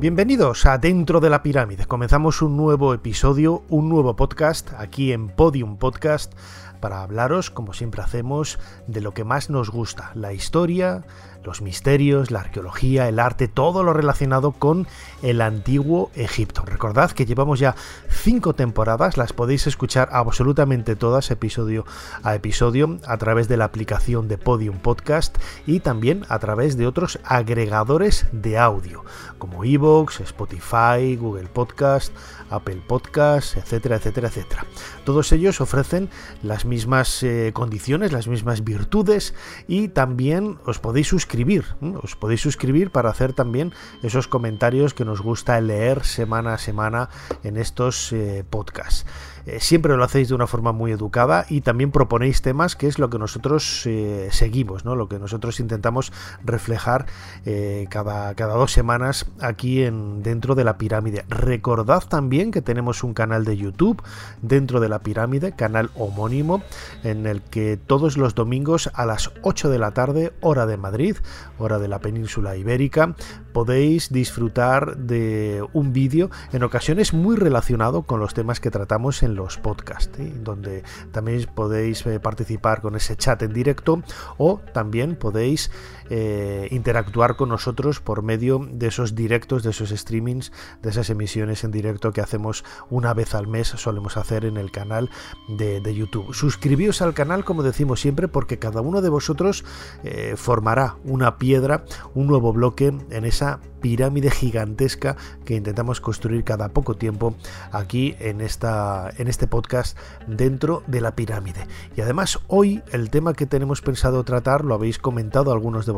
Bienvenidos 0.00 0.64
a 0.64 0.78
Dentro 0.78 1.18
de 1.18 1.28
la 1.28 1.42
Pirámide. 1.42 1.86
Comenzamos 1.86 2.40
un 2.40 2.56
nuevo 2.56 2.94
episodio, 2.94 3.64
un 3.68 3.88
nuevo 3.88 4.14
podcast 4.14 4.70
aquí 4.78 5.10
en 5.10 5.26
Podium 5.26 5.76
Podcast 5.76 6.34
para 6.78 7.02
hablaros, 7.02 7.50
como 7.50 7.74
siempre 7.74 8.02
hacemos, 8.02 8.58
de 8.86 9.00
lo 9.00 9.12
que 9.12 9.24
más 9.24 9.50
nos 9.50 9.70
gusta, 9.70 10.10
la 10.14 10.32
historia, 10.32 11.04
los 11.44 11.62
misterios, 11.62 12.30
la 12.30 12.40
arqueología, 12.40 13.08
el 13.08 13.18
arte, 13.18 13.48
todo 13.48 13.82
lo 13.82 13.92
relacionado 13.92 14.52
con 14.52 14.86
el 15.22 15.40
antiguo 15.40 16.10
Egipto. 16.14 16.62
Recordad 16.64 17.12
que 17.12 17.26
llevamos 17.26 17.58
ya 17.58 17.74
cinco 18.10 18.54
temporadas, 18.54 19.16
las 19.16 19.32
podéis 19.32 19.66
escuchar 19.66 20.08
absolutamente 20.12 20.96
todas 20.96 21.30
episodio 21.30 21.86
a 22.22 22.34
episodio 22.34 22.98
a 23.06 23.16
través 23.16 23.48
de 23.48 23.56
la 23.56 23.64
aplicación 23.64 24.28
de 24.28 24.38
Podium 24.38 24.78
Podcast 24.78 25.38
y 25.66 25.80
también 25.80 26.24
a 26.28 26.38
través 26.38 26.76
de 26.76 26.86
otros 26.86 27.18
agregadores 27.24 28.26
de 28.32 28.58
audio 28.58 29.04
como 29.38 29.64
Evox, 29.64 30.20
Spotify, 30.20 31.16
Google 31.16 31.48
Podcast, 31.48 32.12
Apple 32.50 32.80
Podcast, 32.86 33.56
etcétera, 33.56 33.96
etcétera, 33.96 34.28
etcétera. 34.28 34.66
Todos 35.04 35.32
ellos 35.32 35.60
ofrecen 35.60 36.08
las 36.42 36.64
mismas 36.64 37.22
eh, 37.22 37.52
condiciones, 37.52 38.12
las 38.12 38.28
mismas 38.28 38.64
virtudes 38.64 39.34
y 39.66 39.88
también 39.88 40.58
os 40.64 40.78
podéis 40.78 41.08
suscribir, 41.08 41.64
os 42.02 42.16
podéis 42.16 42.40
suscribir 42.40 42.90
para 42.90 43.10
hacer 43.10 43.32
también 43.32 43.72
esos 44.02 44.28
comentarios 44.28 44.94
que 44.94 45.04
nos 45.04 45.20
gusta 45.20 45.60
leer 45.60 46.04
semana 46.04 46.54
a 46.54 46.58
semana 46.58 47.08
en 47.42 47.56
estos 47.56 48.12
eh, 48.12 48.44
podcasts. 48.48 49.06
Eh, 49.48 49.60
siempre 49.60 49.96
lo 49.96 50.04
hacéis 50.04 50.28
de 50.28 50.34
una 50.34 50.46
forma 50.46 50.72
muy 50.72 50.92
educada 50.92 51.46
y 51.48 51.62
también 51.62 51.90
proponéis 51.90 52.42
temas 52.42 52.76
que 52.76 52.86
es 52.86 52.98
lo 52.98 53.08
que 53.08 53.18
nosotros 53.18 53.82
eh, 53.86 54.28
seguimos, 54.30 54.84
¿no? 54.84 54.94
lo 54.94 55.08
que 55.08 55.18
nosotros 55.18 55.58
intentamos 55.58 56.12
reflejar 56.44 57.06
eh, 57.46 57.86
cada, 57.88 58.34
cada 58.34 58.54
dos 58.54 58.72
semanas 58.72 59.24
aquí 59.40 59.84
en, 59.84 60.22
dentro 60.22 60.54
de 60.54 60.64
la 60.64 60.76
pirámide. 60.76 61.24
Recordad 61.30 62.04
también 62.06 62.50
que 62.50 62.60
tenemos 62.60 63.02
un 63.02 63.14
canal 63.14 63.46
de 63.46 63.56
YouTube 63.56 64.02
dentro 64.42 64.80
de 64.80 64.90
la 64.90 64.98
pirámide, 64.98 65.52
canal 65.52 65.90
homónimo, 65.94 66.62
en 67.02 67.26
el 67.26 67.40
que 67.40 67.78
todos 67.78 68.18
los 68.18 68.34
domingos 68.34 68.90
a 68.92 69.06
las 69.06 69.32
8 69.40 69.70
de 69.70 69.78
la 69.78 69.92
tarde, 69.92 70.34
hora 70.42 70.66
de 70.66 70.76
Madrid, 70.76 71.16
hora 71.58 71.78
de 71.78 71.88
la 71.88 72.00
península 72.00 72.54
ibérica, 72.56 73.14
podéis 73.54 74.12
disfrutar 74.12 74.98
de 74.98 75.66
un 75.72 75.94
vídeo 75.94 76.30
en 76.52 76.64
ocasiones 76.64 77.14
muy 77.14 77.36
relacionado 77.36 78.02
con 78.02 78.20
los 78.20 78.34
temas 78.34 78.60
que 78.60 78.70
tratamos 78.70 79.22
en 79.22 79.37
los 79.38 79.56
podcasts, 79.56 80.18
donde 80.42 80.82
también 81.12 81.46
podéis 81.54 82.04
eh, 82.06 82.20
participar 82.20 82.82
con 82.82 82.96
ese 82.96 83.16
chat 83.16 83.40
en 83.42 83.54
directo 83.54 84.02
o 84.36 84.60
también 84.74 85.16
podéis 85.16 85.70
eh, 86.10 86.68
interactuar 86.70 87.36
con 87.36 87.50
nosotros 87.50 88.00
por 88.00 88.22
medio 88.22 88.66
de 88.70 88.88
esos 88.88 89.14
directos, 89.14 89.62
de 89.62 89.70
esos 89.70 89.90
streamings, 89.90 90.52
de 90.82 90.90
esas 90.90 91.10
emisiones 91.10 91.64
en 91.64 91.70
directo 91.70 92.12
que 92.12 92.20
hacemos 92.20 92.64
una 92.90 93.14
vez 93.14 93.34
al 93.34 93.46
mes, 93.46 93.68
solemos 93.68 94.16
hacer 94.16 94.44
en 94.44 94.56
el 94.56 94.70
canal 94.70 95.10
de, 95.48 95.78
YouTube. 95.88 96.34
Suscribíos 96.34 97.00
al 97.00 97.14
canal, 97.14 97.44
como 97.44 97.62
decimos 97.62 98.00
siempre, 98.00 98.28
porque 98.28 98.58
cada 98.58 98.82
uno 98.82 99.00
de 99.00 99.08
vosotros 99.08 99.64
eh, 100.04 100.34
formará 100.36 100.96
una 101.02 101.38
piedra, 101.38 101.84
un 102.14 102.26
nuevo 102.26 102.52
bloque 102.52 102.94
en 103.10 103.24
esa 103.24 103.60
pirámide 103.80 104.30
gigantesca 104.30 105.16
que 105.44 105.54
intentamos 105.54 106.00
construir 106.00 106.44
cada 106.44 106.70
poco 106.70 106.94
tiempo 106.96 107.34
aquí 107.72 108.16
en, 108.18 108.40
esta, 108.40 109.10
en 109.16 109.28
este 109.28 109.46
podcast 109.46 109.96
dentro 110.26 110.82
de 110.86 111.00
la 111.00 111.14
pirámide. 111.14 111.66
Y 111.96 112.00
además 112.00 112.40
hoy 112.48 112.82
el 112.92 113.10
tema 113.10 113.34
que 113.34 113.46
tenemos 113.46 113.80
pensado 113.80 114.24
tratar, 114.24 114.64
lo 114.64 114.74
habéis 114.74 114.98
comentado 114.98 115.52
algunos 115.52 115.86
de 115.86 115.92
vosotros, 115.92 115.97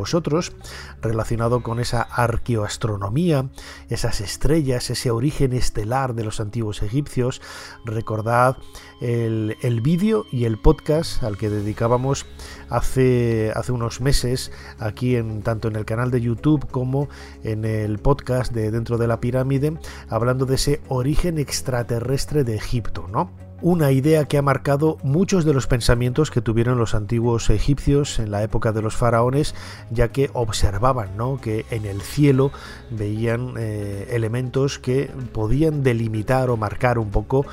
relacionado 1.00 1.62
con 1.62 1.80
esa 1.80 2.02
arqueoastronomía, 2.02 3.48
esas 3.88 4.20
estrellas, 4.20 4.90
ese 4.90 5.10
origen 5.10 5.52
estelar 5.52 6.14
de 6.14 6.24
los 6.24 6.40
antiguos 6.40 6.82
egipcios. 6.82 7.40
Recordad 7.84 8.56
el, 9.00 9.56
el 9.62 9.80
vídeo 9.80 10.26
y 10.30 10.44
el 10.44 10.58
podcast 10.58 11.22
al 11.22 11.36
que 11.36 11.50
dedicábamos 11.50 12.26
hace, 12.68 13.52
hace 13.54 13.72
unos 13.72 14.00
meses 14.00 14.52
aquí 14.78 15.16
en 15.16 15.42
tanto 15.42 15.68
en 15.68 15.76
el 15.76 15.84
canal 15.84 16.10
de 16.10 16.20
YouTube 16.20 16.66
como 16.70 17.08
en 17.42 17.64
el 17.64 17.98
podcast 17.98 18.52
de 18.52 18.70
Dentro 18.70 18.98
de 18.98 19.06
la 19.06 19.20
Pirámide, 19.20 19.78
hablando 20.08 20.46
de 20.46 20.54
ese 20.56 20.80
origen 20.88 21.38
extraterrestre 21.38 22.44
de 22.44 22.56
Egipto, 22.56 23.08
¿no? 23.08 23.49
Una 23.62 23.92
idea 23.92 24.24
que 24.24 24.38
ha 24.38 24.42
marcado 24.42 24.98
muchos 25.02 25.44
de 25.44 25.54
los 25.54 25.66
pensamientos 25.66 26.30
que 26.30 26.40
tuvieron 26.40 26.78
los 26.78 26.94
antiguos 26.94 27.50
egipcios 27.50 28.18
en 28.18 28.30
la 28.30 28.42
época 28.42 28.72
de 28.72 28.82
los 28.82 28.96
faraones, 28.96 29.54
ya 29.90 30.08
que 30.08 30.30
observaban 30.32 31.16
¿no? 31.16 31.40
que 31.40 31.66
en 31.70 31.84
el 31.84 32.00
cielo 32.00 32.52
veían 32.90 33.54
eh, 33.58 34.08
elementos 34.10 34.78
que 34.78 35.10
podían 35.32 35.82
delimitar 35.82 36.50
o 36.50 36.56
marcar 36.56 36.98
un 36.98 37.10
poco 37.10 37.46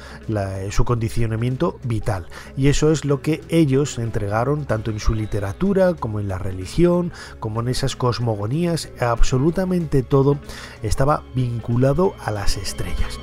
su 0.70 0.86
condicionamiento 0.86 1.80
vital. 1.84 2.28
Y 2.56 2.68
eso 2.68 2.92
es 2.92 3.06
lo 3.06 3.22
que 3.22 3.42
ellos 3.50 3.98
entregaron 4.00 4.66
tanto 4.66 4.92
en 4.92 5.00
su 5.00 5.14
literatura 5.14 5.94
como 5.94 6.20
en 6.20 6.28
la 6.28 6.38
religión, 6.38 7.12
como 7.40 7.62
en 7.62 7.70
esas 7.70 7.96
cosmogonías, 7.96 8.90
absolutamente 9.00 10.04
todo 10.04 10.38
estaba 10.84 11.24
vinculado 11.36 12.14
a 12.24 12.32
las 12.32 12.58
estrellas. 12.58 13.20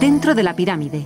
Dentro 0.00 0.36
de 0.36 0.44
la 0.44 0.54
pirámide. 0.54 1.04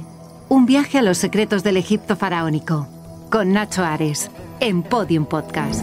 Un 0.51 0.67
viaje 0.67 0.99
a 0.99 1.03
los 1.03 1.17
secretos 1.17 1.63
del 1.63 1.79
Egipto 1.79 2.15
faraónico. 2.15 2.87
Con 3.31 3.55
Nacho 3.55 3.83
Ares. 3.83 4.31
En 4.61 4.83
Podium 4.83 5.25
Podcast. 5.25 5.83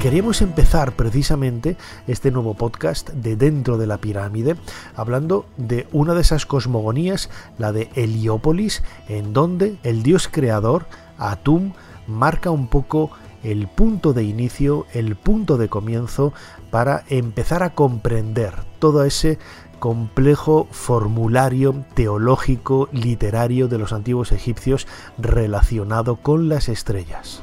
Queríamos 0.00 0.40
empezar 0.40 0.92
precisamente 0.92 1.76
este 2.06 2.30
nuevo 2.30 2.54
podcast 2.54 3.10
de 3.10 3.36
Dentro 3.36 3.76
de 3.76 3.86
la 3.86 3.98
Pirámide 3.98 4.56
hablando 4.96 5.44
de 5.58 5.86
una 5.92 6.14
de 6.14 6.22
esas 6.22 6.46
cosmogonías, 6.46 7.28
la 7.58 7.72
de 7.72 7.90
Heliópolis, 7.94 8.82
en 9.08 9.34
donde 9.34 9.76
el 9.82 10.02
dios 10.02 10.28
creador, 10.32 10.86
Atum, 11.18 11.74
marca 12.06 12.50
un 12.50 12.68
poco 12.68 13.10
el 13.42 13.66
punto 13.66 14.12
de 14.12 14.24
inicio, 14.24 14.86
el 14.92 15.16
punto 15.16 15.56
de 15.56 15.68
comienzo 15.68 16.32
para 16.70 17.04
empezar 17.08 17.62
a 17.62 17.74
comprender 17.74 18.54
todo 18.78 19.04
ese 19.04 19.38
complejo 19.78 20.68
formulario 20.70 21.84
teológico 21.94 22.88
literario 22.92 23.66
de 23.66 23.78
los 23.78 23.92
antiguos 23.92 24.30
egipcios 24.30 24.86
relacionado 25.18 26.16
con 26.16 26.48
las 26.48 26.68
estrellas. 26.68 27.42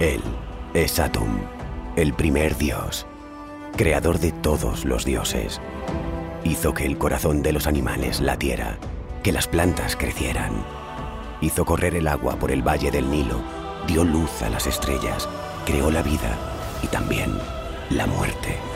Él 0.00 0.20
es 0.74 0.98
Atum, 0.98 1.38
el 1.96 2.12
primer 2.12 2.58
dios, 2.58 3.06
creador 3.76 4.18
de 4.18 4.32
todos 4.32 4.84
los 4.84 5.06
dioses. 5.06 5.60
Hizo 6.44 6.74
que 6.74 6.84
el 6.84 6.98
corazón 6.98 7.42
de 7.42 7.52
los 7.52 7.66
animales 7.66 8.20
latiera, 8.20 8.76
que 9.22 9.32
las 9.32 9.46
plantas 9.46 9.96
crecieran 9.96 10.81
hizo 11.42 11.66
correr 11.66 11.94
el 11.96 12.08
agua 12.08 12.36
por 12.36 12.50
el 12.50 12.66
valle 12.66 12.90
del 12.90 13.10
Nilo, 13.10 13.42
dio 13.86 14.04
luz 14.04 14.40
a 14.42 14.48
las 14.48 14.66
estrellas, 14.66 15.28
creó 15.66 15.90
la 15.90 16.02
vida 16.02 16.38
y 16.82 16.86
también 16.86 17.36
la 17.90 18.06
muerte. 18.06 18.71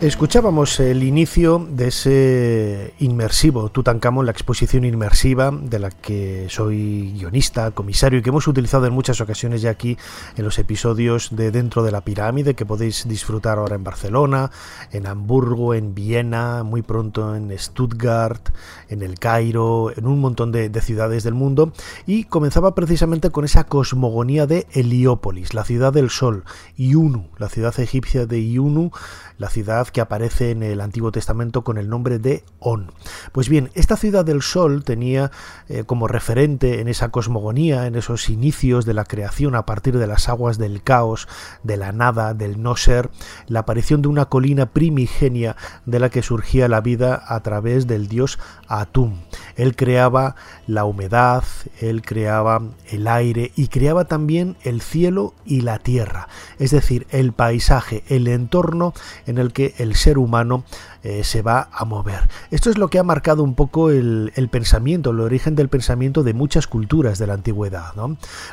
Escuchábamos 0.00 0.78
el 0.78 1.02
inicio 1.02 1.66
de 1.68 1.88
ese 1.88 2.94
inmersivo 3.00 3.68
Tutankamón, 3.68 4.26
la 4.26 4.30
exposición 4.30 4.84
inmersiva 4.84 5.50
de 5.50 5.80
la 5.80 5.90
que 5.90 6.46
soy 6.50 7.14
guionista, 7.18 7.72
comisario 7.72 8.20
y 8.20 8.22
que 8.22 8.28
hemos 8.28 8.46
utilizado 8.46 8.86
en 8.86 8.92
muchas 8.92 9.20
ocasiones 9.20 9.60
ya 9.60 9.70
aquí 9.70 9.98
en 10.36 10.44
los 10.44 10.60
episodios 10.60 11.34
de 11.34 11.50
Dentro 11.50 11.82
de 11.82 11.90
la 11.90 12.02
Pirámide 12.02 12.54
que 12.54 12.64
podéis 12.64 13.08
disfrutar 13.08 13.58
ahora 13.58 13.74
en 13.74 13.82
Barcelona, 13.82 14.52
en 14.92 15.08
Hamburgo, 15.08 15.74
en 15.74 15.96
Viena, 15.96 16.62
muy 16.62 16.82
pronto 16.82 17.34
en 17.34 17.52
Stuttgart, 17.58 18.50
en 18.88 19.02
el 19.02 19.18
Cairo, 19.18 19.90
en 19.96 20.06
un 20.06 20.20
montón 20.20 20.52
de, 20.52 20.68
de 20.68 20.80
ciudades 20.80 21.24
del 21.24 21.34
mundo. 21.34 21.72
Y 22.06 22.22
comenzaba 22.22 22.76
precisamente 22.76 23.30
con 23.30 23.44
esa 23.44 23.64
cosmogonía 23.64 24.46
de 24.46 24.68
Heliópolis, 24.74 25.54
la 25.54 25.64
ciudad 25.64 25.92
del 25.92 26.08
sol, 26.08 26.44
Iunu, 26.76 27.30
la 27.36 27.48
ciudad 27.48 27.74
egipcia 27.80 28.26
de 28.26 28.40
Iunu, 28.40 28.92
la 29.38 29.48
ciudad 29.48 29.88
que 29.88 30.00
aparece 30.00 30.50
en 30.50 30.62
el 30.62 30.80
Antiguo 30.80 31.12
Testamento 31.12 31.62
con 31.62 31.78
el 31.78 31.88
nombre 31.88 32.18
de 32.18 32.44
On. 32.58 32.90
Pues 33.32 33.48
bien, 33.48 33.70
esta 33.74 33.96
ciudad 33.96 34.24
del 34.24 34.42
sol 34.42 34.84
tenía 34.84 35.30
eh, 35.68 35.84
como 35.84 36.08
referente 36.08 36.80
en 36.80 36.88
esa 36.88 37.10
cosmogonía, 37.10 37.86
en 37.86 37.94
esos 37.94 38.28
inicios 38.28 38.84
de 38.84 38.94
la 38.94 39.04
creación 39.04 39.54
a 39.54 39.64
partir 39.64 39.96
de 39.96 40.06
las 40.06 40.28
aguas 40.28 40.58
del 40.58 40.82
caos, 40.82 41.28
de 41.62 41.76
la 41.76 41.92
nada, 41.92 42.34
del 42.34 42.62
no 42.62 42.76
ser, 42.76 43.10
la 43.46 43.60
aparición 43.60 44.02
de 44.02 44.08
una 44.08 44.26
colina 44.26 44.66
primigenia 44.66 45.56
de 45.86 46.00
la 46.00 46.10
que 46.10 46.22
surgía 46.22 46.68
la 46.68 46.80
vida 46.80 47.22
a 47.26 47.40
través 47.40 47.86
del 47.86 48.08
dios 48.08 48.38
Atum. 48.66 49.20
Él 49.56 49.76
creaba 49.76 50.34
la 50.66 50.84
humedad, 50.84 51.44
él 51.80 52.02
creaba 52.02 52.62
el 52.90 53.06
aire 53.06 53.52
y 53.56 53.68
creaba 53.68 54.04
también 54.04 54.56
el 54.62 54.80
cielo 54.80 55.34
y 55.44 55.60
la 55.60 55.78
tierra, 55.78 56.28
es 56.58 56.70
decir, 56.70 57.06
el 57.10 57.32
paisaje, 57.32 58.02
el 58.08 58.26
entorno 58.28 58.94
en 59.28 59.38
el 59.38 59.52
que 59.52 59.74
el 59.78 59.94
ser 59.94 60.18
humano 60.18 60.64
eh, 61.04 61.22
se 61.22 61.42
va 61.42 61.68
a 61.72 61.84
mover. 61.84 62.28
Esto 62.50 62.70
es 62.70 62.78
lo 62.78 62.88
que 62.88 62.98
ha 62.98 63.04
marcado 63.04 63.44
un 63.44 63.54
poco 63.54 63.90
el, 63.90 64.48
pensamiento, 64.50 65.10
el 65.10 65.20
origen 65.20 65.54
del 65.54 65.68
pensamiento 65.68 66.22
de 66.24 66.34
muchas 66.34 66.66
culturas 66.66 67.18
de 67.18 67.26
la 67.26 67.34
antigüedad. 67.34 67.92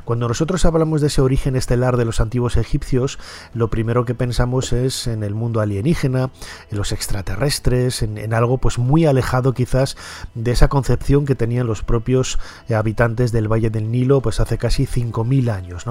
Cuando 0.03 0.27
nosotros 0.27 0.65
hablamos 0.65 1.01
de 1.01 1.07
ese 1.07 1.21
origen 1.21 1.55
estelar 1.55 1.97
de 1.97 2.05
los 2.05 2.21
antiguos 2.21 2.57
egipcios, 2.57 3.17
lo 3.53 3.69
primero 3.69 4.05
que 4.05 4.13
pensamos 4.13 4.73
es 4.73 5.07
en 5.07 5.23
el 5.23 5.33
mundo 5.33 5.61
alienígena, 5.61 6.29
en 6.69 6.77
los 6.77 6.91
extraterrestres, 6.91 8.03
en, 8.03 8.33
algo 8.33 8.57
pues 8.57 8.77
muy 8.77 9.05
alejado 9.05 9.53
quizás 9.53 9.95
de 10.33 10.51
esa 10.51 10.67
concepción 10.67 11.25
que 11.25 11.35
tenían 11.35 11.67
los 11.67 11.83
propios 11.83 12.37
habitantes 12.69 13.31
del 13.31 13.51
Valle 13.51 13.69
del 13.69 13.91
Nilo 13.91 14.21
pues 14.21 14.39
hace 14.39 14.57
casi 14.57 14.85
5.000 14.85 15.49
años. 15.51 15.85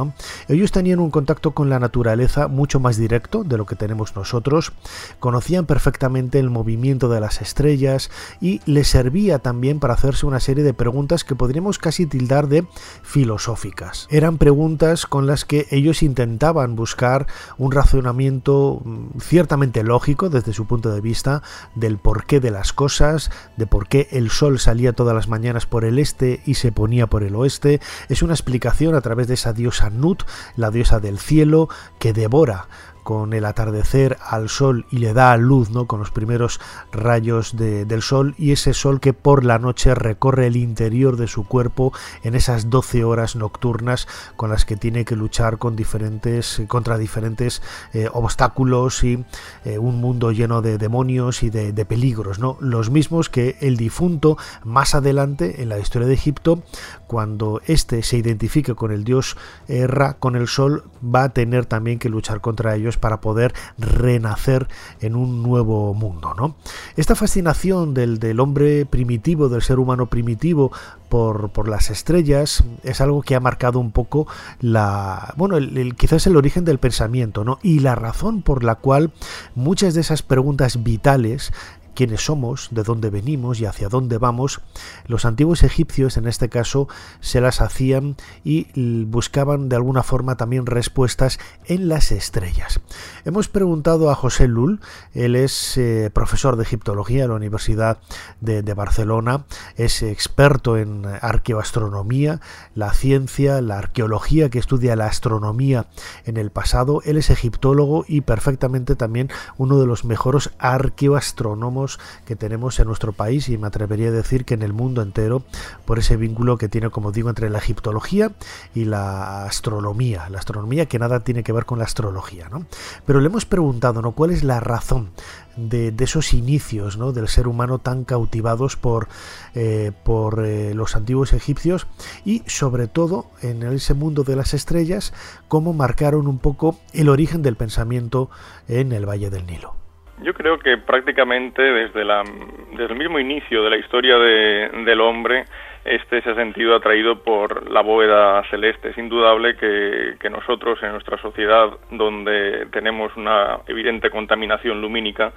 Ellos 0.48 0.72
tenían 0.72 0.98
un 0.98 1.10
contacto 1.10 1.52
con 1.52 1.70
la 1.70 1.80
naturaleza 1.80 2.48
mucho 2.48 2.80
más 2.80 2.96
directo 2.96 3.44
de 3.44 3.56
lo 3.56 3.66
que 3.66 3.76
tenemos 3.76 4.14
nosotros, 4.14 4.73
conocían 5.20 5.66
perfectamente 5.66 6.38
el 6.38 6.50
movimiento 6.50 7.08
de 7.08 7.20
las 7.20 7.40
estrellas 7.40 8.10
y 8.40 8.60
le 8.66 8.84
servía 8.84 9.38
también 9.38 9.80
para 9.80 9.94
hacerse 9.94 10.26
una 10.26 10.40
serie 10.40 10.64
de 10.64 10.74
preguntas 10.74 11.24
que 11.24 11.34
podríamos 11.34 11.78
casi 11.78 12.06
tildar 12.06 12.48
de 12.48 12.66
filosóficas. 13.02 14.06
Eran 14.10 14.38
preguntas 14.38 15.06
con 15.06 15.26
las 15.26 15.44
que 15.44 15.66
ellos 15.70 16.02
intentaban 16.02 16.76
buscar 16.76 17.26
un 17.58 17.72
razonamiento 17.72 18.80
mm, 18.84 19.18
ciertamente 19.20 19.82
lógico 19.82 20.28
desde 20.28 20.52
su 20.52 20.66
punto 20.66 20.92
de 20.92 21.00
vista 21.00 21.42
del 21.74 21.98
porqué 21.98 22.40
de 22.40 22.50
las 22.50 22.72
cosas, 22.72 23.30
de 23.56 23.66
por 23.66 23.88
qué 23.88 24.08
el 24.10 24.30
sol 24.30 24.58
salía 24.58 24.92
todas 24.92 25.14
las 25.14 25.28
mañanas 25.28 25.66
por 25.66 25.84
el 25.84 25.98
este 25.98 26.42
y 26.46 26.54
se 26.54 26.72
ponía 26.72 27.06
por 27.06 27.22
el 27.22 27.34
oeste. 27.34 27.80
Es 28.08 28.22
una 28.22 28.34
explicación 28.34 28.94
a 28.94 29.00
través 29.00 29.28
de 29.28 29.34
esa 29.34 29.52
diosa 29.52 29.90
Nut, 29.90 30.24
la 30.56 30.70
diosa 30.70 31.00
del 31.00 31.18
cielo, 31.18 31.68
que 31.98 32.12
devora 32.12 32.68
con 33.04 33.34
el 33.34 33.44
atardecer 33.44 34.16
al 34.26 34.48
sol 34.48 34.86
y 34.90 34.98
le 34.98 35.12
da 35.12 35.36
luz, 35.36 35.70
¿no? 35.70 35.86
Con 35.86 36.00
los 36.00 36.10
primeros 36.10 36.58
rayos 36.90 37.54
del 37.56 38.02
sol 38.02 38.34
y 38.38 38.52
ese 38.52 38.72
sol 38.72 38.98
que 38.98 39.12
por 39.12 39.44
la 39.44 39.58
noche 39.58 39.94
recorre 39.94 40.46
el 40.46 40.56
interior 40.56 41.16
de 41.16 41.28
su 41.28 41.46
cuerpo 41.46 41.92
en 42.22 42.34
esas 42.34 42.70
12 42.70 43.04
horas 43.04 43.36
nocturnas 43.36 44.08
con 44.36 44.50
las 44.50 44.64
que 44.64 44.76
tiene 44.76 45.04
que 45.04 45.16
luchar 45.16 45.58
con 45.58 45.76
diferentes, 45.76 46.62
contra 46.66 46.96
diferentes 46.98 47.62
eh, 47.92 48.08
obstáculos 48.12 49.04
y 49.04 49.24
eh, 49.64 49.78
un 49.78 50.00
mundo 50.00 50.32
lleno 50.32 50.62
de 50.62 50.78
demonios 50.78 51.42
y 51.42 51.50
de, 51.50 51.72
de, 51.72 51.84
peligros, 51.84 52.38
¿no? 52.38 52.56
Los 52.60 52.90
mismos 52.90 53.28
que 53.28 53.58
el 53.60 53.76
difunto 53.76 54.38
más 54.64 54.94
adelante 54.94 55.62
en 55.62 55.68
la 55.68 55.78
historia 55.78 56.08
de 56.08 56.14
Egipto, 56.14 56.62
cuando 57.06 57.60
éste 57.66 58.02
se 58.02 58.16
identifique 58.16 58.74
con 58.74 58.90
el 58.90 59.04
dios 59.04 59.36
Ra, 59.68 60.14
con 60.14 60.36
el 60.36 60.48
sol, 60.48 60.84
va 61.04 61.24
a 61.24 61.28
tener 61.28 61.66
también 61.66 61.98
que 61.98 62.08
luchar 62.08 62.40
contra 62.40 62.74
ellos 62.74 62.93
para 62.96 63.20
poder 63.20 63.54
renacer 63.78 64.68
en 65.00 65.16
un 65.16 65.42
nuevo 65.42 65.94
mundo. 65.94 66.34
¿no? 66.34 66.56
Esta 66.96 67.14
fascinación 67.14 67.94
del, 67.94 68.18
del 68.18 68.40
hombre 68.40 68.86
primitivo, 68.86 69.48
del 69.48 69.62
ser 69.62 69.78
humano 69.78 70.06
primitivo, 70.06 70.72
por, 71.08 71.50
por, 71.50 71.68
las 71.68 71.90
estrellas 71.90 72.64
es 72.82 73.00
algo 73.00 73.22
que 73.22 73.36
ha 73.36 73.40
marcado 73.40 73.78
un 73.78 73.92
poco 73.92 74.26
la 74.60 75.32
bueno 75.36 75.58
quizás 75.96 76.26
el 76.26 76.36
origen 76.36 76.64
del 76.64 76.78
pensamiento 76.78 77.44
no 77.44 77.60
y 77.62 77.80
la 77.80 77.94
razón 77.94 78.42
por 78.42 78.64
la 78.64 78.74
cual 78.74 79.12
muchas 79.54 79.94
de 79.94 80.00
esas 80.00 80.22
preguntas 80.22 80.82
vitales 80.82 81.52
quiénes 81.94 82.24
somos, 82.24 82.68
de 82.70 82.82
dónde 82.82 83.10
venimos 83.10 83.60
y 83.60 83.66
hacia 83.66 83.88
dónde 83.88 84.18
vamos, 84.18 84.60
los 85.06 85.24
antiguos 85.24 85.62
egipcios 85.62 86.16
en 86.16 86.26
este 86.26 86.48
caso 86.48 86.88
se 87.20 87.40
las 87.40 87.60
hacían 87.60 88.16
y 88.44 88.66
buscaban 89.04 89.68
de 89.68 89.76
alguna 89.76 90.02
forma 90.02 90.36
también 90.36 90.66
respuestas 90.66 91.38
en 91.66 91.88
las 91.88 92.12
estrellas. 92.12 92.80
Hemos 93.24 93.48
preguntado 93.48 94.10
a 94.10 94.14
José 94.14 94.48
Lul, 94.48 94.80
él 95.12 95.36
es 95.36 95.76
eh, 95.76 96.10
profesor 96.12 96.56
de 96.56 96.64
egiptología 96.64 97.24
en 97.24 97.30
la 97.30 97.36
Universidad 97.36 97.98
de, 98.40 98.62
de 98.62 98.74
Barcelona, 98.74 99.44
es 99.76 100.02
experto 100.02 100.76
en 100.76 101.06
arqueoastronomía, 101.20 102.40
la 102.74 102.92
ciencia, 102.92 103.60
la 103.60 103.78
arqueología 103.78 104.50
que 104.50 104.58
estudia 104.58 104.96
la 104.96 105.06
astronomía 105.06 105.86
en 106.24 106.36
el 106.36 106.50
pasado, 106.50 107.00
él 107.04 107.16
es 107.16 107.30
egiptólogo 107.30 108.04
y 108.08 108.22
perfectamente 108.22 108.96
también 108.96 109.30
uno 109.56 109.78
de 109.78 109.86
los 109.86 110.04
mejores 110.04 110.50
arqueoastrónomos 110.58 111.83
que 112.24 112.36
tenemos 112.36 112.78
en 112.80 112.86
nuestro 112.86 113.12
país 113.12 113.48
y 113.48 113.58
me 113.58 113.66
atrevería 113.66 114.08
a 114.08 114.12
decir 114.12 114.44
que 114.44 114.54
en 114.54 114.62
el 114.62 114.72
mundo 114.72 115.02
entero 115.02 115.42
por 115.84 115.98
ese 115.98 116.16
vínculo 116.16 116.58
que 116.58 116.68
tiene, 116.68 116.90
como 116.90 117.12
digo, 117.12 117.28
entre 117.28 117.50
la 117.50 117.58
egiptología 117.58 118.32
y 118.74 118.84
la 118.84 119.44
astronomía. 119.44 120.28
La 120.30 120.38
astronomía 120.38 120.86
que 120.86 120.98
nada 120.98 121.20
tiene 121.20 121.42
que 121.42 121.52
ver 121.52 121.64
con 121.64 121.78
la 121.78 121.84
astrología, 121.84 122.48
¿no? 122.48 122.66
Pero 123.06 123.20
le 123.20 123.26
hemos 123.26 123.46
preguntado, 123.46 124.02
¿no? 124.02 124.12
¿Cuál 124.12 124.30
es 124.30 124.44
la 124.44 124.60
razón 124.60 125.10
de, 125.56 125.94
esos 125.98 126.34
inicios 126.34 126.96
¿no? 126.96 127.12
del 127.12 127.28
ser 127.28 127.48
humano 127.48 127.78
tan 127.78 128.04
cautivados 128.04 128.76
por, 128.76 129.08
eh, 129.54 129.92
por 130.04 130.44
eh, 130.44 130.74
los 130.74 130.96
antiguos 130.96 131.32
egipcios 131.32 131.86
y 132.24 132.42
sobre 132.46 132.88
todo 132.88 133.26
en 133.42 133.62
ese 133.62 133.94
mundo 133.94 134.24
de 134.24 134.36
las 134.36 134.54
estrellas, 134.54 135.12
cómo 135.48 135.72
marcaron 135.72 136.26
un 136.26 136.38
poco 136.38 136.78
el 136.92 137.08
origen 137.08 137.42
del 137.42 137.56
pensamiento 137.56 138.30
en 138.68 138.92
el 138.92 139.08
Valle 139.08 139.30
del 139.30 139.46
Nilo. 139.46 139.83
Yo 140.22 140.32
creo 140.32 140.58
que 140.58 140.78
prácticamente 140.78 141.60
desde, 141.60 142.04
la, 142.04 142.22
desde 142.70 142.92
el 142.92 142.98
mismo 142.98 143.18
inicio 143.18 143.64
de 143.64 143.70
la 143.70 143.76
historia 143.76 144.16
de, 144.16 144.70
del 144.84 145.00
hombre, 145.00 145.44
este 145.84 146.22
se 146.22 146.30
ha 146.30 146.34
sentido 146.34 146.76
atraído 146.76 147.22
por 147.22 147.68
la 147.68 147.82
bóveda 147.82 148.42
celeste. 148.48 148.90
Es 148.90 148.98
indudable 148.98 149.56
que, 149.56 150.14
que, 150.20 150.30
nosotros 150.30 150.80
en 150.82 150.92
nuestra 150.92 151.18
sociedad, 151.18 151.68
donde 151.90 152.66
tenemos 152.70 153.14
una 153.16 153.58
evidente 153.66 154.08
contaminación 154.10 154.80
lumínica, 154.80 155.32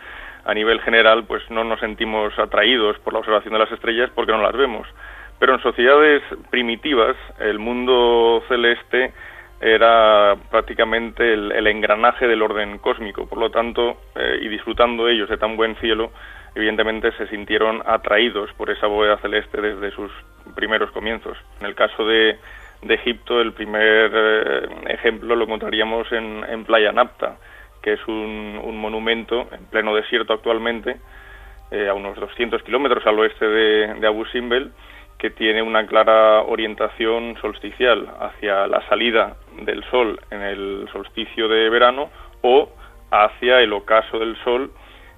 a 0.46 0.54
nivel 0.54 0.80
general, 0.82 1.26
pues 1.26 1.44
no 1.50 1.64
nos 1.66 1.80
sentimos 1.82 2.38
atraídos 2.40 2.98
por 3.00 3.14
la 3.14 3.20
observación 3.20 3.54
de 3.54 3.60
las 3.60 3.72
estrellas 3.72 4.10
porque 4.16 4.32
no 4.32 4.42
las 4.42 4.56
vemos. 4.56 4.88
Pero 5.40 5.56
en 5.56 5.62
sociedades 5.62 6.24
primitivas, 6.50 7.18
el 7.40 7.60
mundo 7.60 8.42
celeste 8.48 9.12
era 9.60 10.36
prácticamente 10.52 11.34
el, 11.34 11.68
engranaje 11.68 12.28
del 12.28 12.42
orden 12.42 12.78
cósmico. 12.78 13.28
Por 13.28 13.40
lo 13.40 13.50
tanto, 13.50 13.98
eh, 14.16 14.40
y 14.42 14.48
disfrutando 14.48 15.08
ellos 15.08 15.30
de 15.30 15.38
tan 15.38 15.58
buen 15.58 15.76
cielo, 15.78 16.12
evidentemente 16.56 17.12
se 17.14 17.28
sintieron 17.28 17.82
atraídos 17.86 18.52
por 18.54 18.70
esa 18.70 18.88
bóveda 18.88 19.18
celeste 19.18 19.60
desde 19.62 19.92
sus 19.92 20.12
primeros 20.56 20.92
comienzos. 20.92 21.38
En 21.60 21.68
el 21.68 21.76
caso 21.76 22.06
de, 22.06 22.38
Egipto, 22.88 23.42
el 23.42 23.54
primer 23.54 24.12
eh, 24.14 24.70
ejemplo 24.90 25.36
lo 25.36 25.46
encontraríamos 25.46 26.12
en, 26.12 26.64
Playa 26.66 26.92
Napta, 26.92 27.38
que 27.82 27.94
es 27.94 28.08
un, 28.08 28.78
monumento 28.78 29.48
en 29.52 29.66
pleno 29.66 29.96
desierto 29.96 30.34
actualmente, 30.34 30.98
eh, 31.72 31.88
a 31.90 31.94
unos 31.96 32.18
200 32.20 32.62
kilómetros 32.64 33.06
al 33.08 33.20
oeste 33.20 33.46
de, 33.46 33.94
de 33.96 34.08
Abu 34.08 34.26
Simbel, 34.28 34.72
que 35.18 35.30
tiene 35.32 35.62
una 35.62 35.86
clara 35.88 36.42
orientación 36.44 37.38
solsticial 37.42 38.08
hacia 38.20 38.68
la 38.68 38.88
salida 38.88 39.38
del 39.62 39.84
sol 39.86 40.20
en 40.30 40.42
el 40.42 40.88
solsticio 40.92 41.48
de 41.48 41.70
verano 41.70 42.10
o 42.42 42.70
hacia 43.12 43.62
el 43.62 43.74
ocaso 43.74 44.20
del 44.20 44.36
sol 44.44 44.72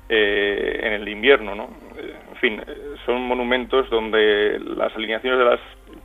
eh, 0.07 0.79
en 0.83 0.93
el 0.93 1.07
invierno. 1.09 1.53
¿no? 1.53 1.69
En 2.31 2.35
fin, 2.37 2.63
son 3.05 3.21
monumentos 3.23 3.89
donde 3.89 4.59
las 4.59 4.95
alineaciones 4.95 5.39
de 5.39 5.45
las 5.45 5.59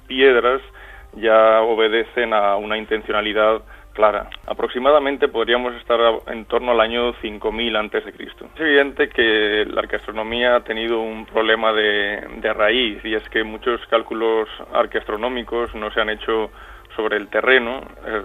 piedras 0.08 0.60
ya 1.16 1.62
obedecen 1.62 2.34
a 2.34 2.56
una 2.56 2.76
intencionalidad 2.76 3.62
clara. 3.94 4.28
Aproximadamente 4.46 5.28
podríamos 5.28 5.74
estar 5.76 5.98
en 6.26 6.44
torno 6.44 6.72
al 6.72 6.80
año 6.80 7.14
5000 7.22 7.76
antes 7.76 8.04
de 8.04 8.12
Cristo. 8.12 8.46
Es 8.54 8.60
evidente 8.60 9.08
que 9.08 9.64
la 9.66 9.80
arqueastronomía 9.80 10.56
ha 10.56 10.64
tenido 10.64 11.00
un 11.00 11.24
problema 11.24 11.72
de, 11.72 12.22
de 12.36 12.52
raíz 12.52 13.02
y 13.04 13.14
es 13.14 13.26
que 13.30 13.42
muchos 13.44 13.80
cálculos 13.86 14.48
arqueastronómicos 14.72 15.74
no 15.74 15.90
se 15.92 16.00
han 16.00 16.10
hecho 16.10 16.50
sobre 16.96 17.16
el 17.16 17.28
terreno, 17.28 17.80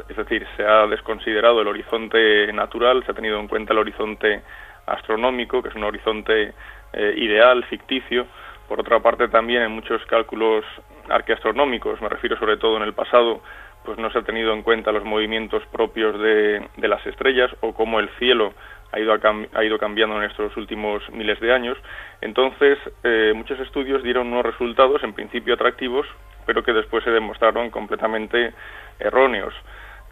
es 0.09 0.15
decir, 0.15 0.45
se 0.55 0.63
ha 0.63 0.85
desconsiderado 0.87 1.61
el 1.61 1.67
horizonte 1.67 2.51
natural, 2.53 3.03
se 3.03 3.11
ha 3.11 3.15
tenido 3.15 3.39
en 3.39 3.47
cuenta 3.47 3.73
el 3.73 3.79
horizonte 3.79 4.41
astronómico, 4.85 5.61
que 5.61 5.69
es 5.69 5.75
un 5.75 5.83
horizonte 5.83 6.53
eh, 6.93 7.13
ideal, 7.17 7.63
ficticio. 7.65 8.27
Por 8.67 8.79
otra 8.79 8.99
parte, 8.99 9.27
también 9.27 9.63
en 9.63 9.71
muchos 9.71 10.03
cálculos 10.05 10.63
arqueastronómicos, 11.09 12.01
me 12.01 12.09
refiero 12.09 12.37
sobre 12.37 12.57
todo 12.57 12.77
en 12.77 12.83
el 12.83 12.93
pasado, 12.93 13.41
pues 13.83 13.97
no 13.97 14.11
se 14.11 14.19
ha 14.19 14.23
tenido 14.23 14.53
en 14.53 14.61
cuenta 14.61 14.91
los 14.91 15.03
movimientos 15.03 15.63
propios 15.71 16.19
de, 16.19 16.67
las 16.77 17.05
estrellas 17.05 17.49
o 17.61 17.73
cómo 17.73 17.99
el 17.99 18.09
cielo 18.19 18.53
ha 18.91 18.99
ido, 18.99 19.13
ha 19.53 19.63
ido 19.63 19.77
cambiando 19.77 20.17
en 20.17 20.29
estos 20.29 20.55
últimos 20.57 21.07
miles 21.11 21.39
de 21.39 21.53
años. 21.53 21.77
Entonces, 22.21 22.77
eh, 23.03 23.33
muchos 23.35 23.59
estudios 23.59 24.03
dieron 24.03 24.27
unos 24.27 24.45
resultados 24.45 25.03
en 25.03 25.13
principio 25.13 25.53
atractivos, 25.53 26.07
pero 26.45 26.63
que 26.63 26.73
después 26.73 27.03
se 27.03 27.11
demostraron 27.11 27.69
completamente 27.69 28.53
erróneos. 28.99 29.53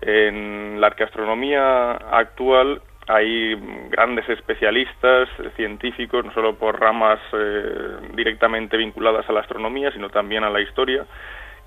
En 0.01 0.79
la 0.79 0.87
arqueastronomía 0.87 1.93
actual 1.93 2.81
hay 3.07 3.55
grandes 3.89 4.27
especialistas, 4.29 5.29
científicos, 5.55 6.25
no 6.25 6.33
solo 6.33 6.55
por 6.55 6.79
ramas 6.79 7.19
eh, 7.31 7.97
directamente 8.13 8.75
vinculadas 8.75 9.27
a 9.29 9.33
la 9.33 9.39
astronomía, 9.39 9.91
sino 9.91 10.09
también 10.09 10.43
a 10.43 10.49
la 10.49 10.59
historia, 10.59 11.05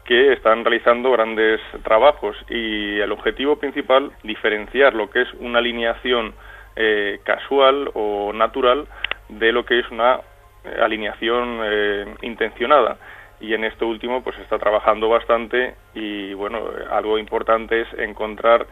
que 0.04 0.33
están 0.33 0.64
realizando 0.64 1.12
grandes 1.12 1.61
trabajos 1.83 2.37
y 2.49 2.99
el 2.99 3.12
objetivo 3.12 3.57
principal, 3.57 4.11
diferenciar 4.23 4.95
lo 4.95 5.11
que 5.11 5.23
es 5.23 5.28
una 5.35 5.59
alineación 5.59 6.35
eh, 6.76 7.21
casual 7.25 7.90
o 7.95 8.33
natural 8.33 8.87
de 9.28 9.52
lo 9.52 9.64
que 9.64 9.80
es 9.80 9.90
una 9.90 10.21
eh, 10.64 10.80
alineación 10.83 11.61
eh, 11.64 12.14
intencionada. 12.23 12.97
Y 13.40 13.54
en 13.54 13.64
esto 13.64 13.87
último 13.87 14.23
pues 14.23 14.38
está 14.38 14.59
trabajando 14.59 15.09
bastante 15.09 15.75
y 15.95 16.35
bueno 16.35 16.71
algo 16.90 17.19
importante 17.19 17.83
es 17.83 17.88
encontrar 17.99 18.66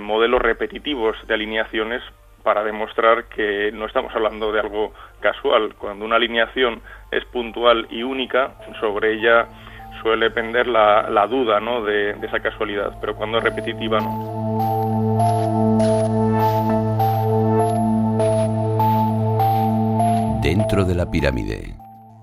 modelos 0.00 0.40
repetitivos 0.40 1.16
de 1.26 1.34
alineaciones 1.34 2.02
para 2.42 2.64
demostrar 2.64 3.24
que 3.24 3.72
no 3.72 3.84
estamos 3.84 4.14
hablando 4.14 4.52
de 4.52 4.60
algo 4.60 4.94
casual. 5.20 5.74
Cuando 5.74 6.04
una 6.04 6.16
alineación 6.16 6.80
es 7.10 7.24
puntual 7.26 7.86
y 7.90 8.04
única 8.04 8.52
sobre 8.80 9.14
ella 9.14 9.48
suele 10.06 10.30
pender 10.30 10.68
la, 10.68 11.10
la 11.10 11.26
duda 11.26 11.58
¿no? 11.58 11.82
de, 11.82 12.14
de 12.14 12.26
esa 12.28 12.38
casualidad, 12.38 12.96
pero 13.00 13.16
cuando 13.16 13.38
es 13.38 13.44
repetitiva 13.44 13.98
no. 13.98 14.36
Dentro 20.44 20.84
de 20.84 20.94
la 20.94 21.10
pirámide, 21.10 21.74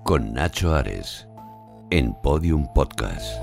con 0.02 0.32
Nacho 0.32 0.74
Ares, 0.74 1.28
en 1.90 2.14
Podium 2.14 2.66
Podcast. 2.72 3.38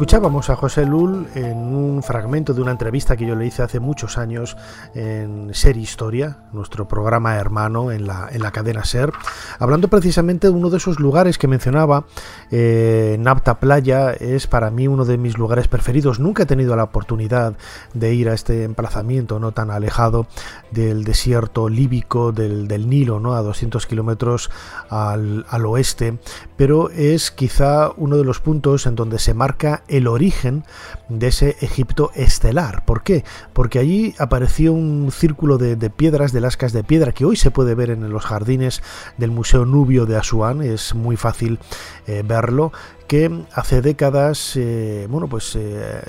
Escuchábamos 0.00 0.48
a 0.48 0.56
José 0.56 0.86
Lul 0.86 1.26
en 1.34 1.58
un 1.58 2.02
fragmento 2.02 2.54
de 2.54 2.62
una 2.62 2.70
entrevista 2.70 3.18
que 3.18 3.26
yo 3.26 3.34
le 3.34 3.44
hice 3.44 3.62
hace 3.62 3.80
muchos 3.80 4.16
años 4.16 4.56
en 4.94 5.52
Ser 5.52 5.76
Historia, 5.76 6.38
nuestro 6.54 6.88
programa 6.88 7.36
hermano 7.36 7.92
en 7.92 8.06
la, 8.06 8.30
en 8.32 8.40
la 8.40 8.50
cadena 8.50 8.82
Ser, 8.86 9.12
hablando 9.58 9.88
precisamente 9.88 10.46
de 10.46 10.54
uno 10.54 10.70
de 10.70 10.78
esos 10.78 11.00
lugares 11.00 11.36
que 11.36 11.48
mencionaba. 11.48 12.06
Eh, 12.50 13.18
Napta 13.20 13.60
Playa 13.60 14.12
es 14.12 14.46
para 14.46 14.70
mí 14.70 14.88
uno 14.88 15.04
de 15.04 15.18
mis 15.18 15.36
lugares 15.36 15.68
preferidos. 15.68 16.18
Nunca 16.18 16.44
he 16.44 16.46
tenido 16.46 16.74
la 16.76 16.84
oportunidad 16.84 17.58
de 17.92 18.14
ir 18.14 18.30
a 18.30 18.32
este 18.32 18.64
emplazamiento 18.64 19.38
no 19.38 19.52
tan 19.52 19.70
alejado 19.70 20.26
del 20.70 21.04
desierto 21.04 21.68
líbico 21.68 22.32
del, 22.32 22.68
del 22.68 22.88
Nilo, 22.88 23.20
¿no? 23.20 23.34
a 23.34 23.42
200 23.42 23.86
kilómetros 23.86 24.50
al, 24.88 25.44
al 25.50 25.66
oeste, 25.66 26.18
pero 26.56 26.88
es 26.88 27.30
quizá 27.30 27.90
uno 27.98 28.16
de 28.16 28.24
los 28.24 28.40
puntos 28.40 28.86
en 28.86 28.94
donde 28.94 29.18
se 29.18 29.34
marca 29.34 29.82
el 29.90 30.06
origen 30.06 30.64
de 31.08 31.28
ese 31.28 31.56
Egipto 31.60 32.10
estelar. 32.14 32.84
¿Por 32.84 33.02
qué? 33.02 33.24
Porque 33.52 33.78
allí 33.78 34.14
apareció 34.18 34.72
un 34.72 35.10
círculo 35.12 35.58
de, 35.58 35.90
piedras, 35.90 36.32
de 36.32 36.40
lascas 36.40 36.72
de 36.72 36.84
piedra, 36.84 37.12
que 37.12 37.24
hoy 37.24 37.36
se 37.36 37.50
puede 37.50 37.74
ver 37.74 37.90
en 37.90 38.08
los 38.10 38.24
jardines 38.24 38.82
del 39.16 39.30
Museo 39.30 39.64
Nubio 39.64 40.06
de 40.06 40.16
Asuán, 40.16 40.62
es 40.62 40.94
muy 40.94 41.16
fácil 41.16 41.58
eh, 42.06 42.22
verlo, 42.26 42.72
que 43.10 43.44
hace 43.54 43.82
décadas 43.82 44.52
eh, 44.54 45.08
bueno, 45.10 45.26
pues, 45.26 45.56
eh, 45.56 46.00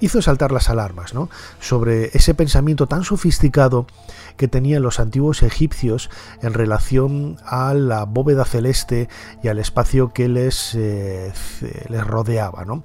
hizo 0.00 0.22
saltar 0.22 0.52
las 0.52 0.70
alarmas 0.70 1.12
¿no? 1.12 1.28
sobre 1.60 2.06
ese 2.14 2.32
pensamiento 2.32 2.86
tan 2.86 3.04
sofisticado 3.04 3.86
que 4.38 4.48
tenían 4.48 4.82
los 4.82 4.98
antiguos 4.98 5.42
egipcios 5.42 6.08
en 6.40 6.54
relación 6.54 7.36
a 7.44 7.74
la 7.74 8.06
bóveda 8.06 8.46
celeste 8.46 9.10
y 9.42 9.48
al 9.48 9.58
espacio 9.58 10.14
que 10.14 10.30
les, 10.30 10.74
eh, 10.74 11.30
les 11.90 12.06
rodeaba. 12.06 12.64
¿no? 12.64 12.84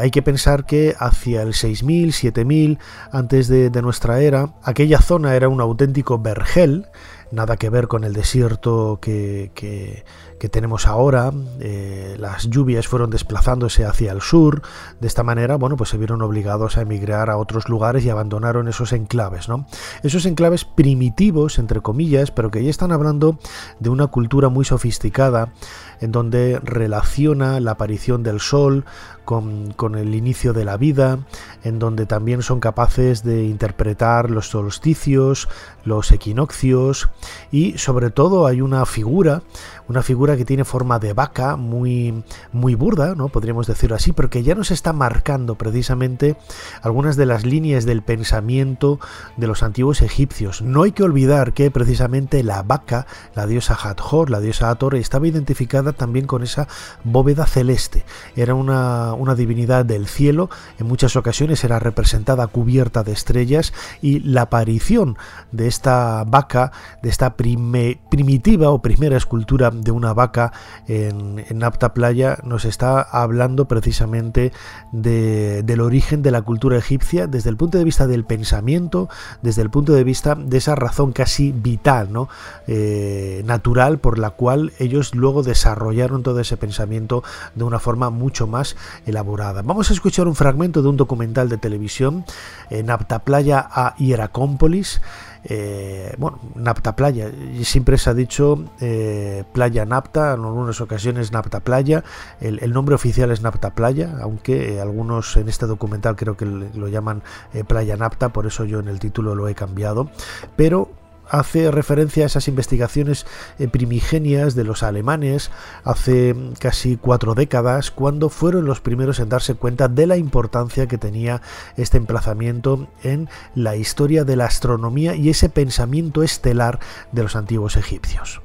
Hay 0.00 0.10
que 0.10 0.22
pensar 0.22 0.64
que 0.64 0.96
hacia 0.98 1.42
el 1.42 1.52
6000, 1.52 2.14
7000 2.14 2.78
antes 3.12 3.48
de, 3.48 3.68
de 3.68 3.82
nuestra 3.82 4.20
era, 4.20 4.54
aquella 4.62 5.02
zona 5.02 5.34
era 5.34 5.50
un 5.50 5.60
auténtico 5.60 6.18
vergel, 6.18 6.86
nada 7.34 7.56
que 7.56 7.70
ver 7.70 7.88
con 7.88 8.04
el 8.04 8.12
desierto 8.12 8.98
que, 9.00 9.50
que, 9.54 10.04
tenemos 10.50 10.86
ahora. 10.86 11.32
Eh, 11.60 12.16
las 12.18 12.50
lluvias 12.50 12.86
fueron 12.86 13.08
desplazándose 13.08 13.86
hacia 13.86 14.12
el 14.12 14.20
sur. 14.20 14.60
De 15.00 15.06
esta 15.06 15.22
manera, 15.22 15.56
bueno, 15.56 15.78
pues 15.78 15.88
se 15.88 15.96
vieron 15.96 16.20
obligados 16.20 16.76
a 16.76 16.82
emigrar 16.82 17.30
a 17.30 17.38
otros 17.38 17.70
lugares 17.70 18.04
y 18.04 18.10
abandonaron 18.10 18.68
esos 18.68 18.92
enclaves, 18.92 19.48
¿no? 19.48 19.66
Esos 20.02 20.26
enclaves 20.26 20.66
primitivos, 20.66 21.58
entre 21.58 21.80
comillas, 21.80 22.30
pero 22.30 22.50
que 22.50 22.62
ya 22.62 22.68
están 22.68 22.92
hablando 22.92 23.38
de 23.80 23.88
una 23.88 24.08
cultura 24.08 24.50
muy 24.50 24.66
sofisticada 24.66 25.54
en 26.00 26.12
donde 26.12 26.60
relaciona 26.62 27.58
la 27.60 27.70
aparición 27.70 28.22
del 28.22 28.40
sol 28.40 28.84
con, 29.24 29.94
el 29.94 30.14
inicio 30.14 30.52
de 30.52 30.64
la 30.64 30.76
vida, 30.76 31.18
en 31.62 31.78
donde 31.78 32.06
también 32.06 32.42
son 32.42 32.60
capaces 32.60 33.22
de 33.22 33.44
interpretar 33.44 34.30
los 34.30 34.50
solsticios, 34.50 35.48
los 35.84 36.12
equinoccios 36.12 37.08
y 37.50 37.78
sobre 37.78 38.10
todo 38.10 38.46
hay 38.46 38.60
una 38.60 38.86
figura, 38.86 39.42
una 39.88 40.02
figura 40.02 40.36
que 40.36 40.44
tiene 40.44 40.64
forma 40.64 40.98
de 40.98 41.12
vaca 41.12 41.56
muy, 41.56 42.24
muy 42.52 42.74
burda, 42.74 43.14
¿no? 43.14 43.28
podríamos 43.28 43.66
decirlo 43.66 43.96
así, 43.96 44.12
pero 44.12 44.30
que 44.30 44.42
ya 44.42 44.54
nos 44.54 44.70
está 44.70 44.92
marcando 44.92 45.56
precisamente 45.56 46.36
algunas 46.82 47.16
de 47.16 47.26
las 47.26 47.44
líneas 47.44 47.84
del 47.84 48.02
pensamiento 48.02 48.98
de 49.36 49.46
los 49.46 49.62
antiguos 49.62 50.02
egipcios. 50.02 50.62
No 50.62 50.82
hay 50.84 50.92
que 50.92 51.02
olvidar 51.02 51.52
que 51.52 51.70
precisamente 51.70 52.42
la 52.42 52.62
vaca, 52.62 53.06
la 53.34 53.46
diosa 53.46 53.74
Hathor, 53.74 54.30
la 54.30 54.40
diosa 54.40 54.70
Hathor, 54.70 54.94
estaba 54.94 55.28
identificada 55.28 55.92
también 55.92 56.26
con 56.26 56.42
esa 56.42 56.68
bóveda 57.04 57.46
celeste. 57.46 58.04
Era 58.36 58.54
una, 58.54 59.14
una 59.14 59.34
divinidad 59.34 59.84
del 59.84 60.06
cielo, 60.06 60.50
en 60.78 60.86
muchas 60.86 61.16
ocasiones 61.16 61.62
era 61.64 61.78
representada 61.78 62.46
cubierta 62.46 63.02
de 63.02 63.12
estrellas 63.12 63.72
y 64.00 64.20
la 64.20 64.42
aparición 64.42 65.16
de 65.52 65.66
esta 65.66 66.24
vaca, 66.24 66.72
de 67.02 67.10
esta 67.10 67.36
primitiva 67.36 68.70
o 68.70 68.82
primera 68.82 69.16
escultura 69.16 69.70
de 69.82 69.90
una 69.90 70.12
vaca 70.12 70.52
en, 70.86 71.44
en 71.48 71.62
Apta 71.62 71.94
Playa, 71.94 72.38
nos 72.44 72.64
está 72.64 73.00
hablando 73.00 73.66
precisamente 73.66 74.52
del 74.92 75.80
origen 75.80 76.22
de 76.22 76.30
la 76.30 76.42
cultura 76.42 76.78
egipcia 76.78 77.26
desde 77.26 77.50
el 77.50 77.56
punto 77.56 77.78
de 77.78 77.84
vista 77.84 78.06
del 78.06 78.24
pensamiento, 78.24 79.08
desde 79.42 79.62
el 79.62 79.70
punto 79.70 79.92
de 79.92 80.04
vista 80.04 80.34
de 80.34 80.56
esa 80.56 80.74
razón 80.74 81.12
casi 81.12 81.52
vital, 81.52 82.12
¿no? 82.12 82.28
Eh, 82.66 83.42
natural 83.44 83.98
por 83.98 84.18
la 84.18 84.30
cual 84.30 84.72
ellos 84.78 85.14
luego 85.14 85.42
desarrollaron 85.42 86.22
todo 86.22 86.40
ese 86.40 86.56
pensamiento 86.56 87.22
de 87.54 87.64
una 87.64 87.78
forma 87.78 88.10
mucho 88.10 88.46
más 88.46 88.76
elaborada. 89.06 89.62
Vamos 89.62 89.90
a 89.90 89.94
escuchar 89.94 90.28
un 90.28 90.34
fragmento 90.34 90.82
de 90.82 90.88
un 90.88 90.96
documental 90.96 91.48
de 91.48 91.58
televisión 91.58 92.24
en 92.70 92.90
Apta 92.90 93.20
Playa 93.20 93.66
a 93.70 93.94
Hieracómpolis. 93.96 95.00
Eh, 95.44 96.14
bueno, 96.18 96.38
Napta 96.54 96.96
Playa, 96.96 97.30
siempre 97.62 97.98
se 97.98 98.10
ha 98.10 98.14
dicho 98.14 98.64
eh, 98.80 99.44
Playa 99.52 99.84
Napta, 99.84 100.34
en 100.34 100.44
algunas 100.44 100.80
ocasiones 100.80 101.32
Napta 101.32 101.60
Playa, 101.60 102.02
el, 102.40 102.72
nombre 102.72 102.94
oficial 102.94 103.30
es 103.30 103.42
Napta 103.42 103.74
Playa, 103.74 104.16
aunque 104.22 104.74
eh, 104.74 104.80
algunos 104.80 105.36
en 105.36 105.48
este 105.48 105.66
documental 105.66 106.16
creo 106.16 106.36
que 106.36 106.46
lo 106.46 106.88
llaman 106.88 107.22
Playa 107.68 107.96
Napta, 107.96 108.30
por 108.30 108.46
eso 108.46 108.64
yo 108.64 108.80
en 108.80 108.88
el 108.88 108.98
título 108.98 109.34
lo 109.34 109.48
he 109.48 109.54
cambiado, 109.54 110.08
pero 110.56 110.90
hace 111.28 111.70
referencia 111.70 112.24
a 112.24 112.26
esas 112.26 112.48
investigaciones 112.48 113.26
eh, 113.58 113.68
primigenias 113.68 114.54
de 114.54 114.64
los 114.64 114.82
alemanes 114.82 115.50
hace 115.84 116.34
casi 116.58 116.96
cuatro 116.96 117.34
décadas, 117.34 117.90
cuando 117.90 118.28
fueron 118.28 118.64
los 118.64 118.80
primeros 118.80 119.18
en 119.18 119.28
darse 119.28 119.54
cuenta 119.54 119.88
de 119.88 120.06
la 120.06 120.16
importancia 120.16 120.86
que 120.86 120.98
tenía 120.98 121.42
este 121.76 121.96
emplazamiento 121.96 122.88
en 123.02 123.28
la 123.54 123.76
historia 123.76 124.24
de 124.24 124.36
la 124.36 124.46
astronomía 124.46 125.14
y 125.14 125.30
ese 125.30 125.48
pensamiento 125.48 126.22
estelar 126.22 126.80
de 127.12 127.22
los 127.22 127.36
antiguos 127.36 127.76
egipcios. 127.76 128.40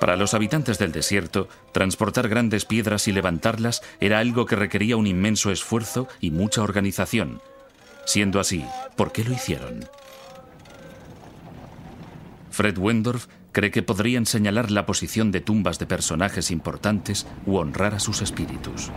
Para 0.00 0.16
los 0.16 0.32
habitantes 0.32 0.78
del 0.78 0.92
desierto, 0.92 1.48
transportar 1.72 2.28
grandes 2.28 2.64
piedras 2.64 3.08
y 3.08 3.12
levantarlas 3.12 3.82
era 4.00 4.20
algo 4.20 4.46
que 4.46 4.54
requería 4.54 4.96
un 4.96 5.08
inmenso 5.08 5.50
esfuerzo 5.50 6.06
y 6.20 6.30
mucha 6.30 6.62
organización. 6.62 7.40
Siendo 8.04 8.38
así, 8.38 8.64
¿por 8.96 9.10
qué 9.10 9.24
lo 9.24 9.32
hicieron? 9.32 9.88
Fred 12.58 12.76
Wendorf 12.76 13.28
cree 13.52 13.70
que 13.70 13.84
podrían 13.84 14.26
señalar 14.26 14.72
la 14.72 14.84
posición 14.84 15.30
de 15.30 15.40
tumbas 15.40 15.78
de 15.78 15.86
personajes 15.86 16.50
importantes 16.50 17.24
u 17.46 17.54
honrar 17.54 17.94
a 17.94 18.00
sus 18.00 18.20
espíritus. 18.20 18.90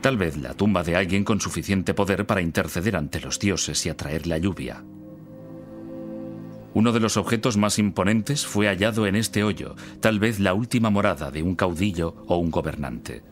Tal 0.00 0.16
vez 0.16 0.36
la 0.36 0.54
tumba 0.54 0.82
de 0.82 0.96
alguien 0.96 1.22
con 1.22 1.40
suficiente 1.40 1.94
poder 1.94 2.26
para 2.26 2.40
interceder 2.40 2.96
ante 2.96 3.20
los 3.20 3.38
dioses 3.38 3.86
y 3.86 3.88
atraer 3.88 4.26
la 4.26 4.38
lluvia. 4.38 4.82
Uno 6.74 6.90
de 6.90 6.98
los 6.98 7.16
objetos 7.16 7.56
más 7.56 7.78
imponentes 7.78 8.44
fue 8.44 8.66
hallado 8.66 9.06
en 9.06 9.14
este 9.14 9.44
hoyo, 9.44 9.76
tal 10.00 10.18
vez 10.18 10.40
la 10.40 10.52
última 10.52 10.90
morada 10.90 11.30
de 11.30 11.44
un 11.44 11.54
caudillo 11.54 12.16
o 12.26 12.36
un 12.38 12.50
gobernante. 12.50 13.22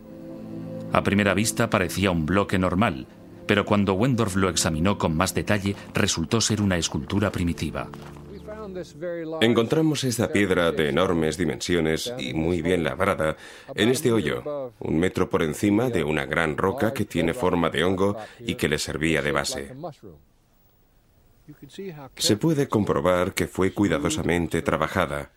A 0.93 1.03
primera 1.03 1.35
vista 1.35 1.71
parecía 1.71 2.13
un 2.13 2.25
bloque 2.25 2.57
normal, 2.61 3.09
pero 3.49 3.65
cuando 3.65 3.95
Wendorf 3.95 4.37
lo 4.37 4.49
examinó 4.49 4.97
con 4.97 5.17
más 5.17 5.35
detalle 5.35 5.75
resultó 5.93 6.41
ser 6.41 6.63
una 6.63 6.77
escultura 6.77 7.33
primitiva. 7.33 7.89
Encontramos 9.41 10.05
esta 10.05 10.33
piedra 10.33 10.73
de 10.73 10.89
enormes 10.89 11.37
dimensiones 11.37 12.13
y 12.19 12.35
muy 12.35 12.63
bien 12.63 12.85
labrada 12.85 13.37
en 13.75 13.89
este 13.89 14.13
hoyo, 14.13 14.73
un 14.79 14.99
metro 14.99 15.29
por 15.29 15.43
encima 15.43 15.91
de 15.91 16.05
una 16.05 16.27
gran 16.27 16.57
roca 16.57 16.93
que 16.93 17.05
tiene 17.05 17.35
forma 17.35 17.71
de 17.71 17.85
hongo 17.85 18.17
y 18.41 18.55
que 18.55 18.69
le 18.69 18.79
servía 18.79 19.23
de 19.23 19.33
base. 19.33 19.73
Se 22.17 22.37
puede 22.37 22.69
comprobar 22.69 23.35
que 23.35 23.47
fue 23.47 23.73
cuidadosamente 23.73 24.63
trabajada. 24.63 25.31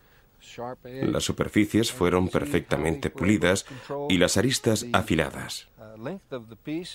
Las 0.84 1.24
superficies 1.24 1.92
fueron 1.92 2.28
perfectamente 2.28 3.10
pulidas 3.10 3.64
y 4.08 4.18
las 4.18 4.36
aristas 4.36 4.86
afiladas. 4.92 5.68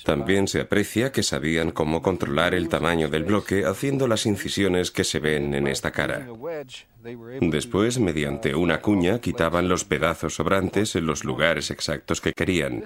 También 0.03 0.47
se 0.47 0.61
aprecia 0.61 1.11
que 1.11 1.23
sabían 1.23 1.71
cómo 1.71 2.01
controlar 2.01 2.53
el 2.53 2.69
tamaño 2.69 3.09
del 3.09 3.23
bloque 3.23 3.65
haciendo 3.65 4.07
las 4.07 4.25
incisiones 4.25 4.91
que 4.91 5.03
se 5.03 5.19
ven 5.19 5.53
en 5.53 5.67
esta 5.67 5.91
cara. 5.91 6.27
Después, 7.41 7.99
mediante 7.99 8.55
una 8.55 8.81
cuña, 8.81 9.19
quitaban 9.19 9.69
los 9.69 9.85
pedazos 9.85 10.35
sobrantes 10.35 10.95
en 10.95 11.05
los 11.05 11.23
lugares 11.23 11.71
exactos 11.71 12.21
que 12.21 12.33
querían. 12.33 12.83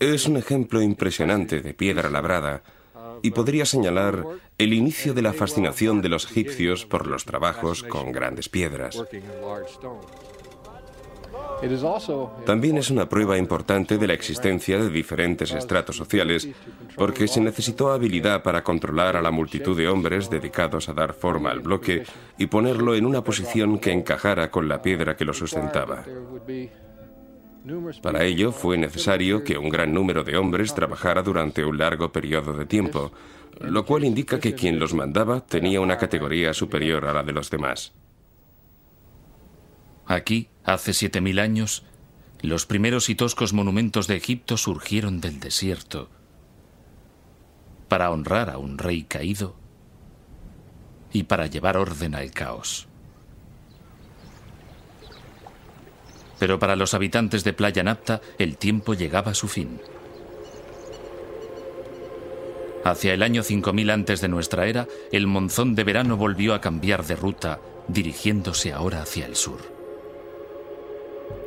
Es 0.00 0.26
un 0.26 0.36
ejemplo 0.36 0.82
impresionante 0.82 1.60
de 1.60 1.74
piedra 1.74 2.10
labrada 2.10 2.62
y 3.22 3.30
podría 3.30 3.64
señalar 3.64 4.24
el 4.58 4.72
inicio 4.72 5.14
de 5.14 5.22
la 5.22 5.32
fascinación 5.32 6.02
de 6.02 6.08
los 6.08 6.30
egipcios 6.30 6.86
por 6.86 7.06
los 7.06 7.24
trabajos 7.24 7.82
con 7.82 8.12
grandes 8.12 8.48
piedras. 8.48 9.02
También 12.44 12.78
es 12.78 12.90
una 12.90 13.08
prueba 13.08 13.38
importante 13.38 13.98
de 13.98 14.06
la 14.06 14.14
existencia 14.14 14.78
de 14.78 14.90
diferentes 14.90 15.52
estratos 15.52 15.96
sociales, 15.96 16.48
porque 16.96 17.28
se 17.28 17.40
necesitó 17.40 17.92
habilidad 17.92 18.42
para 18.42 18.64
controlar 18.64 19.16
a 19.16 19.22
la 19.22 19.30
multitud 19.30 19.76
de 19.76 19.88
hombres 19.88 20.28
dedicados 20.28 20.88
a 20.88 20.92
dar 20.92 21.14
forma 21.14 21.50
al 21.50 21.60
bloque 21.60 22.04
y 22.38 22.46
ponerlo 22.46 22.94
en 22.94 23.06
una 23.06 23.22
posición 23.22 23.78
que 23.78 23.92
encajara 23.92 24.50
con 24.50 24.68
la 24.68 24.82
piedra 24.82 25.16
que 25.16 25.24
lo 25.24 25.32
sustentaba. 25.32 26.04
Para 28.02 28.24
ello 28.24 28.50
fue 28.50 28.76
necesario 28.76 29.44
que 29.44 29.56
un 29.56 29.68
gran 29.68 29.92
número 29.92 30.24
de 30.24 30.36
hombres 30.36 30.74
trabajara 30.74 31.22
durante 31.22 31.64
un 31.64 31.78
largo 31.78 32.10
periodo 32.10 32.54
de 32.54 32.66
tiempo, 32.66 33.12
lo 33.60 33.86
cual 33.86 34.04
indica 34.04 34.40
que 34.40 34.54
quien 34.54 34.80
los 34.80 34.94
mandaba 34.94 35.40
tenía 35.46 35.80
una 35.80 35.96
categoría 35.96 36.52
superior 36.54 37.04
a 37.04 37.12
la 37.12 37.22
de 37.22 37.32
los 37.32 37.50
demás. 37.50 37.92
Aquí, 40.06 40.48
hace 40.64 40.92
7.000 40.92 41.40
años, 41.40 41.84
los 42.40 42.66
primeros 42.66 43.08
y 43.08 43.14
toscos 43.14 43.52
monumentos 43.52 44.06
de 44.06 44.16
Egipto 44.16 44.56
surgieron 44.56 45.20
del 45.20 45.40
desierto 45.40 46.10
para 47.88 48.10
honrar 48.10 48.50
a 48.50 48.58
un 48.58 48.78
rey 48.78 49.04
caído 49.04 49.54
y 51.12 51.24
para 51.24 51.46
llevar 51.46 51.76
orden 51.76 52.14
al 52.14 52.30
caos. 52.30 52.88
pero 56.42 56.58
para 56.58 56.74
los 56.74 56.92
habitantes 56.92 57.44
de 57.44 57.52
Playa 57.52 57.84
Napta 57.84 58.20
el 58.36 58.56
tiempo 58.56 58.94
llegaba 58.94 59.30
a 59.30 59.34
su 59.34 59.46
fin. 59.46 59.80
Hacia 62.84 63.14
el 63.14 63.22
año 63.22 63.44
5000 63.44 63.90
antes 63.90 64.20
de 64.20 64.26
nuestra 64.26 64.66
era, 64.66 64.88
el 65.12 65.28
monzón 65.28 65.76
de 65.76 65.84
verano 65.84 66.16
volvió 66.16 66.54
a 66.54 66.60
cambiar 66.60 67.06
de 67.06 67.14
ruta, 67.14 67.60
dirigiéndose 67.86 68.72
ahora 68.72 69.02
hacia 69.02 69.26
el 69.26 69.36
sur. 69.36 69.71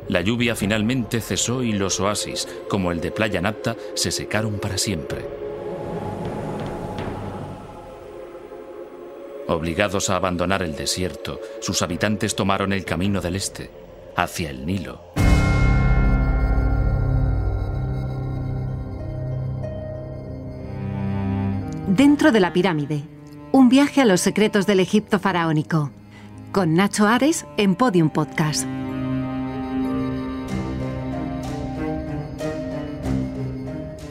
La 0.08 0.20
lluvia 0.20 0.54
finalmente 0.54 1.20
cesó 1.20 1.62
y 1.62 1.72
los 1.72 1.98
oasis, 2.00 2.48
como 2.68 2.92
el 2.92 3.00
de 3.00 3.10
Playa 3.10 3.40
Napta, 3.40 3.76
se 3.94 4.10
secaron 4.10 4.58
para 4.58 4.78
siempre. 4.78 5.26
Obligados 9.48 10.10
a 10.10 10.16
abandonar 10.16 10.62
el 10.62 10.76
desierto, 10.76 11.40
sus 11.60 11.82
habitantes 11.82 12.34
tomaron 12.34 12.72
el 12.72 12.84
camino 12.84 13.20
del 13.20 13.36
este 13.36 13.70
hacia 14.16 14.50
el 14.50 14.66
Nilo. 14.66 15.00
Dentro 21.88 22.32
de 22.32 22.40
la 22.40 22.52
pirámide, 22.52 23.04
un 23.52 23.68
viaje 23.68 24.00
a 24.00 24.04
los 24.04 24.20
secretos 24.20 24.66
del 24.66 24.80
Egipto 24.80 25.18
faraónico, 25.18 25.90
con 26.52 26.74
Nacho 26.74 27.06
Ares 27.06 27.46
en 27.56 27.74
Podium 27.74 28.10
Podcast. 28.10 28.66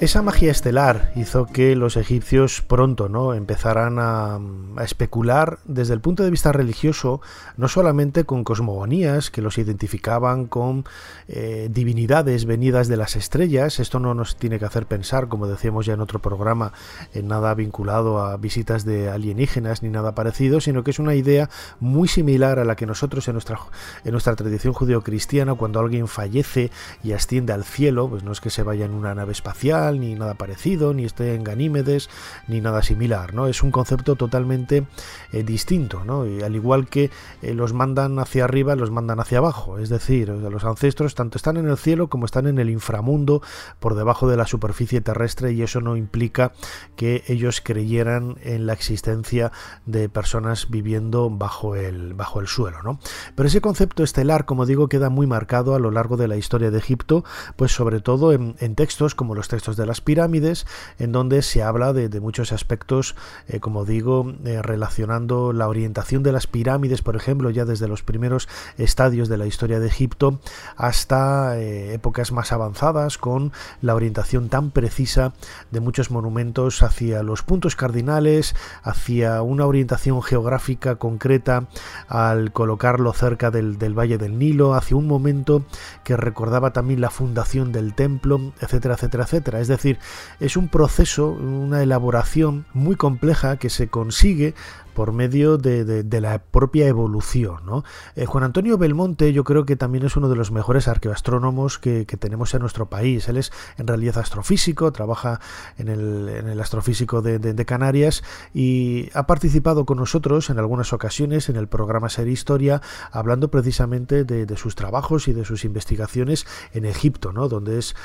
Esa 0.02 0.22
magia 0.22 0.52
estelar 0.52 1.14
hizo 1.16 1.46
que 1.46 1.74
los 1.74 1.96
egipcios 1.96 2.62
pronto 2.62 3.08
¿no? 3.08 3.34
empezaran 3.34 3.96
a, 3.98 4.42
especular 4.84 5.60
desde 5.64 5.94
el 5.94 6.02
punto 6.02 6.22
de 6.22 6.30
vista 6.30 6.52
religioso, 6.52 7.22
no 7.56 7.70
solamente 7.70 8.26
con 8.26 8.44
cosmogonías 8.44 9.32
que 9.32 9.42
los 9.42 9.58
identificaban 9.58 10.48
con 10.48 10.84
eh, 11.30 11.70
divinidades 11.72 12.44
venidas 12.44 12.90
de 12.90 12.98
las 12.98 13.16
estrellas, 13.16 13.80
esto 13.80 14.02
no 14.02 14.14
nos 14.14 14.36
tiene 14.36 14.60
que 14.60 14.66
hacer 14.66 14.86
pensar, 14.86 15.30
como 15.30 15.48
decíamos 15.48 15.86
ya 15.86 15.94
en 15.94 16.02
otro 16.02 16.20
programa, 16.20 16.74
en 17.14 17.30
nada 17.30 17.54
vinculado 17.54 18.20
a 18.20 18.36
visitas 18.36 18.84
de 18.84 19.10
alienígenas 19.10 19.82
ni 19.82 19.88
nada 19.88 20.14
parecido, 20.14 20.60
sino 20.60 20.84
que 20.84 20.92
es 20.92 21.00
una 21.00 21.16
idea 21.16 21.50
muy 21.80 22.10
similar 22.10 22.60
a 22.60 22.66
la 22.66 22.76
que 22.76 22.86
nosotros 22.86 23.30
en 23.30 23.36
nuestra, 23.36 23.60
en 24.04 24.12
nuestra 24.12 24.36
tradición 24.36 24.74
judeocristiana, 24.74 25.56
cuando 25.56 25.80
alguien 25.80 26.10
fallece 26.10 26.70
y 27.02 27.14
asciende 27.14 27.54
al 27.54 27.64
cielo, 27.64 28.10
pues 28.10 28.24
no 28.24 28.34
es 28.34 28.42
que 28.42 28.50
se 28.50 28.62
vaya 28.62 28.84
en 28.84 28.94
una 28.94 29.16
nave 29.16 29.32
espacial, 29.32 29.85
ni 29.94 30.16
nada 30.16 30.34
parecido, 30.36 30.94
ni 30.94 31.06
esté 31.06 31.36
en 31.36 31.44
Ganímedes, 31.44 32.10
ni 32.48 32.62
nada 32.62 32.82
similar, 32.82 33.34
¿no? 33.34 33.48
Es 33.48 33.64
un 33.64 33.72
concepto 33.72 34.16
totalmente 34.16 34.86
eh, 35.32 35.44
distinto, 35.44 36.04
¿no? 36.04 36.26
Y 36.26 36.42
al 36.42 36.56
igual 36.56 36.88
que 36.88 37.10
eh, 37.42 37.54
los 37.54 37.74
mandan 37.74 38.20
hacia 38.20 38.44
arriba, 38.44 38.76
los 38.76 38.92
mandan 38.92 39.20
hacia 39.20 39.38
abajo, 39.38 39.78
es 39.80 39.90
decir, 39.90 40.30
los 40.30 40.64
ancestros 40.64 41.16
tanto 41.16 41.38
están 41.38 41.58
en 41.58 41.68
el 41.68 41.78
cielo 41.78 42.10
como 42.10 42.26
están 42.26 42.48
en 42.48 42.60
el 42.60 42.70
inframundo, 42.70 43.42
por 43.80 43.96
debajo 43.96 44.28
de 44.28 44.38
la 44.38 44.48
superficie 44.48 45.02
terrestre, 45.02 45.54
y 45.54 45.62
eso 45.62 45.82
no 45.82 45.96
implica 45.98 46.52
que 46.96 47.24
ellos 47.28 47.62
creyeran 47.62 48.38
en 48.42 48.66
la 48.66 48.74
existencia 48.74 49.52
de 49.86 50.10
personas 50.10 50.70
viviendo 50.70 51.30
bajo 51.30 51.76
el, 51.76 52.14
bajo 52.14 52.40
el 52.40 52.48
suelo, 52.48 52.82
¿no? 52.84 53.00
Pero 53.36 53.48
ese 53.48 53.62
concepto 53.62 54.04
estelar, 54.04 54.46
como 54.46 54.66
digo, 54.66 54.88
queda 54.88 55.10
muy 55.10 55.28
marcado 55.28 55.76
a 55.76 55.80
lo 55.80 55.92
largo 55.92 56.18
de 56.18 56.28
la 56.28 56.38
historia 56.38 56.72
de 56.72 56.78
Egipto, 56.78 57.24
pues 57.56 57.72
sobre 57.72 58.00
todo 58.00 58.34
en, 58.34 58.56
en 58.60 58.76
textos 58.76 59.16
como 59.16 59.36
los 59.36 59.48
textos 59.48 59.75
de 59.78 59.86
las 59.86 60.02
pirámides, 60.02 60.66
en 61.00 61.12
donde 61.12 61.42
se 61.42 61.64
habla 61.64 61.94
de, 61.94 62.20
muchos 62.20 62.52
aspectos, 62.52 63.16
eh, 63.48 63.60
como 63.60 63.86
digo, 63.86 64.34
eh, 64.46 64.62
relacionando 64.62 65.54
la 65.54 65.68
orientación 65.68 66.24
de 66.24 66.32
las 66.32 66.48
pirámides, 66.48 67.02
por 67.02 67.16
ejemplo, 67.16 67.50
ya 67.50 67.66
desde 67.66 67.88
los 67.88 68.04
primeros 68.04 68.48
estadios 68.78 69.30
de 69.30 69.38
la 69.38 69.46
historia 69.46 69.80
de 69.80 69.88
Egipto 69.88 70.40
hasta 70.78 71.58
eh, 71.60 71.94
épocas 71.94 72.32
más 72.32 72.52
avanzadas, 72.52 73.18
con 73.18 73.52
la 73.82 73.96
orientación 73.96 74.50
tan 74.50 74.72
precisa 74.72 75.34
de 75.72 75.80
muchos 75.80 76.12
monumentos 76.12 76.84
hacia 76.84 77.24
los 77.24 77.44
puntos 77.44 77.76
cardinales, 77.76 78.56
hacia 78.84 79.42
una 79.42 79.66
orientación 79.66 80.22
geográfica 80.22 80.96
concreta 80.96 81.68
al 82.08 82.52
colocarlo 82.52 83.14
cerca 83.14 83.52
del, 83.52 83.78
del 83.78 83.98
Valle 83.98 84.18
del 84.18 84.40
Nilo, 84.40 84.74
hacia 84.74 84.98
un 84.98 85.08
momento 85.08 85.64
que 86.04 86.18
recordaba 86.18 86.72
también 86.72 87.02
la 87.02 87.10
fundación 87.10 87.72
del 87.72 87.94
templo, 87.94 88.54
etcétera, 88.62 88.96
etcétera, 88.96 89.24
etcétera. 89.24 89.60
Es 89.66 89.70
decir, 89.70 89.98
es 90.40 90.58
un 90.58 90.68
proceso, 90.68 91.32
una 91.32 91.82
elaboración 91.82 92.68
muy 92.72 92.96
compleja 92.96 93.58
que 93.58 93.72
se 93.72 93.88
consigue 93.88 94.54
por 94.96 95.12
medio 95.12 95.60
de, 95.60 96.06
la 96.22 96.40
propia 96.40 96.88
evolución. 96.88 97.58
¿no? 97.66 97.84
Eh, 98.16 98.26
Juan 98.26 98.46
Antonio 98.46 98.80
Belmonte 98.80 99.34
yo 99.34 99.44
creo 99.44 99.66
que 99.66 99.76
también 99.76 100.06
es 100.06 100.16
uno 100.16 100.30
de 100.30 100.36
los 100.36 100.52
mejores 100.52 100.88
arqueoastrónomos 100.88 101.78
que, 101.78 102.06
tenemos 102.16 102.54
en 102.54 102.62
nuestro 102.62 102.90
país. 102.90 103.28
Él 103.28 103.38
es 103.38 103.52
en 103.78 103.86
realidad 103.86 104.18
astrofísico, 104.18 104.92
trabaja 104.94 105.42
en 105.78 105.90
el, 105.90 106.60
astrofísico 106.60 107.22
de, 107.22 107.66
Canarias 107.66 108.24
y 108.54 109.10
ha 109.14 109.28
participado 109.28 109.86
con 109.86 109.98
nosotros 109.98 110.50
en 110.50 110.60
algunas 110.60 110.94
ocasiones 110.94 111.50
en 111.50 111.58
el 111.58 111.68
programa 111.68 112.10
Ser 112.10 112.28
Historia, 112.30 112.82
hablando 113.12 113.52
precisamente 113.52 114.24
de, 114.24 114.58
sus 114.58 114.76
trabajos 114.76 115.28
y 115.28 115.34
de 115.34 115.44
sus 115.44 115.66
investigaciones 115.66 116.46
en 116.74 116.86
Egipto, 116.86 117.34
¿no? 117.34 117.50
donde 117.50 117.80
es 117.80 117.96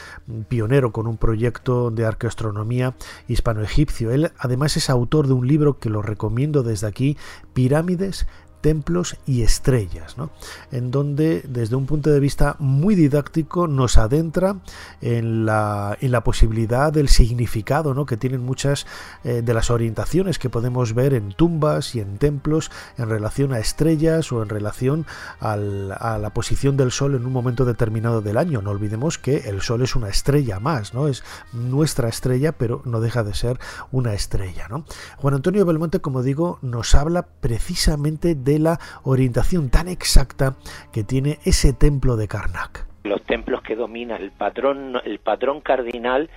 pionero 0.48 0.90
con 0.90 1.07
un 1.07 1.18
proyecto 1.18 1.90
de 1.92 2.05
arqueoastronomía 2.05 2.94
hispano-egipcio. 3.29 4.11
Él 4.11 4.33
además 4.38 4.76
es 4.76 4.90
autor 4.90 5.29
de 5.29 5.35
un 5.35 5.46
libro 5.46 5.79
que 5.79 5.88
lo 5.88 6.03
recomiendo 6.03 6.64
desde 6.64 6.80
aquí, 6.85 7.16
Pirámides 7.53 8.27
templos 8.61 9.16
y 9.27 9.42
estrellas, 9.42 10.16
¿no? 10.18 10.31
en 10.70 10.90
donde 10.90 11.42
desde 11.49 11.77
un 11.77 11.87
punto 11.87 12.11
de 12.11 12.20
vista 12.20 12.57
muy 12.59 12.94
didáctico 12.94 13.66
nos 13.66 13.96
adentra 13.96 14.57
en 15.01 15.46
la, 15.46 15.96
en 16.01 16.12
la 16.12 16.23
posibilidad 16.23 16.92
del 16.92 17.09
significado 17.09 17.94
¿no? 17.94 18.07
que 18.07 18.16
tienen 18.16 18.42
muchas 18.42 18.87
eh, 19.25 19.42
de 19.42 19.55
las 19.55 19.70
orientaciones 19.70 20.38
que 20.38 20.51
podemos 20.51 20.94
ver 20.94 21.14
en 21.14 21.33
tumbas 21.33 21.94
y 21.94 22.01
en 22.01 22.18
templos 22.18 22.70
en 22.99 23.09
relación 23.09 23.53
a 23.53 23.59
estrellas 23.59 24.33
o 24.33 24.42
en 24.42 24.49
relación 24.49 25.07
a 25.40 25.57
la 25.57 26.31
posición 26.35 26.77
del 26.77 26.90
Sol 26.90 27.14
en 27.14 27.27
un 27.27 27.33
momento 27.33 27.64
determinado 27.64 28.20
del 28.20 28.37
año. 28.37 28.62
No 28.62 28.70
olvidemos 28.70 29.18
que 29.18 29.49
el 29.49 29.62
Sol 29.62 29.83
es 29.83 29.96
una 29.96 30.09
estrella 30.09 30.61
más, 30.61 30.94
¿no? 30.94 31.09
es 31.09 31.25
nuestra 31.53 32.09
estrella, 32.09 32.53
pero 32.53 32.83
no 32.85 33.01
deja 33.01 33.25
de 33.25 33.35
ser 33.35 33.59
una 33.90 34.14
estrella. 34.14 34.68
¿no? 34.68 34.85
Juan 35.16 35.35
Antonio 35.35 35.64
Belmonte, 35.64 36.01
como 36.01 36.23
digo, 36.23 36.59
nos 36.62 36.94
habla 36.94 37.27
precisamente 37.40 38.35
de 38.35 38.50
de 38.51 38.59
la 38.59 38.79
orientación 39.05 39.71
tan 39.71 39.87
exacta 39.87 40.57
que 40.93 41.05
tiene 41.05 41.39
ese 41.45 41.73
templo 41.73 42.17
de 42.17 42.27
Karnak. 42.27 42.87
Los 43.05 43.23
templos 43.25 43.63
que 43.63 43.77
dominan 43.77 44.21
el 44.21 44.33
patrón, 44.33 45.01
el 45.05 45.21
patrón 45.21 45.61
cardinal 45.61 46.29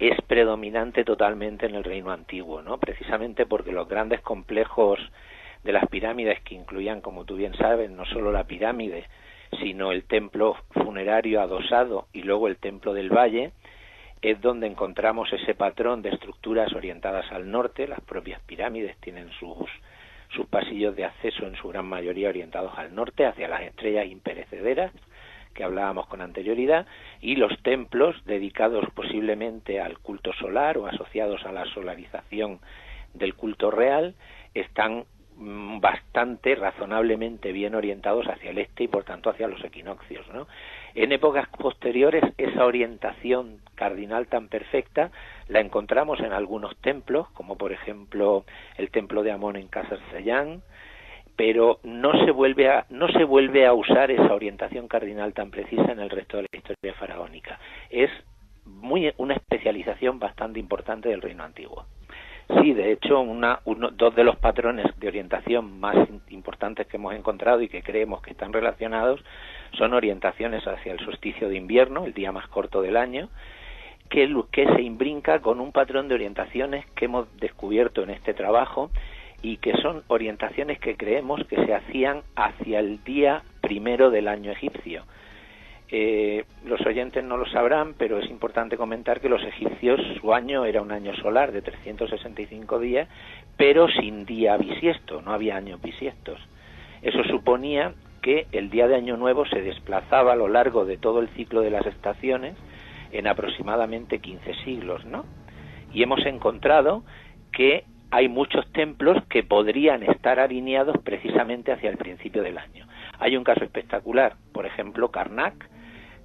es 0.00 0.20
predominante 0.26 1.04
totalmente 1.04 1.66
en 1.66 1.76
el 1.76 1.84
reino 1.84 2.10
antiguo, 2.10 2.62
¿no? 2.62 2.78
Precisamente 2.78 3.46
porque 3.46 3.70
los 3.70 3.88
grandes 3.88 4.20
complejos 4.20 4.98
de 5.62 5.72
las 5.72 5.86
pirámides 5.88 6.40
que 6.40 6.54
incluían, 6.54 7.00
como 7.00 7.24
tú 7.24 7.36
bien 7.36 7.54
sabes, 7.54 7.90
no 7.90 8.04
solo 8.06 8.32
la 8.32 8.44
pirámide, 8.44 9.04
sino 9.60 9.92
el 9.92 10.04
templo 10.04 10.56
funerario 10.70 11.40
adosado 11.40 12.08
y 12.12 12.22
luego 12.22 12.48
el 12.48 12.56
templo 12.56 12.94
del 12.94 13.10
valle, 13.10 13.52
es 14.22 14.40
donde 14.40 14.66
encontramos 14.66 15.32
ese 15.32 15.54
patrón 15.54 16.02
de 16.02 16.10
estructuras 16.10 16.72
orientadas 16.74 17.30
al 17.30 17.50
norte, 17.50 17.86
las 17.86 18.00
propias 18.00 18.40
pirámides 18.42 18.96
tienen 19.00 19.30
sus 19.38 19.68
sus 20.30 20.46
pasillos 20.46 20.96
de 20.96 21.04
acceso 21.04 21.46
en 21.46 21.56
su 21.56 21.68
gran 21.68 21.86
mayoría 21.86 22.28
orientados 22.28 22.72
al 22.76 22.94
norte, 22.94 23.26
hacia 23.26 23.48
las 23.48 23.62
estrellas 23.62 24.06
imperecederas 24.06 24.92
que 25.54 25.64
hablábamos 25.64 26.06
con 26.06 26.20
anterioridad, 26.20 26.86
y 27.20 27.36
los 27.36 27.60
templos 27.62 28.16
dedicados 28.24 28.84
posiblemente 28.94 29.80
al 29.80 29.98
culto 29.98 30.32
solar 30.34 30.78
o 30.78 30.86
asociados 30.86 31.44
a 31.44 31.52
la 31.52 31.64
solarización 31.66 32.60
del 33.14 33.34
culto 33.34 33.70
real, 33.70 34.14
están 34.54 35.04
mm, 35.36 35.80
bastante 35.80 36.54
razonablemente 36.54 37.52
bien 37.52 37.74
orientados 37.74 38.26
hacia 38.28 38.50
el 38.50 38.58
este 38.58 38.84
y 38.84 38.88
por 38.88 39.04
tanto 39.04 39.30
hacia 39.30 39.48
los 39.48 39.62
equinoccios. 39.64 40.26
¿no? 40.28 40.46
En 40.94 41.12
épocas 41.12 41.48
posteriores 41.48 42.22
esa 42.38 42.64
orientación 42.64 43.58
cardinal 43.74 44.28
tan 44.28 44.48
perfecta 44.48 45.10
la 45.50 45.60
encontramos 45.60 46.20
en 46.20 46.32
algunos 46.32 46.76
templos, 46.76 47.28
como 47.30 47.56
por 47.58 47.72
ejemplo 47.72 48.44
el 48.78 48.90
templo 48.90 49.22
de 49.22 49.32
Amón 49.32 49.56
en 49.56 49.68
Casar-Sellán, 49.68 50.62
pero 51.36 51.80
no 51.82 52.12
se 52.24 52.30
vuelve 52.30 52.68
a 52.68 52.86
no 52.90 53.08
se 53.08 53.24
vuelve 53.24 53.66
a 53.66 53.72
usar 53.72 54.10
esa 54.10 54.32
orientación 54.32 54.86
cardinal 54.88 55.34
tan 55.34 55.50
precisa 55.50 55.90
en 55.90 56.00
el 56.00 56.10
resto 56.10 56.36
de 56.36 56.44
la 56.44 56.58
historia 56.58 56.94
faraónica. 56.94 57.58
Es 57.90 58.10
muy 58.64 59.12
una 59.16 59.34
especialización 59.34 60.18
bastante 60.18 60.60
importante 60.60 61.08
del 61.08 61.22
reino 61.22 61.42
antiguo. 61.42 61.86
Sí, 62.60 62.72
de 62.72 62.92
hecho, 62.92 63.20
una, 63.20 63.60
uno, 63.64 63.90
dos 63.90 64.14
de 64.14 64.24
los 64.24 64.36
patrones 64.36 64.86
de 64.98 65.08
orientación 65.08 65.78
más 65.78 65.96
importantes 66.30 66.86
que 66.88 66.96
hemos 66.96 67.14
encontrado 67.14 67.60
y 67.62 67.68
que 67.68 67.82
creemos 67.82 68.22
que 68.22 68.32
están 68.32 68.52
relacionados 68.52 69.20
son 69.78 69.94
orientaciones 69.94 70.66
hacia 70.66 70.92
el 70.92 70.98
solsticio 70.98 71.48
de 71.48 71.56
invierno, 71.56 72.06
el 72.06 72.12
día 72.12 72.32
más 72.32 72.48
corto 72.48 72.82
del 72.82 72.96
año, 72.96 73.28
que, 74.10 74.28
se 74.76 74.82
imbrinca 74.82 75.40
con 75.40 75.60
un 75.60 75.72
patrón 75.72 76.08
de 76.08 76.14
orientaciones 76.14 76.84
que 76.94 77.06
hemos 77.06 77.26
descubierto 77.38 78.02
en 78.02 78.10
este 78.10 78.34
trabajo 78.34 78.90
y 79.40 79.56
que 79.56 79.72
son 79.80 80.02
orientaciones 80.08 80.78
que 80.78 80.96
creemos 80.96 81.40
que 81.46 81.64
se 81.64 81.72
hacían 81.72 82.22
hacia 82.36 82.80
el 82.80 83.02
día 83.04 83.42
primero 83.62 84.10
del 84.10 84.28
año 84.28 84.52
egipcio 84.52 85.04
eh, 85.92 86.44
los 86.64 86.80
oyentes 86.86 87.24
no 87.24 87.36
lo 87.36 87.46
sabrán, 87.46 87.94
pero 87.94 88.18
es 88.18 88.30
importante 88.30 88.76
comentar 88.76 89.20
que 89.20 89.28
los 89.28 89.42
egipcios 89.42 90.00
su 90.20 90.32
año 90.32 90.64
era 90.64 90.82
un 90.82 90.92
año 90.92 91.14
solar 91.16 91.50
de 91.50 91.62
365 91.62 92.78
días, 92.78 93.08
pero 93.56 93.88
sin 93.88 94.24
día 94.24 94.56
bisiesto, 94.56 95.20
no 95.20 95.32
había 95.32 95.56
años 95.56 95.82
bisiestos. 95.82 96.38
Eso 97.02 97.24
suponía 97.24 97.94
que 98.22 98.46
el 98.52 98.70
día 98.70 98.86
de 98.86 98.94
Año 98.94 99.16
Nuevo 99.16 99.46
se 99.46 99.62
desplazaba 99.62 100.34
a 100.34 100.36
lo 100.36 100.46
largo 100.46 100.84
de 100.84 100.96
todo 100.96 101.20
el 101.20 101.28
ciclo 101.30 101.62
de 101.62 101.70
las 101.70 101.86
estaciones 101.86 102.54
en 103.12 103.26
aproximadamente 103.26 104.20
15 104.20 104.54
siglos, 104.64 105.04
¿no? 105.04 105.24
Y 105.92 106.02
hemos 106.02 106.24
encontrado 106.26 107.04
que 107.52 107.84
hay 108.10 108.28
muchos 108.28 108.70
templos 108.72 109.22
que 109.28 109.42
podrían 109.42 110.02
estar 110.02 110.40
alineados 110.40 110.96
precisamente 111.04 111.72
hacia 111.72 111.90
el 111.90 111.96
principio 111.96 112.42
del 112.42 112.58
año. 112.58 112.86
Hay 113.18 113.36
un 113.36 113.44
caso 113.44 113.64
espectacular, 113.64 114.34
por 114.52 114.66
ejemplo, 114.66 115.10
Karnak, 115.10 115.68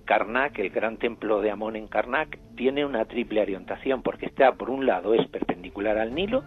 Karnak, 0.06 0.60
el 0.60 0.70
gran 0.70 0.98
templo 0.98 1.42
de 1.42 1.52
Amón 1.52 1.76
en 1.76 1.88
Karnak, 1.88 2.38
tiene 2.56 2.86
una 2.86 3.06
triple 3.06 3.42
orientación 3.42 4.02
porque 4.04 4.28
está, 4.28 4.54
por 4.54 4.70
un 4.70 4.86
lado, 4.86 5.14
es 5.14 5.28
perpendicular 5.28 5.98
al 5.98 6.14
Nilo, 6.14 6.44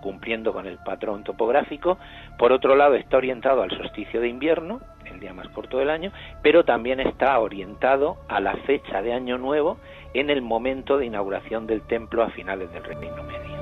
cumpliendo 0.00 0.52
con 0.52 0.66
el 0.66 0.78
patrón 0.78 1.24
topográfico, 1.24 1.98
por 2.38 2.52
otro 2.52 2.76
lado 2.76 2.94
está 2.94 3.16
orientado 3.16 3.62
al 3.62 3.70
solsticio 3.70 4.20
de 4.20 4.28
invierno, 4.28 4.80
día 5.24 5.32
más 5.32 5.48
corto 5.48 5.78
del 5.78 5.88
año, 5.88 6.12
pero 6.42 6.64
también 6.64 7.00
está 7.00 7.38
orientado 7.38 8.18
a 8.28 8.40
la 8.40 8.56
fecha 8.66 9.00
de 9.00 9.14
Año 9.14 9.38
Nuevo 9.38 9.78
en 10.12 10.28
el 10.28 10.42
momento 10.42 10.98
de 10.98 11.06
inauguración 11.06 11.66
del 11.66 11.80
templo 11.82 12.22
a 12.22 12.30
finales 12.30 12.70
del 12.72 12.84
Reino 12.84 13.22
Medio. 13.24 13.54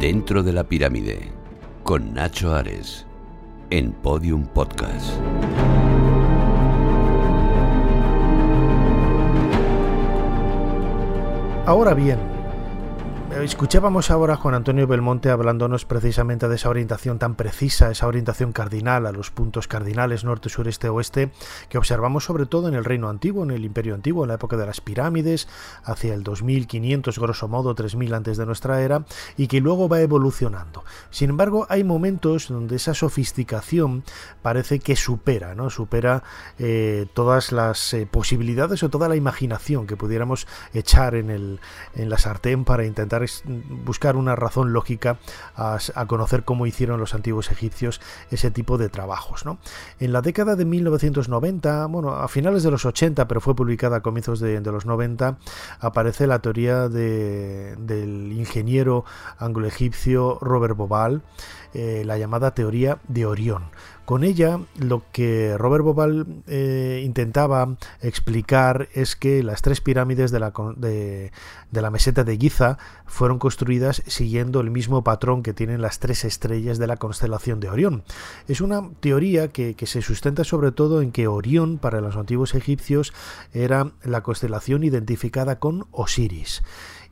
Dentro 0.00 0.42
de 0.42 0.52
la 0.52 0.64
pirámide 0.64 1.30
con 1.84 2.12
Nacho 2.12 2.54
Ares 2.54 3.06
en 3.70 3.92
Podium 3.92 4.46
Podcast. 4.46 5.20
Ahora 11.64 11.94
bien, 11.94 12.31
Escuchábamos 13.42 14.12
ahora 14.12 14.34
a 14.34 14.36
Juan 14.36 14.54
Antonio 14.54 14.86
Belmonte 14.86 15.28
hablándonos 15.28 15.84
precisamente 15.84 16.46
de 16.46 16.54
esa 16.54 16.68
orientación 16.68 17.18
tan 17.18 17.34
precisa, 17.34 17.90
esa 17.90 18.06
orientación 18.06 18.52
cardinal 18.52 19.04
a 19.04 19.10
los 19.10 19.32
puntos 19.32 19.66
cardinales 19.66 20.22
norte, 20.22 20.48
sureste, 20.48 20.88
oeste, 20.88 21.32
que 21.68 21.76
observamos 21.76 22.24
sobre 22.24 22.46
todo 22.46 22.68
en 22.68 22.74
el 22.74 22.84
Reino 22.84 23.08
Antiguo, 23.08 23.42
en 23.42 23.50
el 23.50 23.64
Imperio 23.64 23.96
Antiguo, 23.96 24.22
en 24.22 24.28
la 24.28 24.34
época 24.34 24.56
de 24.56 24.66
las 24.66 24.80
pirámides, 24.80 25.48
hacia 25.82 26.14
el 26.14 26.22
2500, 26.22 27.18
grosso 27.18 27.48
modo 27.48 27.74
3000 27.74 28.14
antes 28.14 28.36
de 28.36 28.46
nuestra 28.46 28.80
era, 28.80 29.04
y 29.36 29.48
que 29.48 29.60
luego 29.60 29.88
va 29.88 30.00
evolucionando. 30.00 30.84
Sin 31.10 31.30
embargo, 31.30 31.66
hay 31.68 31.82
momentos 31.82 32.46
donde 32.46 32.76
esa 32.76 32.94
sofisticación 32.94 34.04
parece 34.42 34.78
que 34.78 34.94
supera, 34.94 35.56
¿no? 35.56 35.68
Supera 35.68 36.22
eh, 36.60 37.06
todas 37.12 37.50
las 37.50 37.92
eh, 37.92 38.06
posibilidades 38.08 38.84
o 38.84 38.88
toda 38.88 39.08
la 39.08 39.16
imaginación 39.16 39.88
que 39.88 39.96
pudiéramos 39.96 40.46
echar 40.74 41.16
en, 41.16 41.30
el, 41.30 41.58
en 41.96 42.08
la 42.08 42.18
sartén 42.18 42.64
para 42.64 42.84
intentar 42.84 43.24
buscar 43.44 44.16
una 44.16 44.36
razón 44.36 44.72
lógica 44.72 45.18
a, 45.56 45.78
conocer 46.06 46.44
cómo 46.44 46.66
hicieron 46.66 47.00
los 47.00 47.14
antiguos 47.14 47.50
egipcios 47.50 48.00
ese 48.30 48.50
tipo 48.50 48.78
de 48.78 48.88
trabajos. 48.88 49.44
En 49.98 50.12
la 50.12 50.20
década 50.20 50.56
de 50.56 50.64
1990, 50.64 51.86
bueno, 51.86 52.10
a 52.14 52.28
finales 52.28 52.62
de 52.62 52.70
los 52.70 52.84
80, 52.84 53.28
pero 53.28 53.40
fue 53.40 53.54
publicada 53.54 53.98
a 53.98 54.00
comienzos 54.00 54.40
de, 54.40 54.60
los 54.60 54.86
90, 54.86 55.38
aparece 55.80 56.26
la 56.26 56.40
teoría 56.40 56.88
del 56.88 58.32
ingeniero 58.32 59.04
anglo-egipcio 59.38 60.38
Robert 60.40 60.76
Bobal, 60.76 61.22
eh, 61.74 62.02
la 62.04 62.18
llamada 62.18 62.54
teoría 62.54 62.98
de 63.08 63.26
Orión 63.26 63.64
Con 64.04 64.24
ella 64.24 64.60
lo 64.78 65.04
que 65.12 65.56
Robert 65.56 65.84
Bobal 65.84 66.26
eh, 66.48 67.02
intentaba 67.04 67.76
explicar 68.00 68.88
es 68.94 69.14
que 69.14 69.44
las 69.44 69.62
tres 69.62 69.80
pirámides 69.80 70.32
de 70.32 70.40
la, 70.40 71.90
meseta 71.90 72.24
de 72.24 72.36
Giza 72.36 72.78
fueron 73.06 73.38
construidas 73.38 74.02
siguiendo 74.06 74.60
el 74.60 74.70
mismo 74.70 75.04
patrón 75.04 75.44
que 75.44 75.54
tienen 75.54 75.80
las 75.80 76.00
tres 76.00 76.24
estrellas 76.24 76.78
de 76.78 76.88
la 76.88 76.96
constelación 76.96 77.60
de 77.60 77.70
Orión. 77.70 78.02
Es 78.48 78.60
una 78.60 78.90
teoría 78.98 79.48
que 79.48 79.76
se 79.86 80.02
sustenta 80.02 80.42
sobre 80.42 80.72
todo 80.72 81.00
en 81.00 81.12
que 81.12 81.28
Orión 81.28 81.78
para 81.78 82.00
los 82.00 82.16
antiguos 82.16 82.54
egipcios 82.56 83.12
era 83.52 83.92
la 84.02 84.22
constelación 84.22 84.82
identificada 84.82 85.60
con 85.60 85.86
Osiris. 85.92 86.62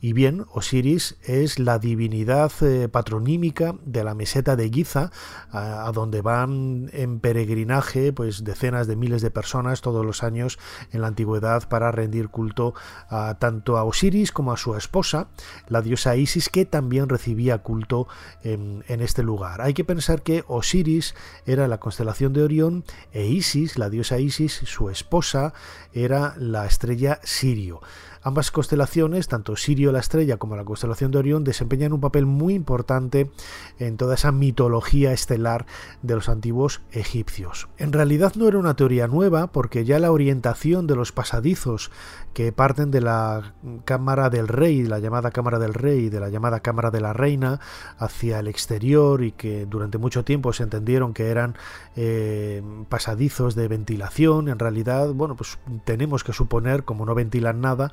Y 0.03 0.15
bien, 0.15 0.47
Osiris 0.53 1.17
es 1.25 1.59
la 1.59 1.79
divinidad 1.79 2.51
eh, 2.63 2.89
patronímica 2.89 3.75
de 3.85 4.03
la 4.03 4.15
meseta 4.15 4.57
de 4.57 4.71
Giza, 4.71 5.11
a, 5.51 5.91
donde 5.93 6.23
van 6.23 6.89
en 6.95 7.21
peregrinaje 7.21 8.13
pues 8.15 8.43
decenas 8.43 8.87
de 8.87 8.97
miles 8.97 9.21
de 9.21 9.31
personas 9.31 9.83
todos 9.83 10.07
los 10.07 10.23
años 10.23 10.59
en 10.91 11.03
la 11.03 11.09
antigüedad 11.09 11.69
para 11.69 11.93
rendir 11.93 12.31
culto 12.31 12.73
a, 13.11 13.37
tanto 13.39 13.77
a 13.77 13.85
Osiris 13.85 14.33
como 14.33 14.53
a 14.53 14.57
su 14.57 14.75
esposa, 14.75 15.29
la 15.69 15.83
diosa 15.83 16.17
Isis, 16.17 16.49
que 16.49 16.65
también 16.65 17.11
recibía 17.11 17.59
culto 17.59 18.09
en, 18.43 18.85
en 18.89 19.03
este 19.03 19.23
lugar. 19.23 19.61
Hay 19.61 19.75
que 19.75 19.85
pensar 19.85 20.23
que 20.23 20.45
Osiris 20.49 21.15
era 21.45 21.69
la 21.69 21.79
constelación 21.79 22.33
de 22.33 22.43
Orión 22.43 22.85
e 23.13 23.27
Isis, 23.27 23.77
la 23.77 23.91
diosa 23.91 24.19
Isis, 24.19 24.63
su 24.65 24.89
esposa, 24.89 25.53
era 25.93 26.35
la 26.39 26.65
estrella 26.65 27.21
Sirio. 27.23 27.83
Ambas 28.23 28.51
constelaciones, 28.51 29.29
tanto 29.29 29.57
Sirio 29.57 29.93
la 29.93 30.01
estrella 30.01 30.37
como 30.37 30.55
la 30.55 30.65
constelación 30.65 31.11
de 31.11 31.19
Orión, 31.19 31.43
desempeñan 31.43 31.95
un 31.95 32.01
papel 32.01 32.27
muy 32.27 32.53
importante 32.55 33.31
en 33.79 33.97
toda 33.97 34.15
esa 34.15 34.31
mitología 34.31 35.13
estelar 35.13 35.65
de 36.03 36.15
los 36.15 36.29
antiguos 36.29 36.83
egipcios. 36.93 37.69
En 37.79 37.93
realidad 37.95 38.35
no 38.37 38.47
era 38.47 38.59
una 38.59 38.77
teoría 38.77 39.07
nueva 39.07 39.47
porque 39.47 39.87
ya 39.87 39.99
la 39.99 40.13
orientación 40.13 40.87
de 40.87 40.97
los 40.97 41.13
pasadizos 41.13 41.91
que 42.35 42.53
parten 42.53 42.91
de 42.91 43.01
la 43.01 43.55
cámara 43.87 44.29
del 44.29 44.49
rey, 44.49 44.85
la 44.85 44.99
llamada 44.99 45.31
cámara 45.31 45.59
del 45.59 45.75
rey, 45.75 46.11
de 46.11 46.21
la 46.21 46.29
llamada 46.29 46.61
cámara 46.61 46.91
de 46.91 47.01
la 47.01 47.13
reina, 47.13 47.59
hacia 47.99 48.39
el 48.41 48.49
exterior 48.49 49.25
y 49.25 49.33
que 49.33 49.67
durante 49.67 49.99
mucho 49.99 50.25
tiempo 50.25 50.53
se 50.53 50.63
entendieron 50.63 51.15
que 51.15 51.29
eran 51.29 51.57
eh, 51.97 52.63
pasadizos 52.89 53.55
de 53.55 53.67
ventilación, 53.67 54.49
en 54.49 54.59
realidad, 54.59 55.13
bueno, 55.13 55.37
pues 55.37 55.59
tenemos 55.85 56.23
que 56.23 56.33
suponer, 56.33 56.85
como 56.85 57.07
no 57.07 57.15
ventilan 57.15 57.61
nada, 57.61 57.93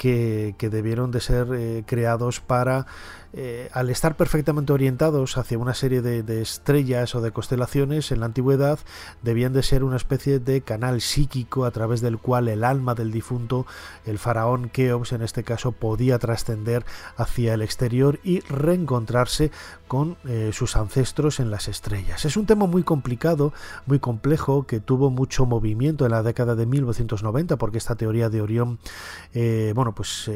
que, 0.00 0.70
debieron 0.70 1.10
de 1.10 1.20
ser 1.20 1.48
eh, 1.52 1.84
creados 1.86 2.40
para 2.40 2.86
eh, 3.32 3.68
al 3.72 3.90
estar 3.90 4.16
perfectamente 4.16 4.72
orientados 4.72 5.36
hacia 5.36 5.56
una 5.56 5.74
serie 5.74 6.02
de, 6.02 6.42
estrellas 6.42 7.14
o 7.14 7.20
de 7.20 7.30
constelaciones 7.30 8.10
en 8.10 8.20
la 8.20 8.26
antigüedad, 8.26 8.80
debían 9.22 9.52
de 9.52 9.62
ser 9.62 9.84
una 9.84 9.96
especie 9.96 10.40
de 10.40 10.62
canal 10.62 11.00
psíquico 11.00 11.64
a 11.64 11.70
través 11.70 12.00
del 12.00 12.18
cual 12.18 12.48
el 12.48 12.64
alma 12.64 12.94
del 12.94 13.12
difunto, 13.12 13.66
el 14.04 14.18
faraón 14.18 14.68
Keops 14.68 15.12
en 15.12 15.22
este 15.22 15.44
caso, 15.44 15.70
podía 15.70 16.18
trascender 16.18 16.84
hacia 17.16 17.54
el 17.54 17.62
exterior 17.62 18.18
y 18.24 18.40
reencontrarse 18.40 19.52
con 19.86 20.16
eh, 20.24 20.50
sus 20.52 20.76
ancestros 20.76 21.38
en 21.38 21.50
las 21.50 21.68
estrellas. 21.68 22.24
Es 22.24 22.36
un 22.36 22.46
tema 22.46 22.66
muy 22.66 22.82
complicado, 22.82 23.52
muy 23.86 24.00
complejo, 24.00 24.66
que 24.66 24.80
tuvo 24.80 25.10
mucho 25.10 25.46
movimiento 25.46 26.04
en 26.04 26.12
la 26.12 26.22
década 26.24 26.56
de 26.56 26.66
1990, 26.66 27.56
porque 27.56 27.78
esta 27.78 27.94
teoría 27.94 28.28
de 28.28 28.40
Orión, 28.40 28.78
eh, 29.34 29.72
pues 29.92 30.30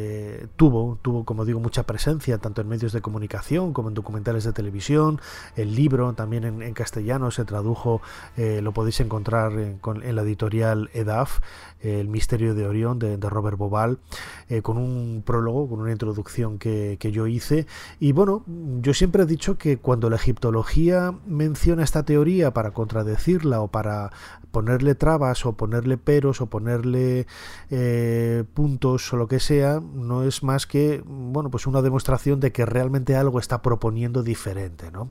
tuvo, 0.56 0.98
tuvo, 1.02 1.24
como 1.24 1.44
digo, 1.44 1.60
mucha 1.60 1.84
presencia 1.84 2.38
tanto 2.38 2.60
en 2.60 2.68
medios 2.68 2.92
de 2.92 3.00
comunicación, 3.00 3.72
como 3.72 3.88
en 3.88 3.94
documentales 3.94 4.44
de 4.44 4.52
televisión. 4.52 5.20
El 5.56 5.74
libro 5.74 6.12
también 6.14 6.62
en, 6.62 6.74
castellano 6.74 7.30
se 7.30 7.44
tradujo, 7.44 8.02
eh, 8.36 8.60
lo 8.62 8.72
podéis 8.72 9.00
encontrar 9.00 9.52
en, 9.52 9.80
la 10.14 10.22
editorial 10.22 10.90
EDAF, 10.92 11.40
El 11.80 12.08
misterio 12.08 12.54
de 12.54 12.66
Orión 12.66 12.98
de, 12.98 13.16
Robert 13.16 13.58
Bobal, 13.58 13.98
eh, 14.48 14.62
con 14.62 14.76
un 14.78 15.22
prólogo, 15.24 15.68
con 15.68 15.80
una 15.80 15.92
introducción 15.92 16.58
que 16.58 17.10
yo 17.12 17.26
hice. 17.26 17.66
Y 18.00 18.12
bueno, 18.12 18.44
yo 18.80 18.94
siempre 18.94 19.22
he 19.22 19.26
dicho 19.26 19.56
que 19.58 19.78
cuando 19.78 20.10
la 20.10 20.16
egiptología 20.16 21.14
menciona 21.26 21.82
esta 21.82 22.04
teoría 22.04 22.52
para 22.52 22.72
contradecirla 22.72 23.60
o 23.60 23.68
para 23.68 24.10
ponerle 24.54 24.94
trabas 24.94 25.44
o 25.44 25.52
ponerle 25.52 25.98
peros 25.98 26.40
o 26.40 26.46
ponerle 26.46 27.26
eh, 27.70 28.44
puntos 28.54 29.12
o 29.12 29.16
lo 29.16 29.26
que 29.26 29.40
sea, 29.40 29.80
no 29.80 30.22
es 30.22 30.42
más 30.44 30.66
que 30.66 31.02
bueno 31.04 31.50
pues 31.50 31.66
una 31.66 31.82
demostración 31.82 32.38
de 32.38 32.52
que 32.52 32.64
realmente 32.64 33.16
algo 33.16 33.40
está 33.40 33.60
proponiendo 33.60 34.22
diferente, 34.22 34.92
¿no? 34.92 35.10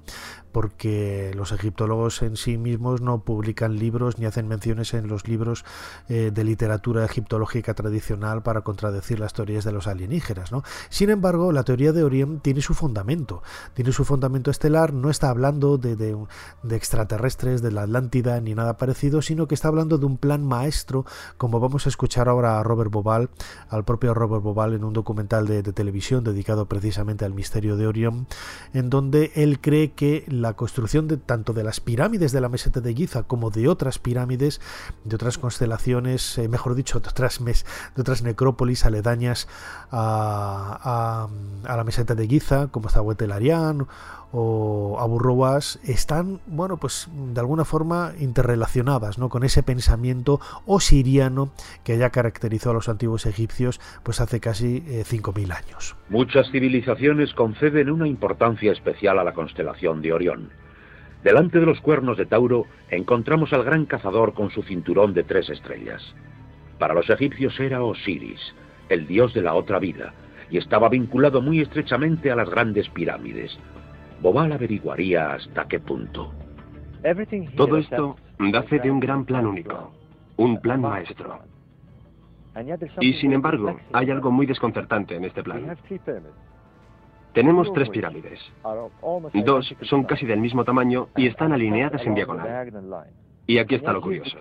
Porque 0.53 1.33
los 1.35 1.51
egiptólogos 1.51 2.21
en 2.21 2.37
sí 2.37 2.57
mismos 2.57 3.01
no 3.01 3.19
publican 3.25 3.77
libros 3.77 4.17
ni 4.19 4.25
hacen 4.25 4.47
menciones 4.47 4.93
en 4.93 5.09
los 5.09 5.27
libros 5.27 5.65
eh, 6.07 6.31
de 6.33 6.43
literatura 6.45 7.03
egiptológica 7.03 7.73
tradicional 7.73 8.43
para 8.43 8.61
contradecir 8.61 9.19
las 9.19 9.33
teorías 9.33 9.65
de 9.65 9.73
los 9.73 9.87
alienígenas. 9.87 10.51
Sin 10.89 11.09
embargo, 11.09 11.51
la 11.51 11.63
teoría 11.63 11.91
de 11.91 12.03
Orión 12.03 12.39
tiene 12.39 12.61
su 12.61 12.73
fundamento, 12.73 13.43
tiene 13.73 13.91
su 13.91 14.05
fundamento 14.05 14.51
estelar, 14.51 14.93
no 14.93 15.09
está 15.09 15.29
hablando 15.29 15.77
de, 15.77 16.15
extraterrestres, 16.69 17.61
de 17.61 17.71
la 17.71 17.83
Atlántida 17.83 18.39
ni 18.39 18.53
nada 18.55 18.77
parecido, 18.77 19.21
sino 19.21 19.47
que 19.47 19.55
está 19.55 19.67
hablando 19.67 19.97
de 19.97 20.05
un 20.05 20.17
plan 20.17 20.45
maestro, 20.45 21.05
como 21.37 21.59
vamos 21.59 21.85
a 21.85 21.89
escuchar 21.89 22.29
ahora 22.29 22.59
a 22.59 22.63
Robert 22.63 22.91
Bobal, 22.91 23.29
al 23.69 23.83
propio 23.83 24.13
Robert 24.13 24.43
Bobal 24.43 24.73
en 24.73 24.83
un 24.83 24.93
documental 24.93 25.47
de, 25.47 25.63
televisión 25.63 26.23
dedicado 26.23 26.67
precisamente 26.67 27.25
al 27.25 27.33
misterio 27.33 27.77
de 27.77 27.87
Orión, 27.87 28.27
en 28.73 28.89
donde 28.89 29.31
él 29.35 29.59
cree 29.59 29.91
que 29.91 30.23
construcción 30.51 31.07
de 31.07 31.15
tanto 31.15 31.53
de 31.53 31.63
las 31.63 31.79
pirámides 31.79 32.33
de 32.33 32.41
la 32.41 32.49
meseta 32.49 32.81
de 32.81 32.93
Giza 32.93 33.23
como 33.23 33.49
de 33.49 33.69
otras 33.69 33.99
pirámides, 33.99 34.59
de 35.05 35.15
otras 35.15 35.37
constelaciones, 35.37 36.37
eh, 36.37 36.49
mejor 36.49 36.75
dicho, 36.75 36.99
de 36.99 37.07
otras, 37.07 37.39
de 37.43 38.01
otras 38.01 38.21
necrópolis 38.21 38.85
aledañas 38.85 39.47
a, 39.91 41.29
a, 41.63 41.77
la 41.77 41.83
meseta 41.85 42.15
de 42.15 42.27
Giza, 42.27 42.67
como 42.67 42.89
Zahuetelarián 42.89 43.87
o 44.35 44.97
Aburroas 44.99 45.79
están, 45.83 46.39
bueno, 46.47 46.77
pues 46.77 47.07
de 47.13 47.39
alguna 47.39 47.65
forma 47.65 48.13
interrelacionadas, 48.19 49.19
¿no? 49.19 49.29
Con 49.29 49.43
ese 49.43 49.61
pensamiento 49.61 50.41
osiriano 50.65 51.51
que 51.83 51.93
haya 51.93 52.09
caracterizó 52.09 52.71
a 52.71 52.73
los 52.73 52.89
antiguos 52.89 53.27
egipcios, 53.27 53.79
pues 54.01 54.19
hace 54.19 54.39
casi 54.39 54.81
5.000 54.81 55.49
eh, 55.49 55.53
años. 55.53 55.95
Muchas 56.09 56.49
civilizaciones 56.51 57.31
conceden 57.33 57.91
una 57.91 58.07
importancia 58.07 58.71
especial 58.71 59.19
a 59.19 59.23
la 59.23 59.33
constelación 59.33 60.01
de 60.01 60.13
Orión. 60.13 60.49
Delante 61.23 61.59
de 61.59 61.67
los 61.67 61.79
cuernos 61.79 62.17
de 62.17 62.25
Tauro 62.25 62.65
encontramos 62.89 63.53
al 63.53 63.63
gran 63.63 63.85
cazador 63.85 64.33
con 64.33 64.49
su 64.49 64.63
cinturón 64.63 65.13
de 65.13 65.23
tres 65.23 65.49
estrellas. 65.49 66.01
Para 66.79 66.95
los 66.95 67.07
egipcios 67.09 67.59
era 67.59 67.83
Osiris, 67.83 68.41
el 68.89 69.05
dios 69.05 69.33
de 69.35 69.43
la 69.43 69.53
otra 69.53 69.77
vida, 69.77 70.13
y 70.49 70.57
estaba 70.57 70.89
vinculado 70.89 71.39
muy 71.41 71.61
estrechamente 71.61 72.31
a 72.31 72.35
las 72.35 72.49
grandes 72.49 72.89
pirámides, 72.89 73.57
Bobal 74.23 74.53
averiguaría 74.53 75.33
hasta 75.33 75.67
qué 75.67 75.81
punto. 75.81 76.31
Todo 77.57 77.77
esto 77.77 78.15
da 78.39 78.63
fe 78.63 78.79
de 78.79 78.89
un 78.89 79.01
gran 79.01 79.25
plan 79.25 79.45
único, 79.45 79.91
un 80.37 80.61
plan 80.61 80.79
maestro. 80.79 81.39
Y 83.01 83.13
sin 83.15 83.33
embargo, 83.33 83.77
hay 83.91 84.09
algo 84.11 84.31
muy 84.31 84.45
desconcertante 84.45 85.17
en 85.17 85.25
este 85.25 85.43
plan. 85.43 85.77
Tenemos 87.33 87.73
tres 87.73 87.89
pirámides. 87.89 88.39
Dos 89.43 89.75
son 89.81 90.05
casi 90.05 90.25
del 90.25 90.39
mismo 90.39 90.63
tamaño 90.63 91.09
y 91.17 91.27
están 91.27 91.51
alineadas 91.51 92.05
en 92.05 92.15
diagonal. 92.15 92.71
Y 93.45 93.57
aquí 93.57 93.75
está 93.75 93.91
lo 93.91 93.99
curioso. 93.99 94.37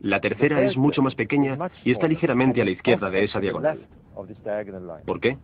La 0.00 0.20
tercera 0.20 0.62
es 0.62 0.78
mucho 0.78 1.02
más 1.02 1.14
pequeña 1.14 1.58
y 1.84 1.92
está 1.92 2.08
ligeramente 2.08 2.62
a 2.62 2.64
la 2.64 2.70
izquierda 2.70 3.10
de 3.10 3.24
esa 3.24 3.38
diagonal. 3.38 3.86
¿Por 5.04 5.20
qué? 5.20 5.36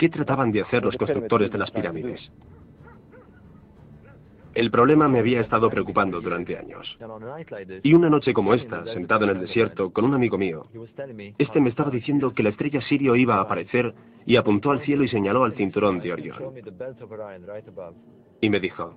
¿Qué 0.00 0.08
trataban 0.08 0.50
de 0.50 0.62
hacer 0.62 0.82
los 0.82 0.96
constructores 0.96 1.52
de 1.52 1.58
las 1.58 1.70
pirámides? 1.70 2.32
El 4.54 4.70
problema 4.70 5.08
me 5.08 5.18
había 5.18 5.42
estado 5.42 5.68
preocupando 5.68 6.22
durante 6.22 6.56
años. 6.56 6.98
Y 7.82 7.92
una 7.92 8.08
noche 8.08 8.32
como 8.32 8.54
esta, 8.54 8.82
sentado 8.94 9.24
en 9.24 9.32
el 9.32 9.40
desierto 9.40 9.92
con 9.92 10.06
un 10.06 10.14
amigo 10.14 10.38
mío, 10.38 10.64
este 11.36 11.60
me 11.60 11.68
estaba 11.68 11.90
diciendo 11.90 12.32
que 12.32 12.42
la 12.42 12.48
estrella 12.48 12.80
Sirio 12.80 13.14
iba 13.14 13.34
a 13.34 13.42
aparecer 13.42 13.92
y 14.24 14.36
apuntó 14.36 14.70
al 14.70 14.80
cielo 14.86 15.04
y 15.04 15.08
señaló 15.08 15.44
al 15.44 15.54
cinturón 15.54 16.00
de 16.00 16.14
Orión. 16.14 16.54
Y 18.40 18.48
me 18.48 18.58
dijo, 18.58 18.96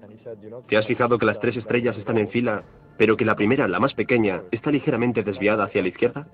¿te 0.69 0.77
has 0.77 0.87
fijado 0.87 1.19
que 1.19 1.25
las 1.25 1.41
tres 1.41 1.57
estrellas 1.57 1.97
están 1.97 2.17
en 2.17 2.29
fila, 2.29 2.63
pero 2.97 3.17
que 3.17 3.25
la 3.25 3.35
primera, 3.35 3.67
la 3.67 3.81
más 3.81 3.93
pequeña, 3.93 4.43
está 4.51 4.71
ligeramente 4.71 5.21
desviada 5.21 5.65
hacia 5.65 5.81
la 5.81 5.89
izquierda? 5.89 6.27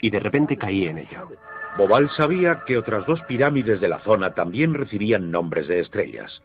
Y 0.00 0.08
de 0.08 0.20
repente 0.20 0.56
caí 0.56 0.86
en 0.86 0.98
ello. 1.00 1.28
Bobal 1.76 2.08
sabía 2.16 2.62
que 2.66 2.78
otras 2.78 3.04
dos 3.06 3.20
pirámides 3.22 3.80
de 3.80 3.88
la 3.88 3.98
zona 4.00 4.32
también 4.32 4.72
recibían 4.72 5.30
nombres 5.30 5.68
de 5.68 5.80
estrellas. 5.80 6.42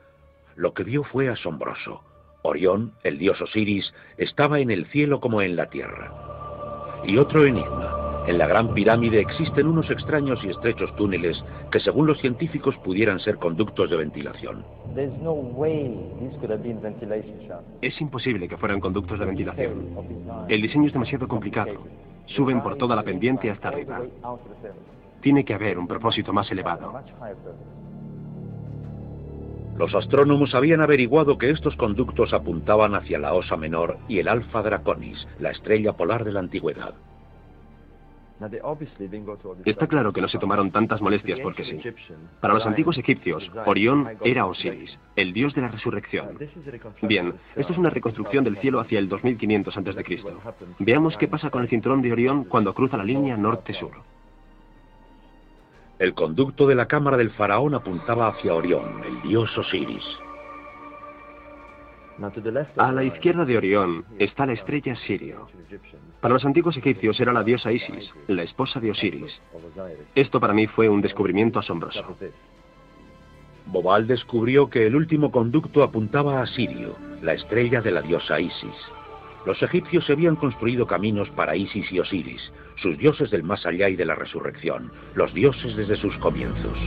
Lo 0.57 0.73
que 0.73 0.83
vio 0.83 1.05
fue 1.05 1.29
asombroso. 1.29 2.01
Orión, 2.41 2.93
el 3.03 3.17
dios 3.17 3.39
Osiris, 3.39 3.93
estaba 4.17 4.59
en 4.59 4.71
el 4.71 4.87
cielo 4.87 5.21
como 5.21 5.41
en 5.41 5.55
la 5.55 5.67
tierra. 5.67 6.11
Y 7.05 7.17
otro 7.17 7.45
enigma. 7.45 8.25
En 8.27 8.37
la 8.37 8.45
Gran 8.45 8.73
Pirámide 8.73 9.19
existen 9.19 9.67
unos 9.67 9.89
extraños 9.89 10.43
y 10.43 10.49
estrechos 10.49 10.93
túneles 10.95 11.41
que 11.71 11.79
según 11.79 12.07
los 12.07 12.19
científicos 12.19 12.75
pudieran 12.83 13.19
ser 13.19 13.37
conductos 13.37 13.89
de 13.89 13.97
ventilación. 13.97 14.65
Es 17.81 18.01
imposible 18.01 18.47
que 18.49 18.57
fueran 18.57 18.81
conductos 18.81 19.17
de 19.17 19.25
ventilación. 19.25 20.45
El 20.49 20.61
diseño 20.61 20.87
es 20.87 20.93
demasiado 20.93 21.27
complicado. 21.27 21.73
Suben 22.27 22.61
por 22.61 22.77
toda 22.77 22.95
la 22.95 23.03
pendiente 23.03 23.49
hasta 23.49 23.69
arriba. 23.69 24.01
Tiene 25.21 25.45
que 25.45 25.53
haber 25.53 25.77
un 25.77 25.87
propósito 25.87 26.33
más 26.33 26.51
elevado. 26.51 27.01
Los 29.77 29.95
astrónomos 29.95 30.53
habían 30.53 30.81
averiguado 30.81 31.37
que 31.37 31.49
estos 31.49 31.75
conductos 31.75 32.33
apuntaban 32.33 32.93
hacia 32.93 33.17
la 33.17 33.33
Osa 33.33 33.57
Menor 33.57 33.97
y 34.07 34.19
el 34.19 34.27
Alfa 34.27 34.61
Draconis, 34.61 35.27
la 35.39 35.51
estrella 35.51 35.93
polar 35.93 36.23
de 36.23 36.33
la 36.33 36.39
antigüedad. 36.39 36.93
Está 39.65 39.87
claro 39.87 40.13
que 40.13 40.21
no 40.21 40.27
se 40.27 40.39
tomaron 40.39 40.71
tantas 40.71 40.99
molestias 40.99 41.39
porque 41.41 41.63
sí. 41.63 41.79
Para 42.39 42.55
los 42.55 42.65
antiguos 42.65 42.97
egipcios, 42.97 43.49
Orión 43.65 44.09
era 44.23 44.47
Osiris, 44.47 44.97
el 45.15 45.31
dios 45.31 45.53
de 45.53 45.61
la 45.61 45.67
resurrección. 45.67 46.39
Bien, 47.03 47.33
esto 47.55 47.73
es 47.73 47.77
una 47.77 47.91
reconstrucción 47.91 48.43
del 48.43 48.57
cielo 48.57 48.79
hacia 48.79 48.97
el 48.97 49.09
2500 49.09 49.77
a.C. 49.77 50.23
Veamos 50.79 51.17
qué 51.17 51.27
pasa 51.27 51.51
con 51.51 51.61
el 51.61 51.69
cinturón 51.69 52.01
de 52.01 52.11
Orión 52.11 52.45
cuando 52.45 52.73
cruza 52.73 52.97
la 52.97 53.03
línea 53.03 53.37
norte-sur. 53.37 53.91
El 56.01 56.15
conducto 56.15 56.65
de 56.65 56.73
la 56.73 56.87
cámara 56.87 57.15
del 57.15 57.29
faraón 57.29 57.75
apuntaba 57.75 58.27
hacia 58.27 58.55
Orión, 58.55 59.03
el 59.05 59.21
dios 59.21 59.55
Osiris. 59.55 60.03
A 62.77 62.91
la 62.91 63.03
izquierda 63.03 63.45
de 63.45 63.55
Orión 63.55 64.03
está 64.17 64.47
la 64.47 64.53
estrella 64.53 64.95
Sirio. 64.95 65.47
Para 66.19 66.33
los 66.33 66.43
antiguos 66.43 66.75
egipcios 66.75 67.19
era 67.19 67.31
la 67.31 67.43
diosa 67.43 67.71
Isis, 67.71 68.11
la 68.27 68.41
esposa 68.41 68.79
de 68.79 68.89
Osiris. 68.89 69.39
Esto 70.15 70.39
para 70.39 70.55
mí 70.55 70.65
fue 70.65 70.89
un 70.89 71.01
descubrimiento 71.01 71.59
asombroso. 71.59 72.17
Bobal 73.67 74.07
descubrió 74.07 74.71
que 74.71 74.87
el 74.87 74.95
último 74.95 75.31
conducto 75.31 75.83
apuntaba 75.83 76.41
a 76.41 76.47
Sirio, 76.47 76.95
la 77.21 77.33
estrella 77.33 77.79
de 77.79 77.91
la 77.91 78.01
diosa 78.01 78.39
Isis. 78.39 78.75
Los 79.45 79.61
egipcios 79.61 80.03
se 80.07 80.13
habían 80.13 80.35
construido 80.35 80.87
caminos 80.87 81.29
para 81.29 81.55
Isis 81.55 81.91
y 81.91 81.99
Osiris, 81.99 82.51
sus 82.77 82.97
dioses 82.97 83.29
del 83.31 83.43
más 83.43 83.65
allá 83.65 83.89
y 83.89 83.95
de 83.95 84.05
la 84.05 84.15
resurrección, 84.15 84.91
los 85.15 85.33
dioses 85.33 85.75
desde 85.75 85.95
sus 85.95 86.15
comienzos. 86.17 86.77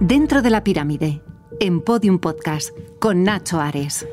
Dentro 0.00 0.42
de 0.42 0.50
la 0.50 0.64
pirámide, 0.64 1.20
en 1.60 1.80
Podium 1.80 2.18
Podcast, 2.18 2.70
con 2.98 3.24
Nacho 3.24 3.60
Ares. 3.60 4.06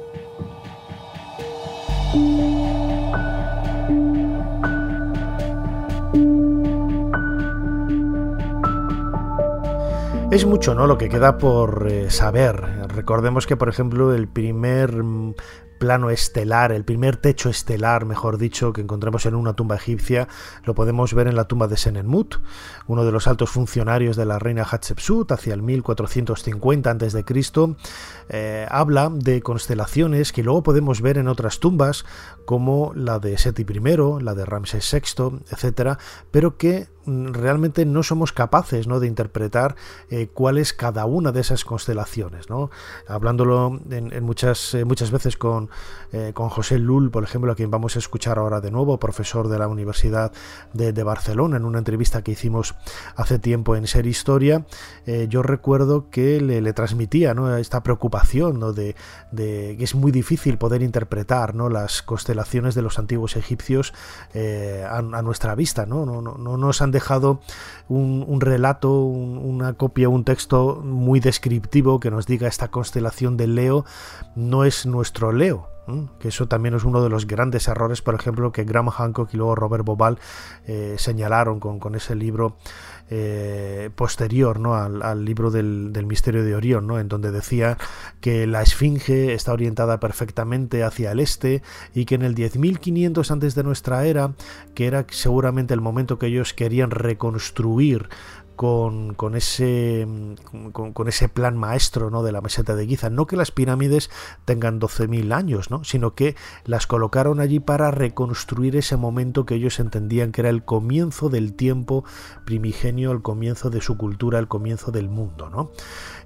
Es 10.36 10.46
mucho, 10.46 10.76
¿no? 10.76 10.86
Lo 10.86 10.98
que 10.98 11.08
queda 11.08 11.38
por 11.38 11.88
eh, 11.90 12.12
saber. 12.12 12.90
Recordemos 12.90 13.48
que, 13.48 13.56
por 13.56 13.70
ejemplo, 13.70 14.14
el 14.14 14.28
primer 14.28 15.02
mm, 15.02 15.34
plano 15.80 16.10
estelar, 16.10 16.74
el 16.74 16.84
primer 16.84 17.16
techo 17.16 17.48
estelar, 17.48 18.04
mejor 18.04 18.38
dicho, 18.38 18.74
que 18.74 18.82
encontramos 18.82 19.26
en 19.26 19.36
una 19.36 19.54
tumba 19.54 19.78
egipcia, 19.78 20.28
lo 20.66 20.76
podemos 20.76 21.14
ver 21.14 21.30
en 21.30 21.38
la 21.38 21.46
tumba 21.46 21.70
de 21.70 21.78
Senenmut, 21.78 22.36
uno 22.86 23.06
de 23.06 23.14
los 23.14 23.28
altos 23.28 23.50
funcionarios 23.50 24.18
de 24.18 24.26
la 24.26 24.38
reina 24.38 24.66
Hatshepsut 24.70 25.32
hacia 25.32 25.54
el 25.54 25.62
1450 25.62 26.92
a.C. 26.92 27.24
Eh, 28.28 28.68
habla 28.70 29.10
de 29.14 29.42
constelaciones 29.42 30.34
que 30.34 30.44
luego 30.44 30.64
podemos 30.64 31.00
ver 31.00 31.18
en 31.18 31.30
otras 31.30 31.62
tumbas, 31.62 32.04
como 32.44 32.92
la 32.94 33.20
de 33.20 33.38
Seti 33.38 33.62
I, 33.62 34.22
la 34.22 34.34
de 34.36 34.44
Ramsés 34.44 34.92
VI, 34.92 35.46
etcétera, 35.50 35.98
pero 36.30 36.58
que 36.58 36.94
realmente 37.06 37.86
no 37.86 38.04
somos 38.04 38.32
capaces 38.32 38.88
¿no? 38.88 39.00
de 39.00 39.08
interpretar 39.08 39.76
eh, 40.10 40.28
cuál 40.34 40.58
es 40.58 40.74
cada 40.74 41.06
una 41.06 41.32
de 41.32 41.42
esas 41.42 41.64
constelaciones. 41.64 42.50
¿no? 42.50 42.70
Hablándolo 43.08 43.80
en, 43.90 44.24
muchas, 44.24 44.74
eh, 44.74 44.86
muchas 44.86 45.12
veces 45.12 45.38
con, 45.38 45.70
eh, 46.12 46.32
con 46.34 46.50
José 46.50 46.80
Lull, 46.80 47.12
por 47.12 47.24
ejemplo, 47.24 47.52
a 47.52 47.56
quien 47.56 47.72
vamos 47.72 47.96
a 47.96 48.00
escuchar 48.00 48.38
ahora 48.38 48.62
de 48.62 48.72
nuevo, 48.72 49.00
profesor 49.00 49.48
de 49.48 49.60
la 49.60 49.68
Universidad 49.68 50.32
de, 50.74 51.06
Barcelona, 51.06 51.58
en 51.58 51.66
una 51.66 51.78
entrevista 51.78 52.24
que 52.24 52.32
hicimos 52.32 52.74
hace 53.16 53.38
tiempo 53.38 53.76
en 53.76 53.86
Ser 53.86 54.08
Historia, 54.08 54.66
yo 55.06 55.44
recuerdo 55.44 56.10
que 56.10 56.42
le, 56.42 56.74
transmitía 56.74 57.36
¿no? 57.36 57.56
esta 57.58 57.84
preocupación 57.84 58.60
¿no? 58.60 58.74
de, 58.74 58.96
de, 59.32 59.76
que 59.78 59.84
es 59.84 59.94
muy 59.94 60.12
difícil 60.12 60.58
poder 60.58 60.82
interpretar 60.82 61.54
¿no? 61.54 61.70
las 61.70 62.02
constelaciones 62.02 62.74
de 62.74 62.82
los 62.82 62.98
antiguos 62.98 63.36
egipcios 63.36 63.94
a, 64.34 65.02
nuestra 65.22 65.54
vista. 65.54 65.86
¿no? 65.86 66.06
No, 66.06 66.22
no, 66.22 66.58
nos 66.58 66.82
han 66.82 66.92
dejado 66.96 67.42
un, 67.88 68.42
relato, 68.42 69.02
una 69.02 69.74
copia, 69.74 70.10
un 70.10 70.24
texto 70.24 70.82
muy 70.84 71.20
descriptivo 71.20 72.00
que 72.00 72.10
nos 72.10 72.26
diga 72.26 72.48
esta 72.48 72.70
constelación 72.70 73.38
de 73.38 73.48
Leo 73.48 73.86
no 74.36 74.64
es 74.64 74.86
nuestro 74.86 75.32
Leo, 75.32 75.70
que 76.20 76.30
eso 76.30 76.48
también 76.48 76.74
es 76.74 76.84
uno 76.84 77.04
de 77.04 77.10
los 77.10 77.28
grandes 77.28 77.68
errores, 77.68 78.02
por 78.02 78.16
ejemplo, 78.16 78.52
que 78.52 78.64
Graham 78.64 78.90
Hancock 78.90 79.34
y 79.34 79.38
luego 79.38 79.56
Robert 79.56 79.86
Bobal 79.86 80.18
eh, 80.66 80.96
señalaron 80.98 81.60
con, 81.60 81.80
con, 81.80 81.94
ese 81.96 82.16
libro 82.16 82.56
eh, 83.10 83.90
posterior 83.96 84.60
¿no? 84.60 84.76
al, 84.76 85.26
libro 85.26 85.52
del, 85.52 85.92
misterio 86.06 86.44
de 86.44 86.56
Orión, 86.56 86.88
¿no? 86.88 87.00
en 87.00 87.08
donde 87.08 87.32
decía 87.32 87.78
que 88.20 88.48
la 88.48 88.62
esfinge 88.62 89.34
está 89.34 89.54
orientada 89.54 90.00
perfectamente 90.00 90.84
hacia 90.84 91.12
el 91.12 91.20
este 91.20 91.62
y 91.94 92.06
que 92.06 92.16
en 92.16 92.24
el 92.24 92.34
10.500 92.34 93.30
antes 93.30 93.54
de 93.54 93.64
nuestra 93.64 94.06
era, 94.06 94.34
que 94.74 94.88
era 94.88 95.06
seguramente 95.10 95.74
el 95.74 95.82
momento 95.82 96.18
que 96.18 96.28
ellos 96.28 96.54
querían 96.54 96.90
reconstruir 96.92 98.10
con, 98.56 99.16
ese, 99.36 100.08
con, 100.72 101.08
ese 101.08 101.30
plan 101.30 101.58
maestro 101.58 102.10
¿no? 102.10 102.24
de 102.24 102.32
la 102.32 102.42
meseta 102.42 102.76
de 102.76 102.88
Giza. 102.88 103.10
No 103.10 103.28
que 103.28 103.36
las 103.36 103.52
pirámides 103.52 104.10
tengan 104.46 104.80
12.000 104.80 105.34
años, 105.34 105.72
¿no? 105.72 105.84
sino 105.84 106.16
que 106.16 106.36
las 106.64 106.88
colocaron 106.88 107.40
allí 107.40 107.60
para 107.60 107.92
reconstruir 107.92 108.76
ese 108.76 108.98
momento 108.98 109.46
que 109.46 109.56
ellos 109.56 109.80
entendían 109.80 110.32
que 110.32 110.42
era 110.42 110.50
el 110.50 110.64
comienzo 110.64 111.30
del 111.30 111.54
tiempo 111.54 112.06
primigenio, 112.46 113.12
el 113.12 113.22
comienzo 113.22 113.70
de 113.70 113.82
su 113.82 113.98
cultura, 113.98 114.40
el 114.40 114.48
comienzo 114.48 114.92
del 114.92 115.10
mundo. 115.10 115.50
¿no? 115.50 115.72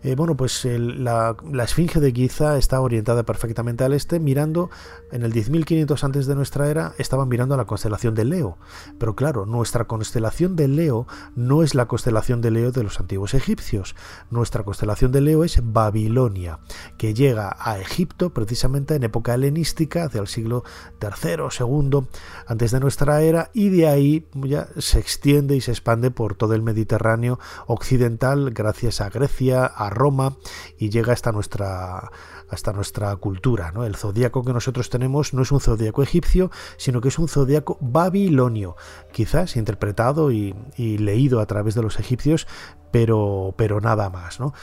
Eh, 0.03 0.15
bueno, 0.15 0.37
pues 0.37 0.65
la, 0.65 1.35
esfinge 1.63 1.99
de 1.99 2.11
Giza 2.11 2.57
está 2.57 2.79
orientada 2.81 3.23
perfectamente 3.23 3.83
al 3.83 3.93
este, 3.93 4.19
mirando 4.19 4.69
en 5.11 5.23
el 5.23 5.33
10.500 5.33 6.03
antes 6.03 6.27
de 6.27 6.35
nuestra 6.35 6.69
era, 6.69 6.93
estaban 6.97 7.27
mirando 7.27 7.55
a 7.55 7.57
la 7.57 7.65
constelación 7.65 8.15
de 8.15 8.25
Leo. 8.25 8.57
Pero 8.97 9.15
claro, 9.15 9.45
nuestra 9.45 9.85
constelación 9.85 10.55
de 10.55 10.67
Leo 10.67 11.07
no 11.35 11.63
es 11.63 11.75
la 11.75 11.87
constelación 11.87 12.18
de 12.19 12.51
Leo 12.51 12.71
de 12.71 12.83
los 12.83 12.99
antiguos 12.99 13.33
egipcios. 13.33 13.95
Nuestra 14.29 14.63
constelación 14.63 15.13
de 15.13 15.21
Leo 15.21 15.45
es 15.45 15.61
Babilonia, 15.63 16.59
que 16.97 17.13
llega 17.13 17.55
a 17.57 17.79
Egipto 17.79 18.31
precisamente 18.31 18.95
en 18.95 19.03
época 19.03 19.33
helenística, 19.33 20.03
hacia 20.03 20.19
el 20.19 20.27
siglo 20.27 20.65
III 21.01 21.35
o 21.41 21.49
II 21.49 22.07
antes 22.45 22.71
de 22.71 22.79
nuestra 22.81 23.21
era, 23.21 23.51
y 23.53 23.69
de 23.69 23.87
ahí 23.87 24.27
ya 24.33 24.67
se 24.77 24.99
extiende 24.99 25.55
y 25.55 25.61
se 25.61 25.71
expande 25.71 26.11
por 26.11 26.35
todo 26.35 26.55
el 26.55 26.61
Mediterráneo 26.61 27.39
occidental, 27.67 28.51
gracias 28.51 28.99
a 28.99 29.09
Grecia, 29.09 29.65
a 29.65 29.89
Roma 29.89 30.35
y 30.77 30.89
llega 30.89 31.13
hasta 31.13 31.31
nuestra 31.31 32.11
hasta 32.49 32.73
nuestra 32.73 33.15
cultura. 33.17 33.71
¿no? 33.71 33.85
El 33.85 33.95
zodíaco 33.95 34.43
que 34.43 34.53
nosotros 34.53 34.89
tenemos 34.89 35.33
no 35.33 35.41
es 35.41 35.51
un 35.51 35.59
zodíaco 35.59 36.03
egipcio, 36.03 36.51
sino 36.77 37.01
que 37.01 37.09
es 37.09 37.19
un 37.19 37.27
zodíaco 37.27 37.77
babilonio, 37.81 38.75
quizás 39.11 39.55
interpretado 39.55 40.31
y, 40.31 40.55
leído 40.77 41.39
a 41.39 41.45
través 41.45 41.75
de 41.75 41.81
los 41.81 41.99
egipcios, 41.99 42.47
pero, 42.91 43.53
pero 43.57 43.79
nada 43.79 44.09
más. 44.09 44.39
¿no? 44.39 44.53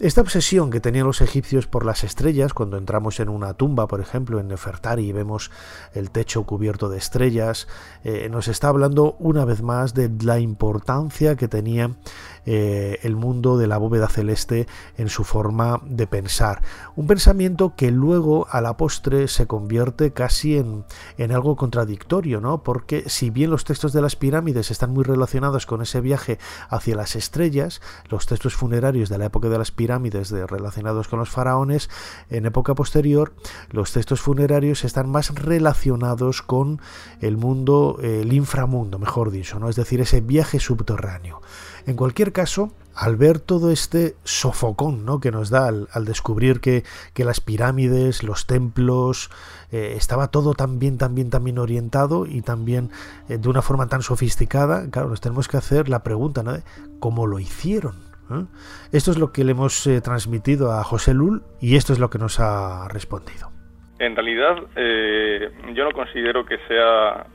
Esta 0.00 0.20
obsesión 0.20 0.70
que 0.70 0.80
tenían 0.80 1.06
los 1.06 1.20
egipcios 1.20 1.66
por 1.66 1.84
las 1.84 2.04
estrellas, 2.04 2.54
cuando 2.54 2.76
entramos 2.76 3.20
en 3.20 3.28
una 3.28 3.54
tumba, 3.54 3.86
por 3.86 4.00
ejemplo, 4.00 4.40
en 4.40 4.48
Nefertari, 4.48 5.08
y 5.08 5.12
vemos 5.12 5.50
el 5.92 6.10
techo 6.10 6.44
cubierto 6.44 6.88
de 6.88 6.98
estrellas, 6.98 7.68
eh, 8.02 8.28
nos 8.30 8.48
está 8.48 8.68
hablando 8.68 9.16
una 9.18 9.44
vez 9.44 9.62
más 9.62 9.94
de 9.94 10.10
la 10.22 10.38
importancia 10.38 11.36
que 11.36 11.48
tenía 11.48 11.96
eh, 12.46 12.98
el 13.02 13.16
mundo 13.16 13.56
de 13.56 13.66
la 13.66 13.78
bóveda 13.78 14.08
celeste 14.08 14.66
en 14.96 15.08
su 15.08 15.24
forma 15.24 15.80
de 15.86 16.06
pensar. 16.06 16.62
Un 16.96 17.06
pensamiento 17.06 17.74
que 17.76 17.90
luego 17.90 18.46
a 18.50 18.60
la 18.60 18.76
postre 18.76 19.28
se 19.28 19.46
convierte 19.46 20.12
casi 20.12 20.56
en, 20.56 20.84
en 21.18 21.32
algo 21.32 21.56
contradictorio, 21.56 22.40
¿no? 22.40 22.62
Porque 22.62 23.08
si 23.08 23.30
bien 23.30 23.50
los 23.50 23.64
textos 23.64 23.92
de 23.92 24.02
las 24.02 24.16
pirámides 24.16 24.70
están 24.70 24.90
muy 24.90 25.04
relacionados 25.04 25.66
con 25.66 25.82
ese 25.82 26.00
viaje 26.00 26.38
hacia 26.68 26.96
las 26.96 27.16
estrellas, 27.16 27.80
los 28.08 28.26
textos 28.26 28.54
funerarios 28.54 29.08
de 29.08 29.18
la 29.18 29.26
época 29.26 29.48
de 29.48 29.58
las 29.58 29.70
pirámides 29.70 30.28
de, 30.30 30.46
relacionados 30.46 31.08
con 31.08 31.18
los 31.18 31.30
faraones, 31.30 31.90
en 32.30 32.46
época 32.46 32.74
posterior, 32.74 33.34
los 33.70 33.92
textos 33.92 34.20
funerarios 34.20 34.84
están 34.84 35.08
más 35.10 35.34
relacionados 35.34 36.42
con 36.42 36.80
el 37.20 37.36
mundo, 37.36 37.98
el 38.02 38.32
inframundo, 38.32 38.98
mejor 38.98 39.30
dicho, 39.30 39.58
¿no? 39.58 39.68
Es 39.68 39.76
decir, 39.76 40.00
ese 40.00 40.20
viaje 40.20 40.60
subterráneo. 40.60 41.40
En 41.86 41.96
cualquier 41.96 42.32
caso, 42.32 42.72
al 42.96 43.16
ver 43.16 43.40
todo 43.40 43.70
este 43.70 44.14
sofocón 44.24 45.04
¿no? 45.04 45.20
que 45.20 45.30
nos 45.30 45.50
da 45.50 45.68
al, 45.68 46.04
descubrir 46.04 46.60
que, 46.60 46.82
las 47.16 47.40
pirámides, 47.40 48.22
los 48.22 48.46
templos, 48.46 49.30
eh, 49.72 49.94
estaba 49.96 50.28
todo 50.28 50.54
tan 50.54 50.78
bien, 50.78 50.98
tan 50.98 51.14
bien, 51.14 51.30
tan 51.30 51.44
bien 51.44 51.58
orientado 51.58 52.26
y 52.26 52.42
también 52.42 52.90
eh, 53.28 53.38
de 53.38 53.48
una 53.48 53.62
forma 53.62 53.88
tan 53.88 54.02
sofisticada, 54.02 54.90
claro, 54.90 55.08
nos 55.08 55.20
tenemos 55.20 55.48
que 55.48 55.56
hacer 55.56 55.88
la 55.88 56.02
pregunta, 56.02 56.42
¿no? 56.42 56.54
¿Cómo 57.00 57.26
lo 57.26 57.38
hicieron? 57.38 57.96
¿Eh? 58.30 58.44
Esto 58.92 59.10
es 59.10 59.18
lo 59.18 59.32
que 59.32 59.44
le 59.44 59.52
hemos 59.52 59.88
transmitido 60.02 60.72
a 60.72 60.84
José 60.84 61.12
Lul 61.12 61.42
y 61.60 61.76
esto 61.76 61.92
es 61.92 61.98
lo 61.98 62.08
que 62.08 62.18
nos 62.18 62.40
ha 62.40 62.88
respondido. 62.88 63.50
En 63.98 64.16
realidad, 64.16 64.56
yo 65.74 65.84
no 65.84 65.92
considero 65.92 66.44
que 66.44 66.58
sea 66.66 67.26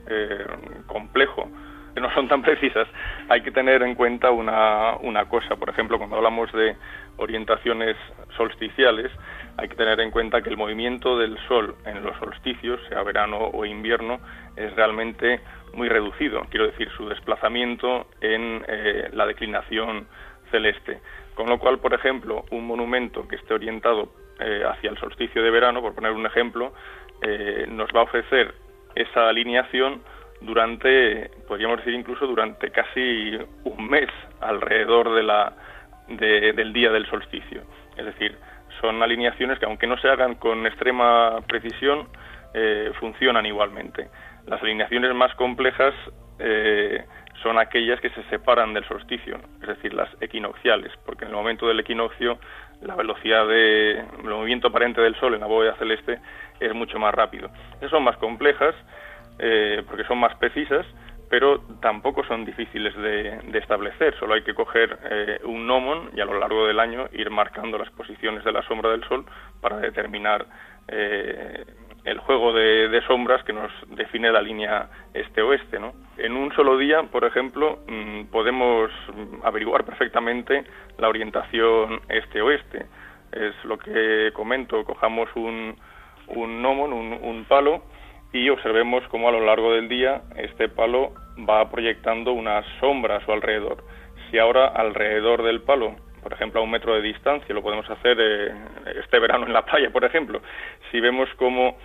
complejo 0.86 1.48
que 1.94 2.00
no 2.00 2.12
son 2.14 2.28
tan 2.28 2.42
precisas, 2.42 2.88
hay 3.28 3.42
que 3.42 3.50
tener 3.50 3.82
en 3.82 3.94
cuenta 3.94 4.30
una, 4.30 4.96
una 4.96 5.26
cosa. 5.28 5.56
Por 5.56 5.68
ejemplo, 5.68 5.98
cuando 5.98 6.16
hablamos 6.16 6.52
de 6.52 6.76
orientaciones 7.16 7.96
solsticiales, 8.36 9.10
hay 9.56 9.68
que 9.68 9.74
tener 9.74 10.00
en 10.00 10.10
cuenta 10.10 10.42
que 10.42 10.50
el 10.50 10.56
movimiento 10.56 11.18
del 11.18 11.36
Sol 11.46 11.74
en 11.84 12.02
los 12.02 12.16
solsticios, 12.18 12.80
sea 12.88 13.02
verano 13.02 13.38
o 13.52 13.64
invierno, 13.64 14.20
es 14.56 14.74
realmente 14.74 15.40
muy 15.74 15.88
reducido. 15.88 16.46
Quiero 16.50 16.66
decir, 16.66 16.88
su 16.96 17.08
desplazamiento 17.08 18.06
en 18.20 18.64
eh, 18.66 19.10
la 19.12 19.26
declinación 19.26 20.06
celeste. 20.50 21.00
Con 21.34 21.48
lo 21.48 21.58
cual, 21.58 21.78
por 21.78 21.94
ejemplo, 21.94 22.44
un 22.50 22.66
monumento 22.66 23.26
que 23.28 23.36
esté 23.36 23.54
orientado 23.54 24.08
eh, 24.40 24.64
hacia 24.66 24.90
el 24.90 24.98
solsticio 24.98 25.42
de 25.42 25.50
verano, 25.50 25.80
por 25.80 25.94
poner 25.94 26.12
un 26.12 26.26
ejemplo, 26.26 26.72
eh, 27.22 27.66
nos 27.68 27.88
va 27.90 28.00
a 28.00 28.04
ofrecer 28.04 28.54
esa 28.94 29.28
alineación 29.28 30.02
durante, 30.40 31.30
podríamos 31.46 31.78
decir 31.78 31.94
incluso 31.94 32.26
durante 32.26 32.70
casi 32.70 33.38
un 33.64 33.88
mes 33.88 34.08
alrededor 34.40 35.14
de 35.14 35.22
la, 35.22 35.52
del 36.08 36.72
día 36.72 36.90
del 36.90 37.06
solsticio. 37.06 37.62
Es 37.96 38.06
decir, 38.06 38.36
son 38.80 39.02
alineaciones 39.02 39.58
que 39.58 39.66
aunque 39.66 39.86
no 39.86 39.98
se 39.98 40.08
hagan 40.08 40.34
con 40.36 40.66
extrema 40.66 41.40
precisión, 41.46 42.08
eh, 42.54 42.92
funcionan 42.98 43.46
igualmente. 43.46 44.08
Las 44.46 44.62
alineaciones 44.62 45.14
más 45.14 45.34
complejas 45.34 45.94
eh, 46.38 47.04
son 47.42 47.58
aquellas 47.58 48.00
que 48.00 48.10
se 48.10 48.22
separan 48.24 48.74
del 48.74 48.84
solsticio, 48.86 49.38
es 49.62 49.68
decir, 49.68 49.94
las 49.94 50.08
equinocciales, 50.20 50.92
porque 51.04 51.24
en 51.24 51.30
el 51.30 51.36
momento 51.36 51.68
del 51.68 51.80
equinoccio 51.80 52.38
la 52.82 52.94
velocidad 52.94 53.46
de 53.46 54.00
el 54.00 54.24
movimiento 54.24 54.68
aparente 54.68 55.00
del 55.00 55.14
Sol 55.16 55.34
en 55.34 55.40
la 55.40 55.46
bóveda 55.46 55.76
celeste 55.76 56.18
es 56.58 56.74
mucho 56.74 56.98
más 56.98 57.14
rápido. 57.14 57.50
Esas 57.76 57.90
son 57.90 58.04
más 58.04 58.16
complejas 58.16 58.74
eh, 59.42 59.82
porque 59.88 60.04
son 60.04 60.18
más 60.18 60.34
precisas, 60.36 60.84
pero 61.30 61.60
tampoco 61.80 62.22
son 62.24 62.44
difíciles 62.44 62.94
de, 62.94 63.40
establecer. 63.54 64.14
Solo 64.18 64.34
hay 64.34 64.42
que 64.42 64.52
coger 64.52 64.98
eh, 65.10 65.40
un 65.44 65.66
gnomon 65.66 66.10
y 66.14 66.20
a 66.20 66.26
lo 66.26 66.38
largo 66.38 66.66
del 66.66 66.78
año 66.78 67.08
ir 67.12 67.30
marcando 67.30 67.78
las 67.78 67.88
posiciones 67.90 68.44
de 68.44 68.52
la 68.52 68.60
sombra 68.62 68.90
del 68.90 69.02
Sol 69.04 69.24
para 69.62 69.78
determinar 69.78 70.44
eh, 70.88 71.64
el 72.04 72.18
juego 72.18 72.52
de, 72.52 73.00
sombras 73.06 73.42
que 73.44 73.54
nos 73.54 73.72
define 73.96 74.30
la 74.30 74.42
línea 74.42 74.90
este-oeste. 75.14 75.78
¿no? 75.78 75.94
En 76.18 76.36
un 76.36 76.52
solo 76.52 76.76
día, 76.76 77.02
por 77.04 77.24
ejemplo, 77.24 77.78
mm, 77.88 78.24
podemos 78.24 78.90
averiguar 79.42 79.84
perfectamente 79.84 80.64
la 80.98 81.08
orientación 81.08 82.02
este-oeste. 82.10 82.84
Es 83.32 83.54
lo 83.64 83.78
que 83.78 84.32
comento, 84.34 84.84
cojamos 84.84 85.30
un, 85.34 85.76
un 86.26 86.60
gnomon, 86.60 86.92
un 86.92 87.44
palo, 87.48 87.84
y 88.32 88.48
observemos 88.48 89.02
cómo 89.08 89.28
a 89.28 89.32
lo 89.32 89.40
largo 89.40 89.72
del 89.72 89.88
día 89.88 90.22
este 90.36 90.68
palo 90.68 91.12
va 91.48 91.68
proyectando 91.70 92.32
una 92.32 92.62
sombra 92.78 93.16
a 93.16 93.24
su 93.24 93.32
alrededor. 93.32 93.82
Si 94.30 94.38
ahora 94.38 94.66
alrededor 94.66 95.42
del 95.42 95.62
palo, 95.62 95.96
por 96.22 96.32
ejemplo 96.32 96.60
a 96.60 96.64
un 96.64 96.70
metro 96.70 96.94
de 96.94 97.02
distancia, 97.02 97.54
lo 97.54 97.62
podemos 97.62 97.88
hacer 97.90 98.16
eh, 98.20 98.52
este 99.02 99.18
verano 99.18 99.46
en 99.46 99.52
la 99.52 99.64
playa, 99.64 99.90
por 99.90 100.04
ejemplo, 100.04 100.40
si 100.90 101.00
vemos 101.00 101.28
cómo 101.36 101.76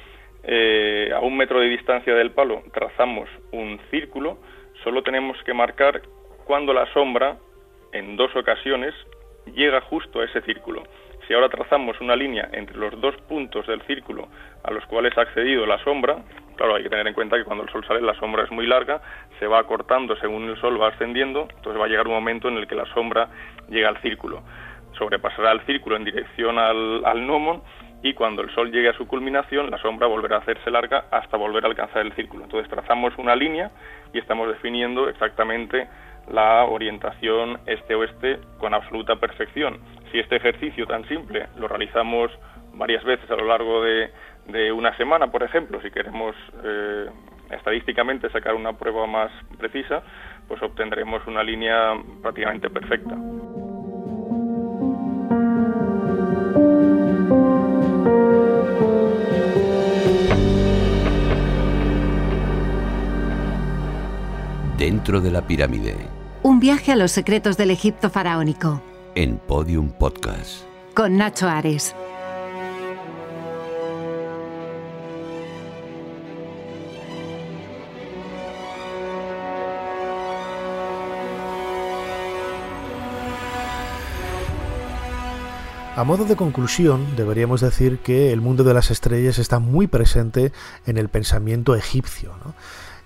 eh, 0.43 1.11
a 1.15 1.19
un 1.21 1.35
metro 1.35 1.59
de 1.59 1.67
distancia 1.67 2.13
del 2.13 2.31
palo 2.31 2.61
trazamos 2.73 3.27
un 3.51 3.79
círculo, 3.89 4.37
solo 4.83 5.01
tenemos 5.01 5.41
que 5.43 5.53
marcar 5.53 6.01
cuando 6.45 6.73
la 6.73 6.85
sombra, 6.93 7.37
en 7.91 8.15
dos 8.15 8.35
ocasiones, 8.35 8.93
llega 9.55 9.81
justo 9.81 10.19
a 10.19 10.25
ese 10.25 10.41
círculo. 10.41 10.83
Si 11.27 11.33
ahora 11.33 11.49
trazamos 11.49 11.99
una 12.01 12.15
línea 12.15 12.49
entre 12.51 12.77
los 12.77 12.99
dos 13.01 13.15
puntos 13.27 13.65
del 13.65 13.81
círculo 13.83 14.27
a 14.63 14.71
los 14.71 14.85
cuales 14.85 15.17
ha 15.17 15.21
accedido 15.21 15.65
la 15.65 15.79
sombra, 15.83 16.17
claro, 16.55 16.75
hay 16.75 16.83
que 16.83 16.89
tener 16.89 17.07
en 17.07 17.13
cuenta 17.13 17.37
que 17.37 17.43
cuando 17.43 17.63
el 17.63 17.69
sol 17.69 17.83
sale 17.87 18.01
la 18.01 18.13
sombra 18.15 18.43
es 18.43 18.51
muy 18.51 18.67
larga, 18.67 19.01
se 19.39 19.47
va 19.47 19.59
acortando 19.59 20.15
según 20.17 20.49
el 20.49 20.59
sol 20.61 20.79
va 20.79 20.89
ascendiendo, 20.89 21.47
entonces 21.55 21.81
va 21.81 21.85
a 21.85 21.87
llegar 21.87 22.07
un 22.07 22.13
momento 22.13 22.47
en 22.47 22.57
el 22.57 22.67
que 22.67 22.75
la 22.75 22.85
sombra 22.93 23.29
llega 23.69 23.89
al 23.89 23.97
círculo. 24.01 24.43
Sobrepasará 24.97 25.51
el 25.51 25.61
círculo 25.61 25.95
en 25.95 26.05
dirección 26.05 26.59
al, 26.59 27.03
al 27.03 27.21
gnomon 27.25 27.61
y 28.03 28.13
cuando 28.13 28.43
el 28.43 28.53
sol 28.53 28.71
llegue 28.71 28.89
a 28.89 28.93
su 28.93 29.07
culminación, 29.07 29.71
la 29.71 29.79
sombra 29.79 30.05
volverá 30.05 30.37
a 30.37 30.39
hacerse 30.39 30.69
larga 30.69 31.05
hasta 31.09 31.37
volver 31.37 31.65
a 31.65 31.67
alcanzar 31.67 32.05
el 32.05 32.13
círculo. 32.13 32.43
Entonces 32.43 32.69
trazamos 32.69 33.17
una 33.17 33.35
línea 33.35 33.71
y 34.13 34.19
estamos 34.19 34.47
definiendo 34.47 35.09
exactamente 35.09 35.87
la 36.31 36.65
orientación 36.65 37.59
este-oeste 37.65 38.39
con 38.59 38.73
absoluta 38.73 39.15
perfección. 39.15 39.79
Si 40.15 40.19
este 40.21 40.37
ejercicio 40.37 40.87
tan 40.87 41.05
simple 41.09 41.47
lo 41.57 41.67
realizamos 41.67 42.31
varias 42.75 43.03
veces 43.03 43.29
a 43.29 43.35
lo 43.35 43.43
largo 43.43 43.83
de, 43.83 44.71
una 44.71 44.95
semana, 44.95 45.29
por 45.29 45.43
ejemplo, 45.43 45.81
si 45.81 45.91
queremos 45.91 46.33
eh, 46.63 47.09
estadísticamente 47.51 48.29
sacar 48.29 48.55
una 48.55 48.71
prueba 48.71 49.05
más 49.07 49.29
precisa, 49.57 50.03
pues 50.47 50.63
obtendremos 50.63 51.27
una 51.27 51.43
línea 51.43 52.01
prácticamente 52.21 52.69
perfecta. 52.69 53.13
Dentro 64.77 65.19
de 65.19 65.31
la 65.31 65.45
pirámide. 65.45 65.97
Un 66.41 66.61
viaje 66.61 66.93
a 66.93 66.95
los 66.95 67.11
secretos 67.11 67.57
del 67.57 67.71
Egipto 67.71 68.09
faraónico. 68.09 68.94
En 69.17 69.37
Podium 69.37 69.91
Podcast. 69.91 70.65
Con 70.93 71.15
Nacho 71.15 71.47
Ares. 71.47 71.95
A 85.95 86.03
modo 86.03 86.25
de 86.25 86.35
conclusión, 86.35 87.15
deberíamos 87.15 87.61
decir 87.61 87.99
que 87.99 88.33
el 88.33 88.41
mundo 88.41 88.65
de 88.65 88.73
las 88.73 88.91
estrellas 88.91 89.39
está 89.39 89.59
muy 89.59 89.87
presente 89.87 90.51
en 90.85 90.97
el 90.97 91.07
pensamiento 91.07 91.73
egipcio. 91.73 92.35
¿no? 92.43 92.53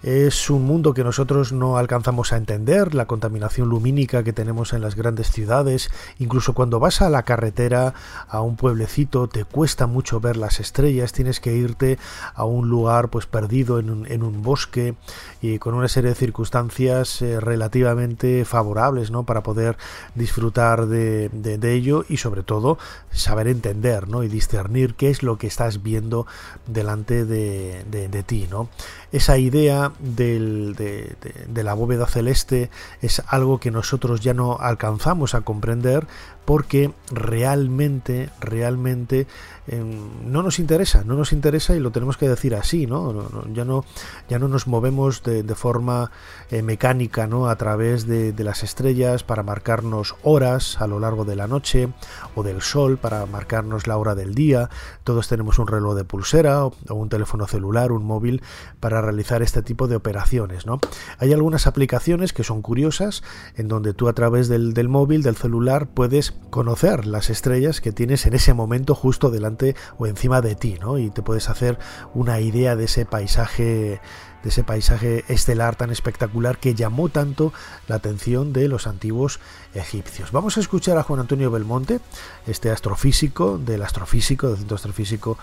Es 0.02 0.50
un 0.50 0.64
mundo 0.64 0.93
que 0.93 1.04
nosotros 1.04 1.52
no 1.52 1.78
alcanzamos 1.78 2.32
a 2.32 2.38
entender, 2.38 2.95
la 2.95 3.06
contaminación 3.06 3.68
lumínica 3.68 4.24
que 4.24 4.32
tenemos 4.32 4.72
en 4.72 4.82
las 4.82 4.95
grandes 4.95 5.30
ciudades, 5.30 5.89
incluso 6.20 6.54
cuando 6.54 6.80
vas 6.80 7.02
a 7.02 7.10
la 7.10 7.24
carretera, 7.24 7.93
a 8.30 8.41
un 8.41 8.56
pueblecito, 8.56 9.28
te 9.28 9.43
cuesta 9.43 9.88
mucho 9.88 10.22
ver 10.22 10.38
las 10.38 10.62
estrellas, 10.62 11.12
tienes 11.12 11.41
que 11.41 11.54
irte 11.54 12.00
a 12.34 12.45
un 12.45 12.70
lugar 12.70 13.10
pues 13.10 13.26
perdido 13.26 13.78
en 13.80 13.89
un, 14.24 14.41
bosque 14.41 14.95
y 15.41 15.60
con 15.60 15.74
una 15.74 15.89
serie 15.89 16.12
de 16.12 16.16
circunstancias 16.16 17.22
eh, 17.22 17.41
relativamente 17.41 18.45
favorables 18.45 19.12
¿no? 19.12 19.24
para 19.24 19.43
poder 19.43 19.78
disfrutar 20.16 20.88
de, 20.88 21.30
ello 21.62 22.06
y 22.08 22.18
sobre 22.18 22.43
todo 22.43 22.78
saber 23.12 23.47
entender 23.50 24.08
¿no? 24.08 24.24
y 24.24 24.30
discernir 24.30 24.95
qué 24.95 25.10
es 25.10 25.24
lo 25.24 25.38
que 25.38 25.47
estás 25.47 25.84
viendo 25.84 26.26
delante 26.68 27.26
de, 27.26 27.84
de 27.84 28.24
ti. 28.24 28.47
¿no? 28.50 28.70
esa 29.12 29.38
idea 29.38 29.89
de, 30.00 31.16
la 31.54 31.74
bóveda 31.74 32.06
celeste 32.06 32.70
es 33.02 33.22
algo 33.28 33.60
que 33.60 33.72
nosotros 33.72 34.22
ya 34.22 34.34
no 34.34 34.58
alcanzamos 34.60 35.36
a 35.36 35.42
comprender 35.42 36.08
porque 36.46 36.92
realmente, 37.12 38.30
realmente 38.40 39.28
em, 39.70 39.97
no 40.26 40.43
nos 40.43 40.59
interesa, 40.59 41.03
no 41.03 41.15
nos 41.15 41.32
interesa 41.32 41.76
y 41.76 41.80
lo 41.80 41.91
tenemos 41.91 42.17
que 42.17 42.28
decir 42.28 42.55
así, 42.55 42.88
¿no? 42.88 43.30
ya, 43.53 43.65
no 43.65 43.86
ya 44.28 44.39
no 44.39 44.47
nos 44.47 44.67
movemos 44.67 45.24
de, 45.24 45.43
forma 45.55 46.11
eh, 46.49 46.61
mecánica, 46.61 47.28
¿no? 47.28 47.49
A 47.49 47.55
través 47.55 48.07
de, 48.07 48.34
las 48.39 48.63
estrellas 48.63 49.24
para 49.24 49.43
marcarnos 49.43 50.15
horas 50.24 50.80
a 50.80 50.88
lo 50.88 50.99
largo 50.99 51.26
de 51.26 51.36
la 51.36 51.47
noche 51.47 51.89
o 52.36 52.43
del 52.43 52.61
sol 52.61 52.97
para 52.97 53.26
marcarnos 53.26 53.88
la 53.88 53.97
hora 53.97 54.15
del 54.15 54.34
día. 54.34 54.70
Todos 55.03 55.28
tenemos 55.28 55.59
un 55.59 55.67
reloj 55.67 55.95
de 55.95 56.05
pulsera 56.05 56.65
o, 56.65 56.74
un 56.89 57.09
teléfono 57.09 57.47
celular, 57.47 57.91
un 57.91 58.05
móvil 58.05 58.41
para 58.80 59.01
realizar 59.01 59.41
este 59.41 59.61
tipo 59.61 59.88
de 59.88 59.95
operaciones, 59.95 60.65
¿no? 60.65 60.80
Hay 61.17 61.34
algunas 61.34 61.67
aplicaciones 61.67 62.34
que 62.34 62.43
son 62.43 62.61
curiosas 62.61 63.24
en 63.55 63.67
donde 63.67 63.93
tú 63.93 64.07
a 64.07 64.13
través 64.13 64.47
del, 64.47 64.74
del 64.74 64.89
móvil, 64.89 65.22
del 65.22 65.36
celular, 65.36 65.88
puedes 65.88 66.32
conocer 66.49 67.05
las 67.05 67.30
estrellas 67.30 67.82
que 67.82 67.91
tienes 67.91 68.26
en 68.26 68.34
ese 68.34 68.53
momento 68.53 68.95
justo 68.95 69.30
delante 69.30 69.59
o 69.97 70.07
encima 70.07 70.41
de 70.41 70.55
ti, 70.55 70.78
¿no? 70.80 70.97
Y 70.97 71.10
te 71.10 71.22
puedes 71.22 71.49
hacer 71.49 71.78
una 72.14 72.39
idea 72.39 72.76
de 72.76 72.86
ese 72.86 73.05
paisaje 73.05 74.01
de 74.43 74.49
ese 74.49 74.64
paisaje 74.64 75.26
estelar 75.28 75.76
tan 75.76 75.91
espectacular 75.91 76.60
que 76.60 76.74
llamó 76.74 77.10
tanto 77.10 77.51
la 77.89 77.95
atención 77.95 78.53
de 78.53 78.70
los 78.70 78.88
antiguos 78.88 79.41
egipcios. 79.74 80.32
Vamos 80.32 80.55
a 80.55 80.62
escuchar 80.62 80.97
a 80.97 81.03
Juan 81.03 81.20
Antonio 81.20 81.51
Belmonte, 81.51 81.99
este 82.47 82.72
astrofísico 82.72 83.57
del 83.57 83.82
astrofísico, 83.82 84.47
del 84.47 84.60
centro 84.60 84.76
astrofísico 84.76 85.38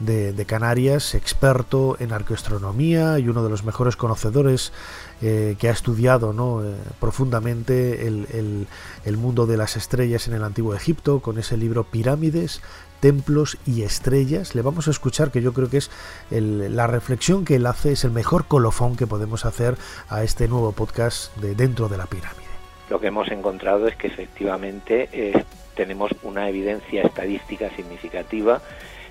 de, 0.00 0.44
Canarias, 0.46 1.14
experto 1.14 1.96
en 1.98 2.12
arqueoastronomía 2.12 3.18
y 3.18 3.28
uno 3.28 3.42
de 3.42 3.50
los 3.50 3.64
mejores 3.64 3.96
conocedores 3.96 4.72
eh, 5.20 5.56
que 5.58 5.68
ha 5.68 5.72
estudiado. 5.72 6.32
Eh, 6.64 6.74
profundamente 7.00 8.06
el, 8.06 8.66
el, 9.04 9.16
mundo 9.16 9.46
de 9.46 9.56
las 9.56 9.76
estrellas 9.76 10.28
en 10.28 10.34
el 10.34 10.44
antiguo 10.44 10.74
Egipto, 10.74 11.20
con 11.20 11.38
ese 11.38 11.56
libro 11.56 11.84
Pirámides, 11.84 12.60
Templos 13.00 13.58
y 13.66 13.82
Estrellas. 13.82 14.54
Le 14.54 14.62
vamos 14.62 14.88
a 14.88 14.90
escuchar 14.90 15.30
que 15.30 15.42
yo 15.42 15.52
creo 15.52 15.70
que 15.70 15.78
es 15.78 15.90
la 16.30 16.86
reflexión 16.86 17.44
que 17.44 17.56
él 17.56 17.66
hace, 17.66 17.92
es 17.92 18.04
el 18.04 18.10
mejor 18.10 18.46
colofón 18.46 18.96
que 18.96 19.06
podemos 19.06 19.44
hacer 19.44 19.76
a 20.08 20.22
este 20.22 20.48
nuevo 20.48 20.72
podcast 20.72 21.36
de 21.36 21.54
Dentro 21.54 21.88
de 21.88 21.98
la 21.98 22.06
Pirámide. 22.06 22.48
Lo 22.90 23.00
que 23.00 23.08
hemos 23.08 23.30
encontrado 23.30 23.86
es 23.86 23.96
que 23.96 24.06
efectivamente 24.06 25.08
eh, 25.12 25.44
tenemos 25.74 26.10
una 26.22 26.48
evidencia 26.48 27.02
estadística 27.02 27.70
significativa 27.70 28.62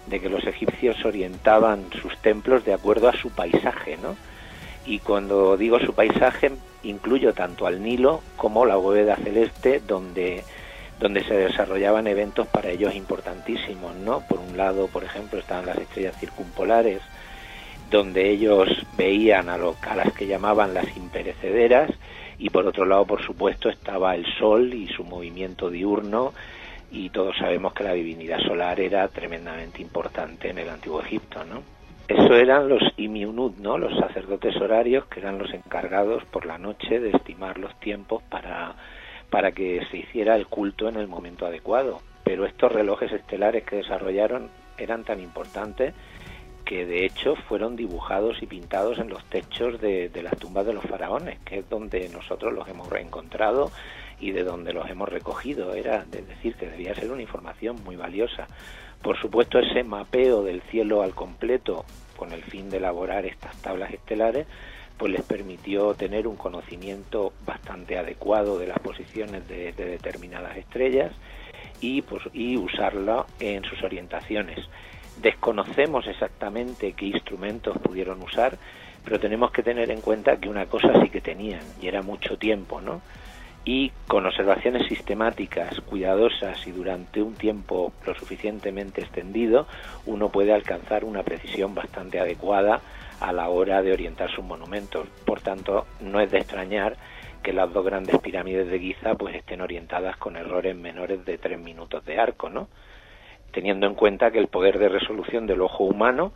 de 0.08 0.20
que 0.20 0.30
los 0.30 0.46
egipcios 0.46 1.04
orientaban 1.06 1.86
sus 2.02 2.18
templos 2.18 2.66
de 2.66 2.74
acuerdo 2.74 3.10
a 3.10 3.14
su 3.14 3.30
paisaje, 3.30 3.98
¿no? 3.98 4.16
Y 4.86 5.00
cuando 5.00 5.58
digo 5.58 5.80
su 5.80 5.94
paisaje, 5.94 6.52
incluyo 6.84 7.34
tanto 7.34 7.68
al 7.68 7.84
Nilo 7.84 8.22
como 8.38 8.66
la 8.66 8.78
bóveda 8.78 9.18
celeste, 9.18 9.82
donde, 9.86 10.44
donde 11.00 11.24
se 11.24 11.36
desarrollaban 11.36 12.08
eventos 12.08 12.48
para 12.48 12.70
ellos 12.70 12.96
importantísimos, 12.96 13.96
¿no? 13.96 14.22
Por 14.22 14.40
un 14.40 14.58
lado, 14.58 14.88
por 14.88 15.04
ejemplo, 15.04 15.40
estaban 15.40 15.66
las 15.66 15.78
estrellas 15.78 16.18
circumpolares, 16.20 17.02
donde 17.92 18.30
ellos 18.30 18.68
veían 18.98 19.50
a, 19.50 19.58
lo, 19.58 19.76
a 19.82 19.96
las 19.96 20.12
que 20.14 20.28
llamaban 20.28 20.74
las 20.74 20.96
imperecederas, 20.98 21.92
y 22.40 22.50
por 22.50 22.66
otro 22.68 22.86
lado, 22.86 23.06
por 23.06 23.24
supuesto, 23.24 23.70
estaba 23.70 24.16
el 24.16 24.26
Sol 24.38 24.74
y 24.74 24.88
su 24.88 25.04
movimiento 25.04 25.70
diurno, 25.70 26.34
y 26.92 27.10
todos 27.10 27.38
sabemos 27.38 27.74
que 27.74 27.84
la 27.84 27.94
divinidad 27.94 28.40
solar 28.40 28.80
era 28.80 29.08
tremendamente 29.10 29.82
importante 29.82 30.50
en 30.50 30.58
el 30.58 30.70
antiguo 30.70 31.02
Egipto, 31.02 31.44
¿no? 31.44 31.62
Eso 32.08 32.36
eran 32.36 32.70
los 32.70 32.82
imiunud, 32.96 33.58
¿no? 33.58 33.78
Los 33.78 33.98
sacerdotes 34.00 34.56
horarios 34.56 35.06
que 35.08 35.20
eran 35.20 35.38
los 35.38 35.54
encargados 35.54 36.24
por 36.26 36.46
la 36.46 36.58
noche 36.58 37.02
de 37.02 37.10
estimar 37.10 37.58
los 37.58 37.78
tiempos 37.82 38.24
para, 38.30 38.76
para 39.30 39.52
que 39.52 39.86
se 39.92 39.98
hiciera 39.98 40.36
el 40.36 40.48
culto 40.48 40.88
en 40.88 40.96
el 40.96 41.08
momento 41.08 41.46
adecuado. 41.46 42.02
Pero 42.24 42.46
estos 42.46 42.72
relojes 42.72 43.12
estelares 43.12 43.64
que 43.64 43.78
desarrollaron 43.78 44.50
eran 44.78 45.04
tan 45.04 45.20
importantes 45.20 45.94
que 46.68 46.86
de 46.86 47.06
hecho 47.06 47.36
fueron 47.36 47.78
dibujados 47.78 48.42
y 48.42 48.46
pintados 48.46 49.00
en 49.00 49.08
los 49.08 49.24
techos 49.26 49.80
de, 49.80 50.12
las 50.22 50.38
tumbas 50.38 50.66
de 50.66 50.74
los 50.74 50.84
faraones, 50.84 51.40
que 51.46 51.60
es 51.60 51.70
donde 51.70 52.10
nosotros 52.10 52.54
los 52.54 52.68
hemos 52.68 52.90
reencontrado 52.90 53.72
y 54.20 54.32
de 54.32 54.44
donde 54.44 54.74
los 54.74 54.90
hemos 54.90 55.08
recogido. 55.08 55.74
Era 55.74 56.04
de 56.04 56.24
decir 56.24 56.56
que 56.56 56.68
debía 56.68 56.94
ser 56.94 57.10
una 57.10 57.22
información 57.22 57.78
muy 57.86 57.96
valiosa. 57.96 58.48
Por 59.02 59.18
supuesto, 59.18 59.60
ese 59.60 59.84
mapeo 59.84 60.44
del 60.44 60.62
cielo 60.64 61.04
al 61.04 61.16
completo, 61.16 61.86
con 62.18 62.34
el 62.34 62.44
fin 62.44 62.70
de 62.70 62.78
elaborar 62.78 63.26
estas 63.26 63.56
tablas 63.62 63.94
estelares, 63.94 64.46
pues 64.98 65.12
les 65.12 65.24
permitió 65.24 65.94
tener 65.94 66.28
un 66.28 66.36
conocimiento 66.36 67.34
bastante 67.46 67.98
adecuado 67.98 68.58
de 68.58 68.68
las 68.68 68.80
posiciones 68.80 69.48
de, 69.48 69.72
determinadas 69.74 70.58
estrellas 70.58 71.12
y, 71.80 72.02
pues, 72.02 72.24
y 72.34 72.58
usarla 72.58 73.26
en 73.40 73.64
sus 73.64 73.84
orientaciones. 73.84 74.60
Desconocemos 75.22 76.08
exactamente 76.08 76.94
qué 76.94 77.06
instrumentos 77.06 77.78
pudieron 77.78 78.22
usar, 78.22 78.58
pero 79.04 79.20
tenemos 79.20 79.52
que 79.52 79.64
tener 79.64 79.92
en 79.92 80.02
cuenta 80.02 80.38
que 80.38 80.50
una 80.50 80.66
cosa 80.66 80.90
sí 81.02 81.10
que 81.10 81.22
tenían, 81.22 81.62
y 81.82 81.88
era 81.88 82.02
mucho 82.02 82.38
tiempo, 82.38 82.82
¿no? 82.82 83.02
y 83.68 83.92
con 84.08 84.26
observaciones 84.26 84.88
sistemáticas, 84.88 85.82
cuidadosas 85.82 86.66
y 86.66 86.72
durante 86.72 87.22
un 87.22 87.34
tiempo 87.34 87.92
lo 88.06 88.16
suficientemente 88.16 89.02
extendido, 89.02 89.68
uno 90.06 90.30
puede 90.30 90.54
alcanzar 90.54 91.04
una 91.04 91.22
precisión 91.24 91.76
bastante 91.76 92.18
adecuada 92.18 92.80
a 93.20 93.34
la 93.34 93.50
hora 93.50 93.82
de 93.82 93.94
orientar 93.94 94.30
sus 94.32 94.44
monumentos. 94.44 95.08
Por 95.26 95.42
tanto, 95.42 95.86
no 96.02 96.20
es 96.20 96.32
de 96.32 96.40
extrañar 96.40 96.98
que 97.44 97.54
las 97.54 97.72
dos 97.72 97.86
grandes 97.86 98.20
pirámides 98.20 98.68
de 98.68 98.80
Giza 98.80 99.16
pues 99.16 99.36
estén 99.36 99.62
orientadas 99.62 100.18
con 100.18 100.36
errores 100.36 100.76
menores 100.76 101.24
de 101.26 101.38
tres 101.38 101.60
minutos 101.60 102.04
de 102.06 102.20
arco, 102.20 102.50
¿no? 102.50 102.68
Teniendo 103.52 103.88
en 103.88 103.96
cuenta 103.96 104.32
que 104.32 104.40
el 104.40 104.48
poder 104.48 104.78
de 104.80 104.90
resolución 104.90 105.48
del 105.48 105.62
ojo 105.62 105.86
humano 105.86 106.34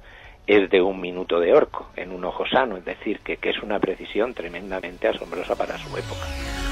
es 0.47 0.69
de 0.69 0.81
un 0.81 0.99
minuto 0.99 1.39
de 1.39 1.53
orco 1.53 1.89
en 1.95 2.11
un 2.11 2.25
ojo 2.25 2.45
sano, 2.47 2.77
es 2.77 2.85
decir, 2.85 3.19
que, 3.19 3.37
que 3.37 3.49
es 3.49 3.61
una 3.61 3.79
precisión 3.79 4.33
tremendamente 4.33 5.07
asombrosa 5.07 5.55
para 5.55 5.77
su 5.77 5.89
época. 5.97 6.70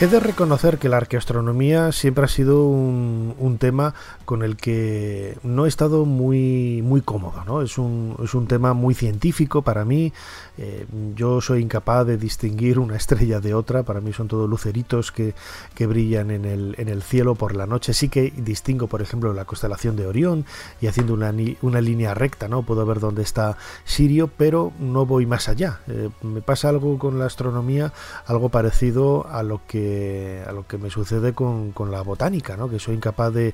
He 0.00 0.08
de 0.08 0.18
reconocer 0.18 0.78
que 0.78 0.88
la 0.88 0.96
arqueoastronomía 0.96 1.92
siempre 1.92 2.24
ha 2.24 2.28
sido 2.28 2.66
un, 2.66 3.56
tema 3.60 3.94
con 4.24 4.42
el 4.42 4.56
que 4.56 5.38
no 5.44 5.66
he 5.66 5.68
estado 5.68 6.04
muy, 6.04 6.82
muy 6.82 7.00
cómodo. 7.00 7.44
¿no? 7.46 7.62
Es, 7.62 7.78
un, 7.78 8.16
es 8.22 8.34
un 8.34 8.48
tema 8.48 8.74
muy 8.74 8.94
científico 8.94 9.62
para 9.62 9.84
mí. 9.84 10.12
Eh, 10.58 10.86
yo 11.14 11.40
soy 11.40 11.62
incapaz 11.62 12.06
de 12.06 12.16
distinguir 12.16 12.78
una 12.78 12.96
estrella 12.96 13.40
de 13.40 13.54
otra. 13.54 13.82
Para 13.82 14.00
mí 14.00 14.12
son 14.12 14.28
todos 14.28 14.48
luceritos 14.48 15.12
que, 15.12 15.34
que 15.74 15.86
brillan 15.86 16.30
en 16.30 16.44
el, 16.44 16.74
en 16.78 16.88
el, 16.88 17.02
cielo 17.02 17.34
por 17.34 17.54
la 17.54 17.66
noche. 17.66 17.92
Sí 17.92 18.08
que 18.08 18.32
distingo, 18.36 18.86
por 18.86 19.02
ejemplo, 19.02 19.32
la 19.32 19.44
constelación 19.44 19.96
de 19.96 20.06
Orión 20.06 20.44
y 20.80 20.86
haciendo 20.86 21.14
una, 21.14 21.34
una 21.62 21.80
línea 21.80 22.14
recta, 22.14 22.48
¿no? 22.48 22.62
Puedo 22.62 22.86
ver 22.86 23.00
dónde 23.00 23.22
está 23.22 23.56
Sirio, 23.84 24.28
pero 24.28 24.72
no 24.78 25.06
voy 25.06 25.26
más 25.26 25.48
allá. 25.48 25.80
Eh, 25.88 26.10
me 26.22 26.40
pasa 26.40 26.68
algo 26.68 26.98
con 26.98 27.18
la 27.18 27.26
astronomía, 27.26 27.92
algo 28.26 28.48
parecido 28.48 29.26
a 29.28 29.42
lo 29.42 29.60
que 29.66 30.42
a 30.46 30.52
lo 30.52 30.66
que 30.66 30.78
me 30.78 30.90
sucede 30.90 31.32
con, 31.32 31.72
la 31.90 32.02
botánica, 32.02 32.56
¿no? 32.56 32.68
que 32.68 32.78
soy 32.78 32.94
incapaz 32.94 33.32
de, 33.32 33.52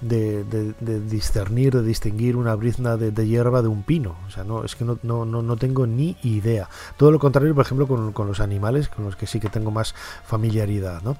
discernir, 0.00 1.74
de 1.74 1.82
distinguir 1.82 2.36
una 2.36 2.54
brizna 2.54 2.96
de, 2.96 3.26
hierba 3.26 3.62
de 3.62 3.68
un 3.68 3.82
pino. 3.82 4.16
O 4.26 4.30
sea, 4.30 4.44
no, 4.44 4.64
es 4.64 4.74
que 4.76 4.84
no, 4.84 4.98
no, 5.02 5.24
no, 5.24 5.56
tengo 5.56 5.86
ni 5.86 6.16
idea. 6.22 6.39
Todo 6.96 7.10
lo 7.10 7.18
contrario, 7.18 7.54
por 7.54 7.64
ejemplo, 7.64 7.86
con, 7.86 8.12
con, 8.12 8.26
los 8.26 8.40
animales, 8.40 8.88
con 8.88 9.04
los 9.04 9.16
que 9.16 9.26
sí 9.26 9.40
que 9.40 9.48
tengo 9.48 9.70
más 9.70 9.94
familiaridad. 10.24 11.02
¿no? 11.02 11.16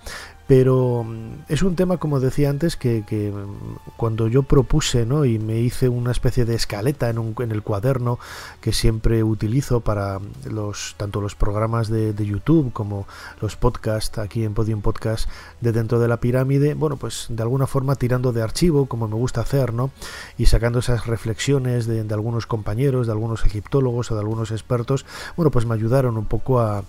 Pero 0.50 1.04
mm, 1.04 1.44
es 1.46 1.62
un 1.62 1.76
tema, 1.76 1.98
como 1.98 2.18
decía 2.18 2.50
antes, 2.50 2.74
que, 2.74 3.04
mm, 3.08 3.92
cuando 3.96 4.26
yo 4.26 4.42
propuse 4.42 5.06
¿no? 5.06 5.24
y 5.24 5.38
me 5.38 5.60
hice 5.60 5.88
una 5.88 6.10
especie 6.10 6.44
de 6.44 6.56
escaleta 6.56 7.08
en, 7.08 7.20
un, 7.20 7.36
en 7.38 7.52
el 7.52 7.62
cuaderno 7.62 8.18
que 8.60 8.72
siempre 8.72 9.22
utilizo 9.22 9.78
para 9.78 10.18
los 10.44 10.96
tanto 10.96 11.20
los 11.20 11.36
programas 11.36 11.88
de, 11.88 12.12
YouTube 12.20 12.72
como 12.72 13.06
los 13.40 13.54
podcasts 13.54 14.18
aquí 14.18 14.42
en 14.42 14.54
Podium 14.54 14.82
Podcast 14.82 15.28
de 15.60 15.70
dentro 15.70 16.00
de 16.00 16.08
la 16.08 16.18
pirámide, 16.18 16.74
bueno, 16.74 16.96
pues 16.96 17.26
de 17.28 17.42
alguna 17.44 17.68
forma 17.68 17.94
tirando 17.94 18.32
de 18.32 18.42
archivo, 18.42 18.86
como 18.86 19.06
me 19.06 19.14
gusta 19.14 19.42
hacer, 19.42 19.72
¿no? 19.72 19.92
y 20.36 20.46
sacando 20.46 20.80
esas 20.80 21.06
reflexiones 21.06 21.86
de, 21.86 22.02
de 22.02 22.14
algunos 22.14 22.46
compañeros, 22.46 23.06
de 23.06 23.12
algunos 23.12 23.46
egiptólogos 23.46 24.10
o 24.10 24.14
de 24.14 24.20
algunos 24.20 24.50
expertos, 24.50 25.06
bueno, 25.36 25.52
pues 25.52 25.64
me 25.64 25.76
ayudaron 25.76 26.16
un 26.16 26.26
poco 26.26 26.58
a, 26.58 26.82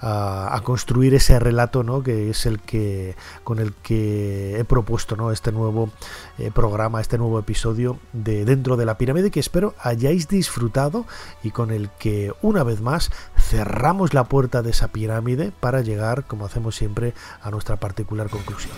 a, 0.00 0.60
construir 0.64 1.14
ese 1.14 1.38
relato 1.38 1.82
¿no? 1.82 2.02
que 2.02 2.30
es 2.30 2.46
el 2.46 2.60
que 2.60 3.16
con 3.44 3.58
el 3.58 3.72
que 3.74 4.58
he 4.58 4.64
propuesto 4.64 5.16
¿no? 5.16 5.32
este 5.32 5.52
nuevo 5.52 5.90
eh, 6.38 6.50
programa, 6.52 7.00
este 7.00 7.18
nuevo 7.18 7.38
episodio 7.38 7.98
de 8.12 8.44
Dentro 8.44 8.76
de 8.76 8.86
la 8.86 8.98
Pirámide 8.98 9.30
que 9.30 9.40
espero 9.40 9.74
hayáis 9.82 10.28
disfrutado 10.28 11.06
y 11.42 11.50
con 11.50 11.70
el 11.70 11.90
que 11.98 12.32
una 12.42 12.62
vez 12.62 12.80
más 12.80 13.10
cerramos 13.36 14.14
la 14.14 14.24
puerta 14.24 14.62
de 14.62 14.70
esa 14.70 14.88
pirámide 14.88 15.52
para 15.58 15.80
llegar, 15.80 16.24
como 16.24 16.46
hacemos 16.46 16.76
siempre, 16.76 17.14
a 17.42 17.50
nuestra 17.50 17.76
particular 17.76 18.28
conclusión. 18.28 18.76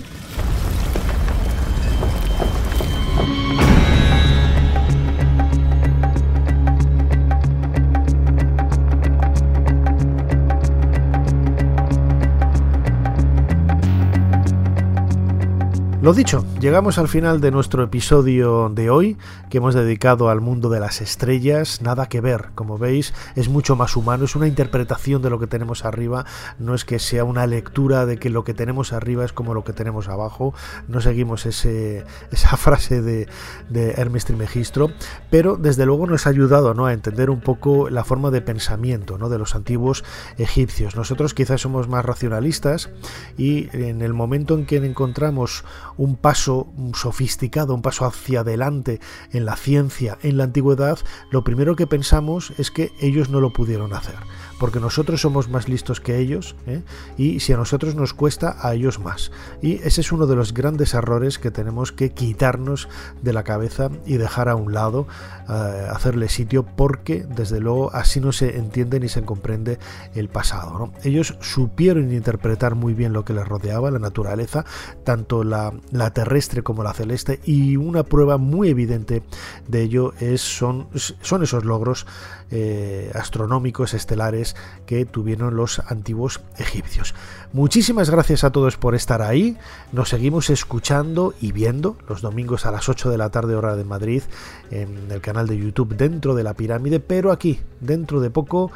Lo 16.03 16.15
dicho, 16.15 16.47
llegamos 16.59 16.97
al 16.97 17.09
final 17.09 17.43
de 17.43 17.51
nuestro 17.51 17.83
episodio 17.83 18.71
de 18.71 18.89
hoy, 18.89 19.19
que 19.51 19.59
hemos 19.59 19.75
dedicado 19.75 20.31
al 20.31 20.41
mundo 20.41 20.71
de 20.71 20.81
las 20.81 21.03
estrellas. 21.03 21.83
Nada 21.83 22.09
que 22.09 22.23
ver, 22.23 22.53
como 22.55 22.79
veis, 22.79 23.13
es 23.37 23.51
mucho 23.51 23.77
más 23.77 23.95
humano, 23.97 24.25
es 24.25 24.35
una 24.35 24.49
interpretación 24.49 25.21
de 25.21 25.29
lo 25.29 25.39
que 25.39 25.47
tenemos 25.47 25.85
arriba, 25.85 26.25
no 26.59 26.75
es 26.75 26.87
que 26.87 26.99
sea 26.99 27.25
una 27.25 27.47
lectura 27.47 28.07
de 28.07 28.17
que 28.17 28.31
lo 28.31 28.45
que 28.45 28.55
tenemos 28.55 28.95
arriba 28.95 29.27
es 29.27 29.35
como 29.35 29.53
lo 29.53 29.63
que 29.63 29.75
tenemos 29.75 30.09
abajo, 30.09 30.55
no 30.89 31.03
seguimos 31.03 31.45
ese, 31.45 32.07
esa 32.33 32.57
frase 32.57 33.03
de, 33.03 33.29
de 33.69 33.91
Hermes 33.91 34.25
Trimegistro, 34.25 34.93
pero 35.29 35.59
desde 35.59 35.85
luego 35.85 36.07
nos 36.07 36.27
ha 36.27 36.31
ayudado 36.31 36.73
¿no? 36.73 36.87
a 36.87 36.95
entender 36.95 37.29
un 37.29 37.43
poco 37.43 37.91
la 37.91 38.05
forma 38.05 38.31
de 38.31 38.41
pensamiento 38.41 39.19
¿no? 39.19 39.29
de 39.29 39.37
los 39.37 39.55
antiguos 39.55 40.03
egipcios. 40.39 40.97
Nosotros 40.97 41.35
quizás 41.35 41.61
somos 41.61 41.89
más 41.89 42.07
racionalistas 42.07 42.89
y 43.37 43.69
en 43.77 44.01
el 44.01 44.15
momento 44.15 44.55
en 44.55 44.65
que 44.65 44.79
encontramos 44.79 45.63
un 46.01 46.17
paso 46.17 46.67
sofisticado, 46.95 47.75
un 47.75 47.83
paso 47.83 48.07
hacia 48.07 48.41
adelante 48.41 49.01
en 49.33 49.45
la 49.45 49.55
ciencia, 49.55 50.17
en 50.23 50.39
la 50.39 50.45
antigüedad, 50.45 50.99
lo 51.31 51.45
primero 51.45 51.77
que 51.77 51.87
pensamos 51.87 52.55
es 52.57 52.71
que 52.71 52.91
ellos 53.01 53.29
no 53.29 53.41
lo 53.41 53.53
pudieron 53.53 53.93
hacer 53.93 54.17
porque 54.61 54.79
nosotros 54.79 55.23
somos 55.23 55.49
más 55.49 55.71
listos 55.71 56.03
que 56.03 56.19
ellos 56.19 56.55
¿eh? 56.67 56.83
y 57.17 57.41
si 57.41 57.55
a 57.55 57.57
nosotros 57.57 57.95
nos 57.95 58.13
cuesta, 58.13 58.57
a 58.61 58.75
ellos 58.75 59.01
más. 59.01 59.33
Y 59.63 59.77
ese 59.83 60.03
es 60.03 60.13
uno 60.13 60.27
de 60.27 60.37
los 60.37 60.53
grandes 60.53 60.93
errores 60.93 61.39
que 61.39 61.51
tenemos 61.51 61.93
que 61.93 62.11
quitarnos 62.11 62.87
de 63.23 63.33
la 63.33 63.43
cabeza 63.43 63.91
y 64.05 64.19
dejar 64.19 64.51
a 64.51 64.57
un 64.57 64.75
lado, 64.75 65.09
eh, 65.49 65.87
hacerle 65.91 66.29
sitio, 66.29 66.63
porque 66.65 67.25
desde 67.27 67.59
luego 67.59 67.91
así 67.95 68.21
no 68.21 68.33
se 68.33 68.59
entiende 68.59 69.01
ni 69.01 69.09
se 69.09 69.25
comprende 69.25 69.79
el 70.15 70.29
pasado. 70.29 70.93
Ellos 71.05 71.39
supieron 71.41 72.13
interpretar 72.13 72.75
muy 72.75 72.93
bien 72.93 73.15
lo 73.15 73.25
que 73.25 73.33
les 73.33 73.49
rodeaba, 73.49 73.91
la 73.91 73.99
naturaleza, 73.99 74.67
tanto 75.05 75.43
la, 75.43 75.73
terrestre 76.13 76.63
como 76.63 76.85
la 76.85 76.93
celeste, 76.93 77.41
y 77.45 77.77
una 77.77 78.03
prueba 78.03 78.37
muy 78.37 78.69
evidente 78.69 79.23
de 79.69 79.81
ello 79.81 80.13
es, 80.21 80.43
son, 80.43 80.89
son 80.95 81.43
esos 81.43 81.65
logros 81.65 82.07
eh, 82.51 83.11
astronómicos 83.15 83.95
estelares 83.95 84.57
que 84.87 85.05
tuvieron 85.05 85.57
los 85.57 85.81
antiguos 85.87 86.41
egipcios. 86.59 87.15
Muchísimas 87.53 88.11
gracias 88.11 88.45
a 88.45 88.51
todos 88.51 88.77
por 88.77 88.95
estar 88.95 89.23
ahí. 89.23 89.57
Nos 89.93 90.09
seguimos 90.09 90.51
escuchando 90.51 91.35
y 91.41 91.53
viendo 91.53 91.97
los 92.09 92.23
domingos 92.23 92.67
a 92.67 92.71
las 92.71 92.89
8 92.89 93.11
de 93.11 93.19
la 93.19 93.31
tarde 93.31 93.55
hora 93.55 93.77
de 93.77 93.85
Madrid 93.85 94.23
en 94.71 95.11
el 95.11 95.21
canal 95.21 95.47
de 95.47 95.59
YouTube 95.59 95.97
dentro 95.97 96.35
de 96.35 96.45
la 96.45 96.55
pirámide, 96.55 97.01
pero 97.01 97.33
aquí, 97.33 97.61
dentro 97.81 98.21
de 98.21 98.31
poco, 98.31 98.71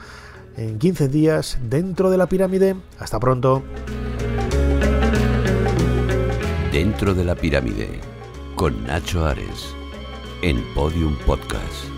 en 0.56 0.78
15 0.78 1.08
días, 1.08 1.58
dentro 1.68 2.10
de 2.10 2.18
la 2.18 2.28
pirámide. 2.28 2.76
Hasta 2.98 3.18
pronto. 3.18 3.62
Dentro 6.72 7.14
de 7.14 7.24
la 7.24 7.36
pirámide, 7.36 8.00
con 8.56 8.84
Nacho 8.84 9.24
Ares, 9.24 9.74
en 10.42 10.62
Podium 10.74 11.16
Podcast. 11.24 11.93